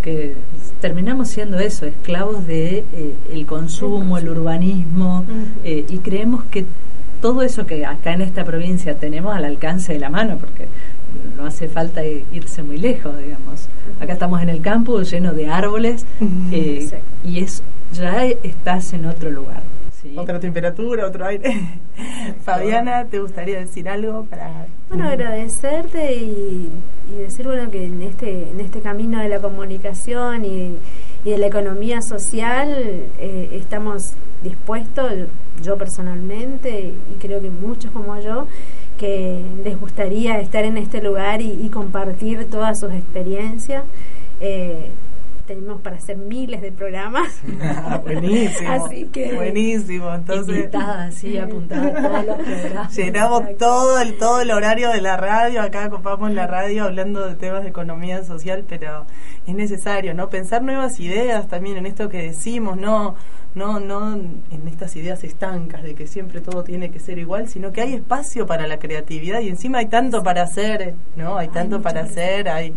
que 0.01 0.35
terminamos 0.81 1.29
siendo 1.29 1.59
eso, 1.59 1.85
esclavos 1.85 2.45
de 2.45 2.79
eh, 2.79 3.13
el 3.31 3.45
consumo, 3.45 4.17
el 4.17 4.29
urbanismo, 4.29 5.25
eh, 5.63 5.85
y 5.87 5.97
creemos 5.99 6.43
que 6.45 6.65
todo 7.21 7.41
eso 7.41 7.65
que 7.65 7.85
acá 7.85 8.13
en 8.13 8.21
esta 8.21 8.43
provincia 8.43 8.95
tenemos 8.95 9.33
al 9.33 9.45
alcance 9.45 9.93
de 9.93 9.99
la 9.99 10.09
mano, 10.09 10.37
porque 10.37 10.67
no 11.37 11.45
hace 11.45 11.67
falta 11.69 12.03
irse 12.03 12.63
muy 12.63 12.77
lejos, 12.77 13.17
digamos. 13.17 13.69
Acá 14.01 14.13
estamos 14.13 14.41
en 14.41 14.49
el 14.49 14.61
campo 14.61 15.01
lleno 15.01 15.33
de 15.33 15.47
árboles 15.47 16.05
eh, 16.51 17.01
y 17.23 17.39
es 17.39 17.63
ya 17.93 18.25
estás 18.25 18.91
en 18.93 19.05
otro 19.05 19.29
lugar. 19.29 19.61
Otra 20.15 20.39
temperatura, 20.39 21.07
otro 21.07 21.25
aire. 21.25 21.79
Fabiana, 22.43 23.05
¿te 23.05 23.19
gustaría 23.19 23.59
decir 23.59 23.87
algo 23.87 24.25
para...? 24.25 24.67
Bueno, 24.89 25.09
agradecerte 25.09 26.13
y, 26.13 26.69
decir, 27.17 27.45
bueno, 27.45 27.71
que 27.71 27.85
en 27.85 28.01
este, 28.01 28.49
en 28.49 28.59
este 28.59 28.81
camino 28.81 29.19
de 29.19 29.29
la 29.29 29.39
comunicación 29.39 30.45
y, 30.45 30.77
de 31.23 31.37
la 31.37 31.47
economía 31.47 32.01
social 32.01 32.69
eh, 33.17 33.49
estamos 33.53 34.11
dispuestos, 34.43 35.09
yo 35.61 35.77
personalmente 35.77 36.91
y 37.11 37.19
creo 37.19 37.39
que 37.39 37.49
muchos 37.49 37.91
como 37.91 38.19
yo, 38.19 38.47
que 38.97 39.41
les 39.63 39.79
gustaría 39.79 40.39
estar 40.39 40.65
en 40.65 40.77
este 40.77 41.01
lugar 41.01 41.41
y, 41.41 41.69
compartir 41.69 42.49
todas 42.49 42.79
sus 42.79 42.91
experiencias. 42.91 43.83
Eh, 44.41 44.89
tenemos 45.45 45.81
para 45.81 45.97
hacer 45.97 46.17
miles 46.17 46.61
de 46.61 46.71
programas. 46.71 47.41
buenísimo. 48.03 48.71
Así 48.71 49.05
que 49.05 49.33
buenísimo. 49.33 50.13
Entonces, 50.13 50.69
sí, 51.11 51.37
apuntada 51.37 51.93
todos 51.93 52.25
los 52.25 52.37
programas. 52.37 52.95
Llenamos 52.95 53.57
todo 53.57 53.99
el 53.99 54.17
todo 54.17 54.41
el 54.41 54.51
horario 54.51 54.89
de 54.89 55.01
la 55.01 55.17
radio, 55.17 55.61
acá 55.61 55.87
ocupamos 55.87 56.31
la 56.31 56.47
radio 56.47 56.85
hablando 56.85 57.27
de 57.27 57.35
temas 57.35 57.63
de 57.63 57.69
economía 57.69 58.23
social, 58.23 58.65
pero 58.67 59.05
es 59.45 59.55
necesario, 59.55 60.13
¿no? 60.13 60.29
Pensar 60.29 60.61
nuevas 60.61 60.99
ideas 60.99 61.47
también 61.47 61.77
en 61.77 61.85
esto 61.85 62.09
que 62.09 62.23
decimos, 62.23 62.77
no 62.77 63.15
no, 63.55 63.79
no 63.79 64.13
en 64.15 64.67
estas 64.67 64.95
ideas 64.95 65.23
estancas 65.23 65.83
de 65.83 65.93
que 65.93 66.07
siempre 66.07 66.41
todo 66.41 66.63
tiene 66.63 66.89
que 66.89 66.99
ser 66.99 67.19
igual, 67.19 67.47
sino 67.47 67.71
que 67.71 67.81
hay 67.81 67.93
espacio 67.93 68.45
para 68.45 68.67
la 68.67 68.79
creatividad 68.79 69.41
y 69.41 69.49
encima 69.49 69.79
hay 69.79 69.87
tanto 69.87 70.23
para 70.23 70.43
hacer, 70.43 70.95
¿no? 71.15 71.37
Hay 71.37 71.49
tanto 71.49 71.81
para 71.81 72.01
hacer, 72.01 72.49
hay 72.49 72.73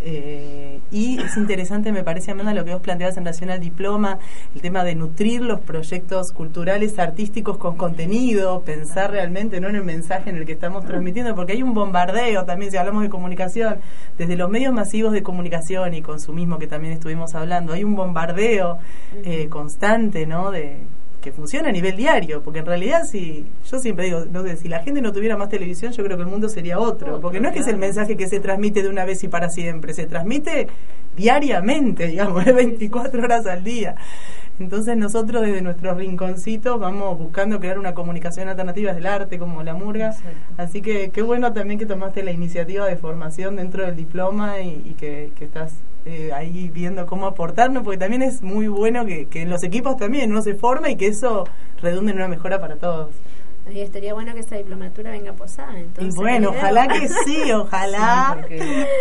eh, 0.00 0.80
y 0.90 1.20
es 1.20 1.36
interesante, 1.36 1.92
me 1.92 2.04
parece, 2.04 2.30
Amanda, 2.30 2.54
lo 2.54 2.64
que 2.64 2.72
vos 2.72 2.82
planteabas 2.82 3.16
en 3.16 3.24
relación 3.24 3.50
al 3.50 3.60
diploma, 3.60 4.18
el 4.54 4.60
tema 4.60 4.84
de 4.84 4.94
nutrir 4.94 5.42
los 5.42 5.60
proyectos 5.60 6.32
culturales, 6.32 6.98
artísticos 6.98 7.58
con 7.58 7.76
contenido, 7.76 8.62
pensar 8.62 9.10
realmente 9.10 9.60
no 9.60 9.68
en 9.68 9.76
el 9.76 9.84
mensaje 9.84 10.30
en 10.30 10.36
el 10.36 10.46
que 10.46 10.52
estamos 10.52 10.84
transmitiendo, 10.84 11.34
porque 11.34 11.52
hay 11.52 11.62
un 11.62 11.74
bombardeo 11.74 12.44
también, 12.44 12.70
si 12.70 12.76
hablamos 12.76 13.02
de 13.02 13.10
comunicación, 13.10 13.76
desde 14.18 14.36
los 14.36 14.50
medios 14.50 14.72
masivos 14.72 15.12
de 15.12 15.22
comunicación 15.22 15.94
y 15.94 16.02
consumismo 16.02 16.58
que 16.58 16.66
también 16.66 16.92
estuvimos 16.92 17.34
hablando, 17.34 17.72
hay 17.72 17.84
un 17.84 17.94
bombardeo 17.94 18.78
eh, 19.24 19.48
constante 19.48 20.11
¿no? 20.26 20.50
De, 20.50 20.78
que 21.22 21.32
funciona 21.32 21.70
a 21.70 21.72
nivel 21.72 21.96
diario, 21.96 22.42
porque 22.42 22.58
en 22.58 22.66
realidad 22.66 23.04
si 23.04 23.46
yo 23.70 23.78
siempre 23.78 24.06
digo, 24.06 24.24
no 24.30 24.42
sé, 24.42 24.56
si 24.56 24.68
la 24.68 24.80
gente 24.80 25.00
no 25.00 25.12
tuviera 25.12 25.36
más 25.36 25.48
televisión, 25.48 25.92
yo 25.92 26.04
creo 26.04 26.16
que 26.16 26.24
el 26.24 26.28
mundo 26.28 26.48
sería 26.48 26.78
otro, 26.78 27.20
porque 27.20 27.40
no 27.40 27.48
es 27.48 27.54
que 27.54 27.60
es 27.60 27.68
el 27.68 27.78
mensaje 27.78 28.16
que 28.16 28.28
se 28.28 28.40
transmite 28.40 28.82
de 28.82 28.88
una 28.88 29.04
vez 29.04 29.22
y 29.22 29.28
para 29.28 29.48
siempre, 29.48 29.94
se 29.94 30.06
transmite 30.06 30.66
diariamente, 31.16 32.08
digamos, 32.08 32.44
24 32.54 33.22
horas 33.22 33.46
al 33.46 33.62
día. 33.64 33.94
Entonces 34.58 34.96
nosotros 34.96 35.42
desde 35.42 35.62
nuestro 35.62 35.94
rinconcito 35.94 36.78
vamos 36.78 37.18
buscando 37.18 37.58
crear 37.58 37.78
una 37.78 37.94
comunicación 37.94 38.48
alternativa 38.48 38.92
del 38.92 39.06
arte 39.06 39.38
como 39.38 39.62
la 39.62 39.74
murga. 39.74 40.14
Así 40.56 40.82
que 40.82 41.10
qué 41.10 41.22
bueno 41.22 41.52
también 41.52 41.78
que 41.78 41.86
tomaste 41.86 42.22
la 42.22 42.32
iniciativa 42.32 42.86
de 42.86 42.96
formación 42.96 43.56
dentro 43.56 43.84
del 43.84 43.96
diploma 43.96 44.60
y, 44.60 44.94
que, 44.98 45.32
que, 45.36 45.46
estás 45.46 45.72
eh, 46.04 46.32
ahí 46.34 46.68
viendo 46.72 47.06
cómo 47.06 47.26
aportarnos, 47.26 47.84
porque 47.84 47.98
también 47.98 48.22
es 48.22 48.42
muy 48.42 48.66
bueno 48.68 49.06
que, 49.06 49.28
en 49.32 49.50
los 49.50 49.62
equipos 49.62 49.96
también 49.96 50.30
uno 50.30 50.42
se 50.42 50.54
forma 50.54 50.90
y 50.90 50.96
que 50.96 51.06
eso 51.06 51.44
redunde 51.80 52.12
en 52.12 52.18
una 52.18 52.28
mejora 52.28 52.60
para 52.60 52.76
todos. 52.76 53.10
Y 53.72 53.80
estaría 53.80 54.12
bueno 54.12 54.34
que 54.34 54.40
esta 54.40 54.56
diplomatura 54.56 55.12
venga 55.12 55.32
posada. 55.34 55.78
Entonces, 55.78 56.12
y 56.12 56.16
bueno, 56.16 56.50
ojalá 56.50 56.88
que 56.88 57.08
sí, 57.08 57.52
ojalá. 57.54 58.36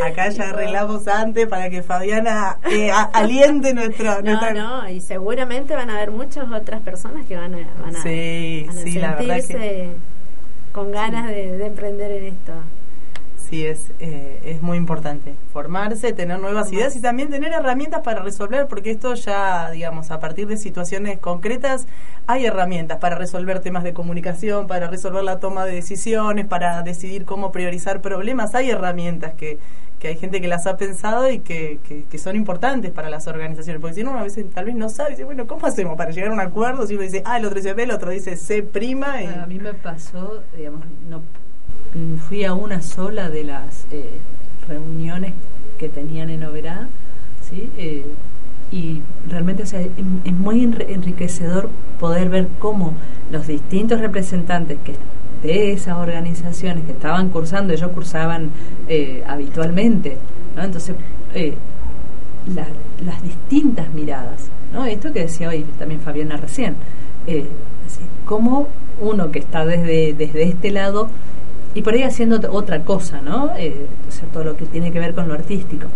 acá 0.06 0.30
ya 0.30 0.50
arreglamos 0.50 1.08
antes 1.08 1.48
para 1.48 1.72
que 1.72 1.82
Fabiana 1.82 2.60
eh, 2.72 2.92
aliente 2.92 3.74
nuestro. 3.74 4.22
No, 4.22 4.52
no, 4.52 4.88
y 4.88 5.02
seguramente 5.02 5.74
van 5.74 5.90
a 5.90 5.96
haber 5.96 6.12
muchas 6.12 6.52
otras 6.52 6.82
personas 6.82 7.26
que 7.26 7.36
van 7.36 7.56
a, 7.56 7.68
van 7.82 7.96
a, 7.96 8.04
sí, 8.04 8.68
sí, 8.84 9.00
la 9.00 9.16
verdad 9.16 9.40
que... 9.48 9.90
con 10.72 10.92
ganas 10.92 11.28
de, 11.28 11.58
de 11.58 11.66
emprender 11.66 12.12
en 12.12 12.26
esto 12.26 12.54
sí 13.52 13.66
es, 13.66 13.92
eh, 14.00 14.42
es 14.46 14.62
muy 14.62 14.78
importante. 14.78 15.36
Formarse, 15.52 16.14
tener 16.14 16.40
nuevas 16.40 16.72
ideas 16.72 16.96
y 16.96 17.02
también 17.02 17.30
tener 17.30 17.52
herramientas 17.52 18.00
para 18.00 18.24
resolver, 18.24 18.68
porque 18.68 18.92
esto 18.92 19.14
ya, 19.14 19.70
digamos, 19.72 20.10
a 20.10 20.22
partir 20.22 20.48
de 20.48 20.56
situaciones 20.56 21.20
concretas, 21.20 21.86
hay 22.28 22.46
herramientas 22.46 23.00
para 23.00 23.18
resolver 23.18 23.60
temas 23.60 23.84
de 23.84 23.94
comunicación, 23.94 24.68
para 24.68 24.88
resolver 24.88 25.26
la 25.26 25.40
toma 25.40 25.66
de 25.66 25.74
decisiones, 25.74 26.46
para 26.46 26.82
decidir 26.82 27.26
cómo 27.26 27.52
priorizar 27.52 28.02
problemas. 28.02 28.56
Hay 28.56 28.70
herramientas 28.70 29.34
que, 29.34 29.60
que 30.00 30.08
hay 30.08 30.16
gente 30.16 30.40
que 30.40 30.48
las 30.48 30.66
ha 30.66 30.78
pensado 30.78 31.30
y 31.30 31.40
que, 31.40 31.80
que, 32.10 32.18
son 32.18 32.38
importantes 32.38 32.92
para 32.92 33.10
las 33.10 33.28
organizaciones. 33.28 33.82
Porque 33.82 33.96
si 33.96 34.02
uno 34.02 34.18
a 34.18 34.24
veces 34.24 34.50
tal 34.50 34.64
vez 34.64 34.76
no 34.76 34.88
sabe, 34.88 35.10
dice, 35.10 35.26
bueno, 35.26 35.46
¿cómo 35.46 35.68
hacemos 35.68 35.98
para 35.98 36.12
llegar 36.12 36.30
a 36.30 36.34
un 36.34 36.40
acuerdo? 36.40 36.88
Si 36.88 36.94
uno 36.94 37.04
dice, 37.04 37.22
ah, 37.26 37.38
el 37.38 37.44
otro 37.44 37.58
dice 37.58 37.74
B, 37.74 37.84
el 37.84 37.92
otro 37.92 38.12
dice 38.12 38.38
C 38.38 38.64
prima. 38.64 39.22
Y... 39.22 39.28
A 39.28 39.46
mí 39.46 39.60
me 39.60 39.74
pasó, 39.74 40.42
digamos, 40.56 40.84
no 41.10 41.22
fui 42.28 42.44
a 42.46 42.54
una 42.54 42.82
sola 42.82 43.30
de 43.30 43.44
las 43.44 43.86
eh, 43.92 44.10
reuniones 44.68 45.34
que 45.78 45.90
tenían 45.90 46.30
en 46.30 46.44
Oberá, 46.44 46.88
¿sí? 47.50 47.70
Eh, 47.78 48.06
y 48.72 49.02
realmente 49.30 49.64
o 49.64 49.66
sea, 49.66 49.82
es, 49.82 49.90
muy 50.34 50.62
enri- 50.66 50.86
enriquecedor 50.88 51.70
poder 52.00 52.30
ver 52.30 52.48
cómo 52.60 52.94
los 53.32 53.48
distintos 53.48 54.00
representantes 54.00 54.78
que 54.86 54.94
de 55.44 55.74
esas 55.74 55.98
organizaciones 55.98 56.86
que 56.86 56.92
estaban 56.94 57.30
cursando, 57.30 57.74
ellos 57.74 57.92
cursaban 57.92 58.52
eh, 58.88 59.24
habitualmente, 59.28 60.18
¿no? 60.56 60.64
entonces 60.64 60.96
eh, 61.34 61.56
la- 62.56 62.68
las 63.06 63.22
distintas 63.24 63.92
miradas, 63.94 64.48
¿no? 64.72 64.86
esto 64.86 65.12
que 65.12 65.22
decía 65.22 65.50
hoy 65.50 65.66
también 65.78 66.00
Fabiana 66.00 66.38
recién, 66.38 66.76
eh, 67.28 67.46
cómo 68.26 68.68
uno 69.02 69.32
que 69.32 69.40
está 69.40 69.66
desde, 69.66 70.14
desde 70.14 70.44
este 70.44 70.72
lado 70.72 71.10
y 71.74 71.82
por 71.82 71.94
ahí 71.94 72.04
haciendo 72.04 72.40
ot- 72.40 72.50
otra 72.52 72.80
cosa, 72.84 73.22
¿no? 73.22 73.52
Eh, 73.58 73.88
o 74.08 74.12
sea, 74.12 74.28
todo 74.30 74.44
lo 74.44 74.58
que 74.58 74.66
tiene 74.66 74.92
que 74.92 75.00
ver 75.00 75.14
con 75.14 75.28
lo 75.28 75.34
artístico. 75.34 75.88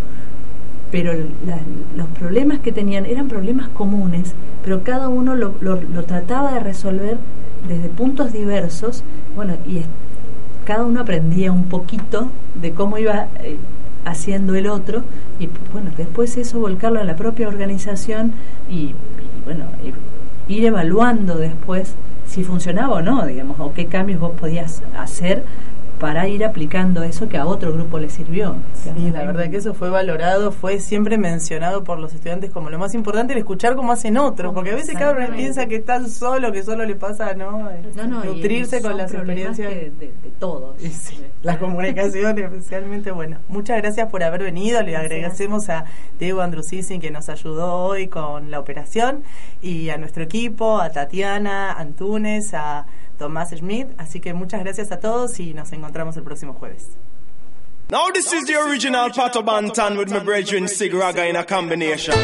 Pero 0.91 1.11
la- 1.45 1.59
los 1.97 2.07
problemas 2.17 2.59
que 2.59 2.71
tenían 2.71 3.05
eran 3.05 3.28
problemas 3.28 3.67
comunes, 3.69 4.34
pero 4.63 4.84
cada 4.84 5.09
uno 5.09 5.36
lo, 5.36 5.55
lo- 5.59 5.82
lo 5.82 6.03
trataba 6.03 6.53
de 6.53 6.59
resolver 6.61 7.17
desde 7.67 7.89
puntos 7.89 8.32
diversos, 8.32 9.03
bueno, 9.36 9.55
y 9.67 9.82
cada 10.65 10.86
uno 10.86 11.01
aprendía 11.01 11.51
un 11.51 11.65
poquito 11.65 12.30
de 12.61 12.71
cómo 12.71 12.97
iba 12.97 13.28
eh, 13.43 13.57
haciendo 14.05 14.55
el 14.55 14.67
otro, 14.67 15.03
y 15.39 15.49
bueno, 15.73 15.91
después 15.97 16.38
eso 16.38 16.59
volcarlo 16.59 16.99
a 16.99 17.03
la 17.03 17.15
propia 17.15 17.47
organización 17.47 18.34
y, 18.69 18.76
y, 18.76 18.93
bueno, 19.43 19.65
ir 20.47 20.65
evaluando 20.65 21.38
después 21.38 21.95
si 22.28 22.43
funcionaba 22.43 22.95
o 22.95 23.01
no, 23.01 23.26
digamos, 23.26 23.59
o 23.59 23.73
qué 23.73 23.88
cambios 23.88 24.19
vos 24.19 24.32
podías 24.39 24.82
hacer 24.97 25.43
para 26.00 26.28
ir 26.28 26.43
aplicando 26.46 27.04
eso 27.04 27.28
que 27.30 27.38
a 27.38 27.46
otro 27.46 27.72
grupo 27.74 28.00
le 28.00 28.10
sirvió. 28.10 28.56
Sí, 28.74 29.12
la 29.12 29.24
verdad 29.26 29.50
que 29.50 29.58
eso 29.58 29.74
fue 29.74 29.89
valorado, 29.89 30.52
fue 30.52 30.80
siempre 30.80 31.18
mencionado 31.18 31.84
por 31.84 32.00
los 32.00 32.14
estudiantes 32.14 32.52
como 32.52 32.70
lo 32.70 32.78
más 32.80 32.93
importante, 32.93 33.34
el 33.34 33.39
escuchar 33.39 33.76
cómo 33.76 33.91
hacen 33.93 34.18
otros, 34.18 34.54
porque 34.54 34.72
a 34.72 34.76
veces 34.76 34.96
cada 34.98 35.12
uno 35.14 35.28
piensa 35.36 35.66
que 35.68 35.78
están 35.78 36.10
solo, 36.10 36.52
que 36.52 36.64
solo 36.64 36.86
le 36.86 36.96
pasa, 36.96 37.34
¿no? 37.34 37.70
No, 37.96 38.08
no, 38.08 38.26
y 38.26 38.28
Nutrirse 38.36 38.82
con 38.82 38.98
las 38.98 39.14
experiencias. 39.14 39.70
que- 39.70 39.91
de, 39.91 40.08
de 40.08 40.32
todos. 40.39 40.76
Sí, 40.82 41.22
la 41.43 41.58
comunicación 41.60 42.38
especialmente 42.39 43.12
bueno. 43.12 43.38
Muchas 43.48 43.78
gracias 43.78 44.10
por 44.10 44.24
haber 44.24 44.43
venido. 44.43 44.82
Le 44.82 44.96
agradecemos 44.98 45.70
a 45.70 45.86
Diego 46.20 46.41
Andrusisin 46.41 47.00
que 47.00 47.12
nos 47.12 47.30
ayudó 47.30 47.74
hoy 47.76 48.08
con 48.08 48.52
la 48.52 48.60
operación 48.60 49.24
y 49.62 49.89
a 49.89 49.98
nuestro 49.98 50.24
equipo, 50.24 50.80
a 50.80 50.89
Tatiana 50.91 51.72
Antunes, 51.74 52.54
a 52.54 52.86
Tomás 53.18 53.51
Schmidt. 53.51 53.88
Así 53.97 54.20
que 54.20 54.34
muchas 54.34 54.61
gracias 54.63 54.91
a 54.91 54.99
todos 54.99 55.39
y 55.39 55.53
nos 55.53 55.72
encontramos 55.72 56.18
el 56.18 56.24
próximo 56.24 56.53
jueves. 56.53 56.89
Now 57.89 58.09
this 58.11 58.34
is 58.34 58.45
the 58.45 58.55
original 58.55 59.09
Pato 59.11 59.43
Bantan 59.43 59.97
with 59.97 60.09
my 60.09 60.20
brethren 60.20 60.68
Sig 60.68 60.93
Raga 60.93 61.28
in 61.28 61.36
a 61.36 61.43
combination. 61.43 62.16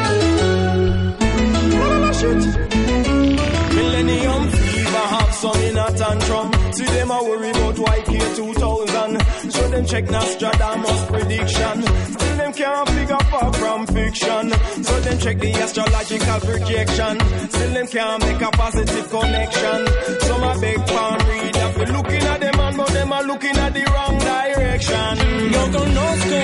Millennium 3.76 4.50
fever 4.50 4.98
have 4.98 5.34
some 5.34 5.62
in 5.62 5.78
a 5.78 5.92
tantrum. 5.92 6.52
See 6.74 6.86
them 6.86 7.12
a 7.12 7.24
worry 7.24 7.50
about 7.52 7.76
YK2000. 7.76 9.52
So 9.52 9.68
them 9.70 9.86
check 9.86 10.06
Nostradamus 10.06 11.06
prediction. 11.10 12.21
Still 12.32 12.44
them 12.44 12.54
can't 12.54 12.90
figure 12.90 13.24
far 13.30 13.54
from 13.54 13.88
fiction. 13.88 14.52
So 14.84 15.00
them 15.02 15.18
check 15.20 15.38
the 15.40 15.52
astrological 15.52 16.40
projection. 16.40 17.20
Still 17.50 17.74
them 17.74 17.88
can't 17.88 18.24
make 18.24 18.42
a 18.42 18.52
positive 18.52 19.10
connection. 19.10 19.80
Some 20.22 20.44
a 20.44 20.60
big 20.62 20.78
palm 20.88 21.18
read 21.28 21.58
up. 21.58 21.78
We 21.78 21.86
looking 21.88 22.24
at 22.24 22.40
them 22.40 22.58
man, 22.58 22.78
but 22.78 22.88
them 22.88 23.12
are 23.12 23.24
looking 23.24 23.58
at 23.58 23.74
the 23.74 23.84
wrong 23.84 24.18
direction. 24.32 25.14
Yo 25.52 25.64
conozco 25.78 26.40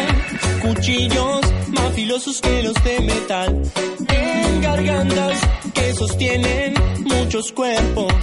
cuchillos 0.67 1.41
más 1.69 1.93
filosos 1.93 2.41
que 2.41 2.63
los 2.63 2.83
de 2.83 2.99
metal 2.99 3.61
en 4.09 4.61
gargantas 4.61 5.39
que 5.73 5.93
sostienen 5.93 6.73
muchos 7.05 7.53
cuerpos. 7.53 8.13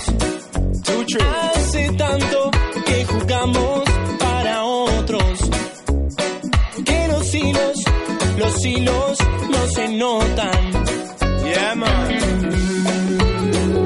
Hace 1.55 1.93
tanto 1.93 2.51
que 2.85 3.05
jugamos 3.05 3.84
los 8.73 9.19
no 9.51 9.67
se 9.75 9.89
notan. 9.89 10.73
Yeah, 11.45 11.75
man. 11.75 12.09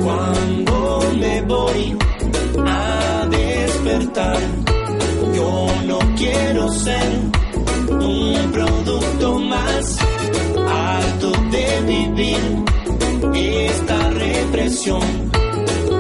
Cuando 0.04 1.00
me 1.18 1.42
voy 1.42 1.96
a 2.64 3.26
despertar, 3.28 4.38
yo 5.34 5.66
no 5.84 5.98
quiero 6.16 6.68
ser 6.70 7.10
un 7.90 8.52
producto 8.52 9.38
más 9.40 9.98
harto 10.68 11.32
de 11.50 11.80
vivir 11.86 12.38
esta 13.34 14.10
represión, 14.10 15.02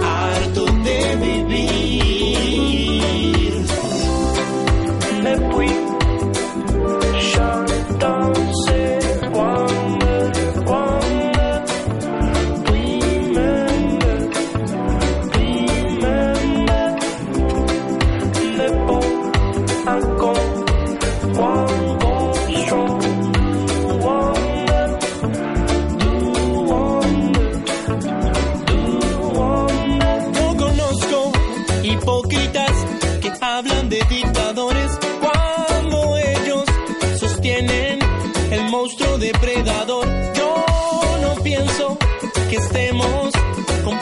harto 0.04 0.64
de 0.66 1.16
vivir. 1.16 1.67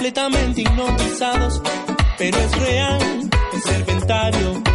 Completamente 0.07 0.63
hipnotizados, 0.63 1.61
pero 2.17 2.39
es 2.39 2.59
real, 2.61 3.31
es 3.53 3.63
serpentario. 3.65 4.66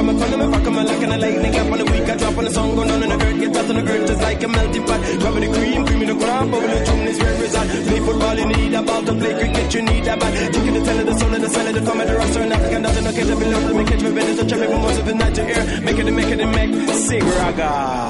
I'm 0.00 0.08
a 0.08 0.12
corner, 0.18 0.36
me 0.36 0.52
fuck, 0.52 0.66
I'm 0.66 0.76
a 0.76 0.84
like 0.84 1.02
and 1.02 1.12
a 1.12 1.18
lightning 1.18 1.52
cap 1.52 1.72
on 1.72 1.78
the 1.78 1.84
week. 1.84 2.08
I 2.08 2.16
drop 2.16 2.38
on 2.38 2.44
the 2.44 2.50
song, 2.50 2.74
go 2.74 2.84
down 2.84 3.02
in 3.02 3.08
the 3.08 3.16
dirt, 3.16 3.40
get 3.40 3.56
out 3.56 3.70
on 3.70 3.76
the 3.76 3.82
dirt 3.82 4.06
just 4.06 4.20
like 4.20 4.42
a 4.42 4.48
melting 4.48 4.84
pot. 4.84 5.00
Grab 5.00 5.34
the 5.34 5.48
cream, 5.52 5.86
cream 5.86 6.02
in 6.02 6.08
the 6.08 6.14
ground, 6.14 6.50
bubble 6.50 6.68
the 6.68 6.84
tune 6.84 7.08
is 7.08 7.18
where 7.20 7.44
it's 7.44 7.54
at. 7.54 7.66
Play 7.88 8.00
football, 8.00 8.38
you 8.38 8.46
need 8.46 8.74
a 8.74 8.82
ball 8.82 9.02
to 9.02 9.12
play 9.14 9.32
cricket, 9.34 9.74
you 9.74 9.82
need 9.82 10.06
a 10.06 10.16
bat. 10.16 10.52
Taking 10.52 10.74
the 10.74 10.80
teller, 10.80 11.04
the 11.04 11.18
soul 11.18 11.34
of 11.34 11.40
the 11.40 11.48
cell 11.48 11.66
of 11.66 11.74
the 11.74 12.00
at 12.00 12.06
the 12.06 12.14
roster, 12.16 12.40
and 12.40 12.52
African 12.52 12.82
doesn't 12.82 13.04
know, 13.04 13.12
catch 13.12 13.30
up 13.30 13.42
in 13.42 13.52
love, 13.52 13.64
let 13.64 13.76
me 13.76 13.84
catch 13.84 14.02
my 14.02 14.10
business, 14.10 14.38
so 14.40 14.46
check 14.46 14.60
me 14.60 14.66
from 14.66 14.80
most 14.82 14.98
of 15.00 15.06
the 15.06 15.12
to 15.12 15.42
air. 15.42 15.80
Make 15.80 15.98
it, 15.98 16.10
make 16.10 16.26
it, 16.26 16.46
make, 16.46 16.90
sig 16.90 17.22
raga. 17.22 18.09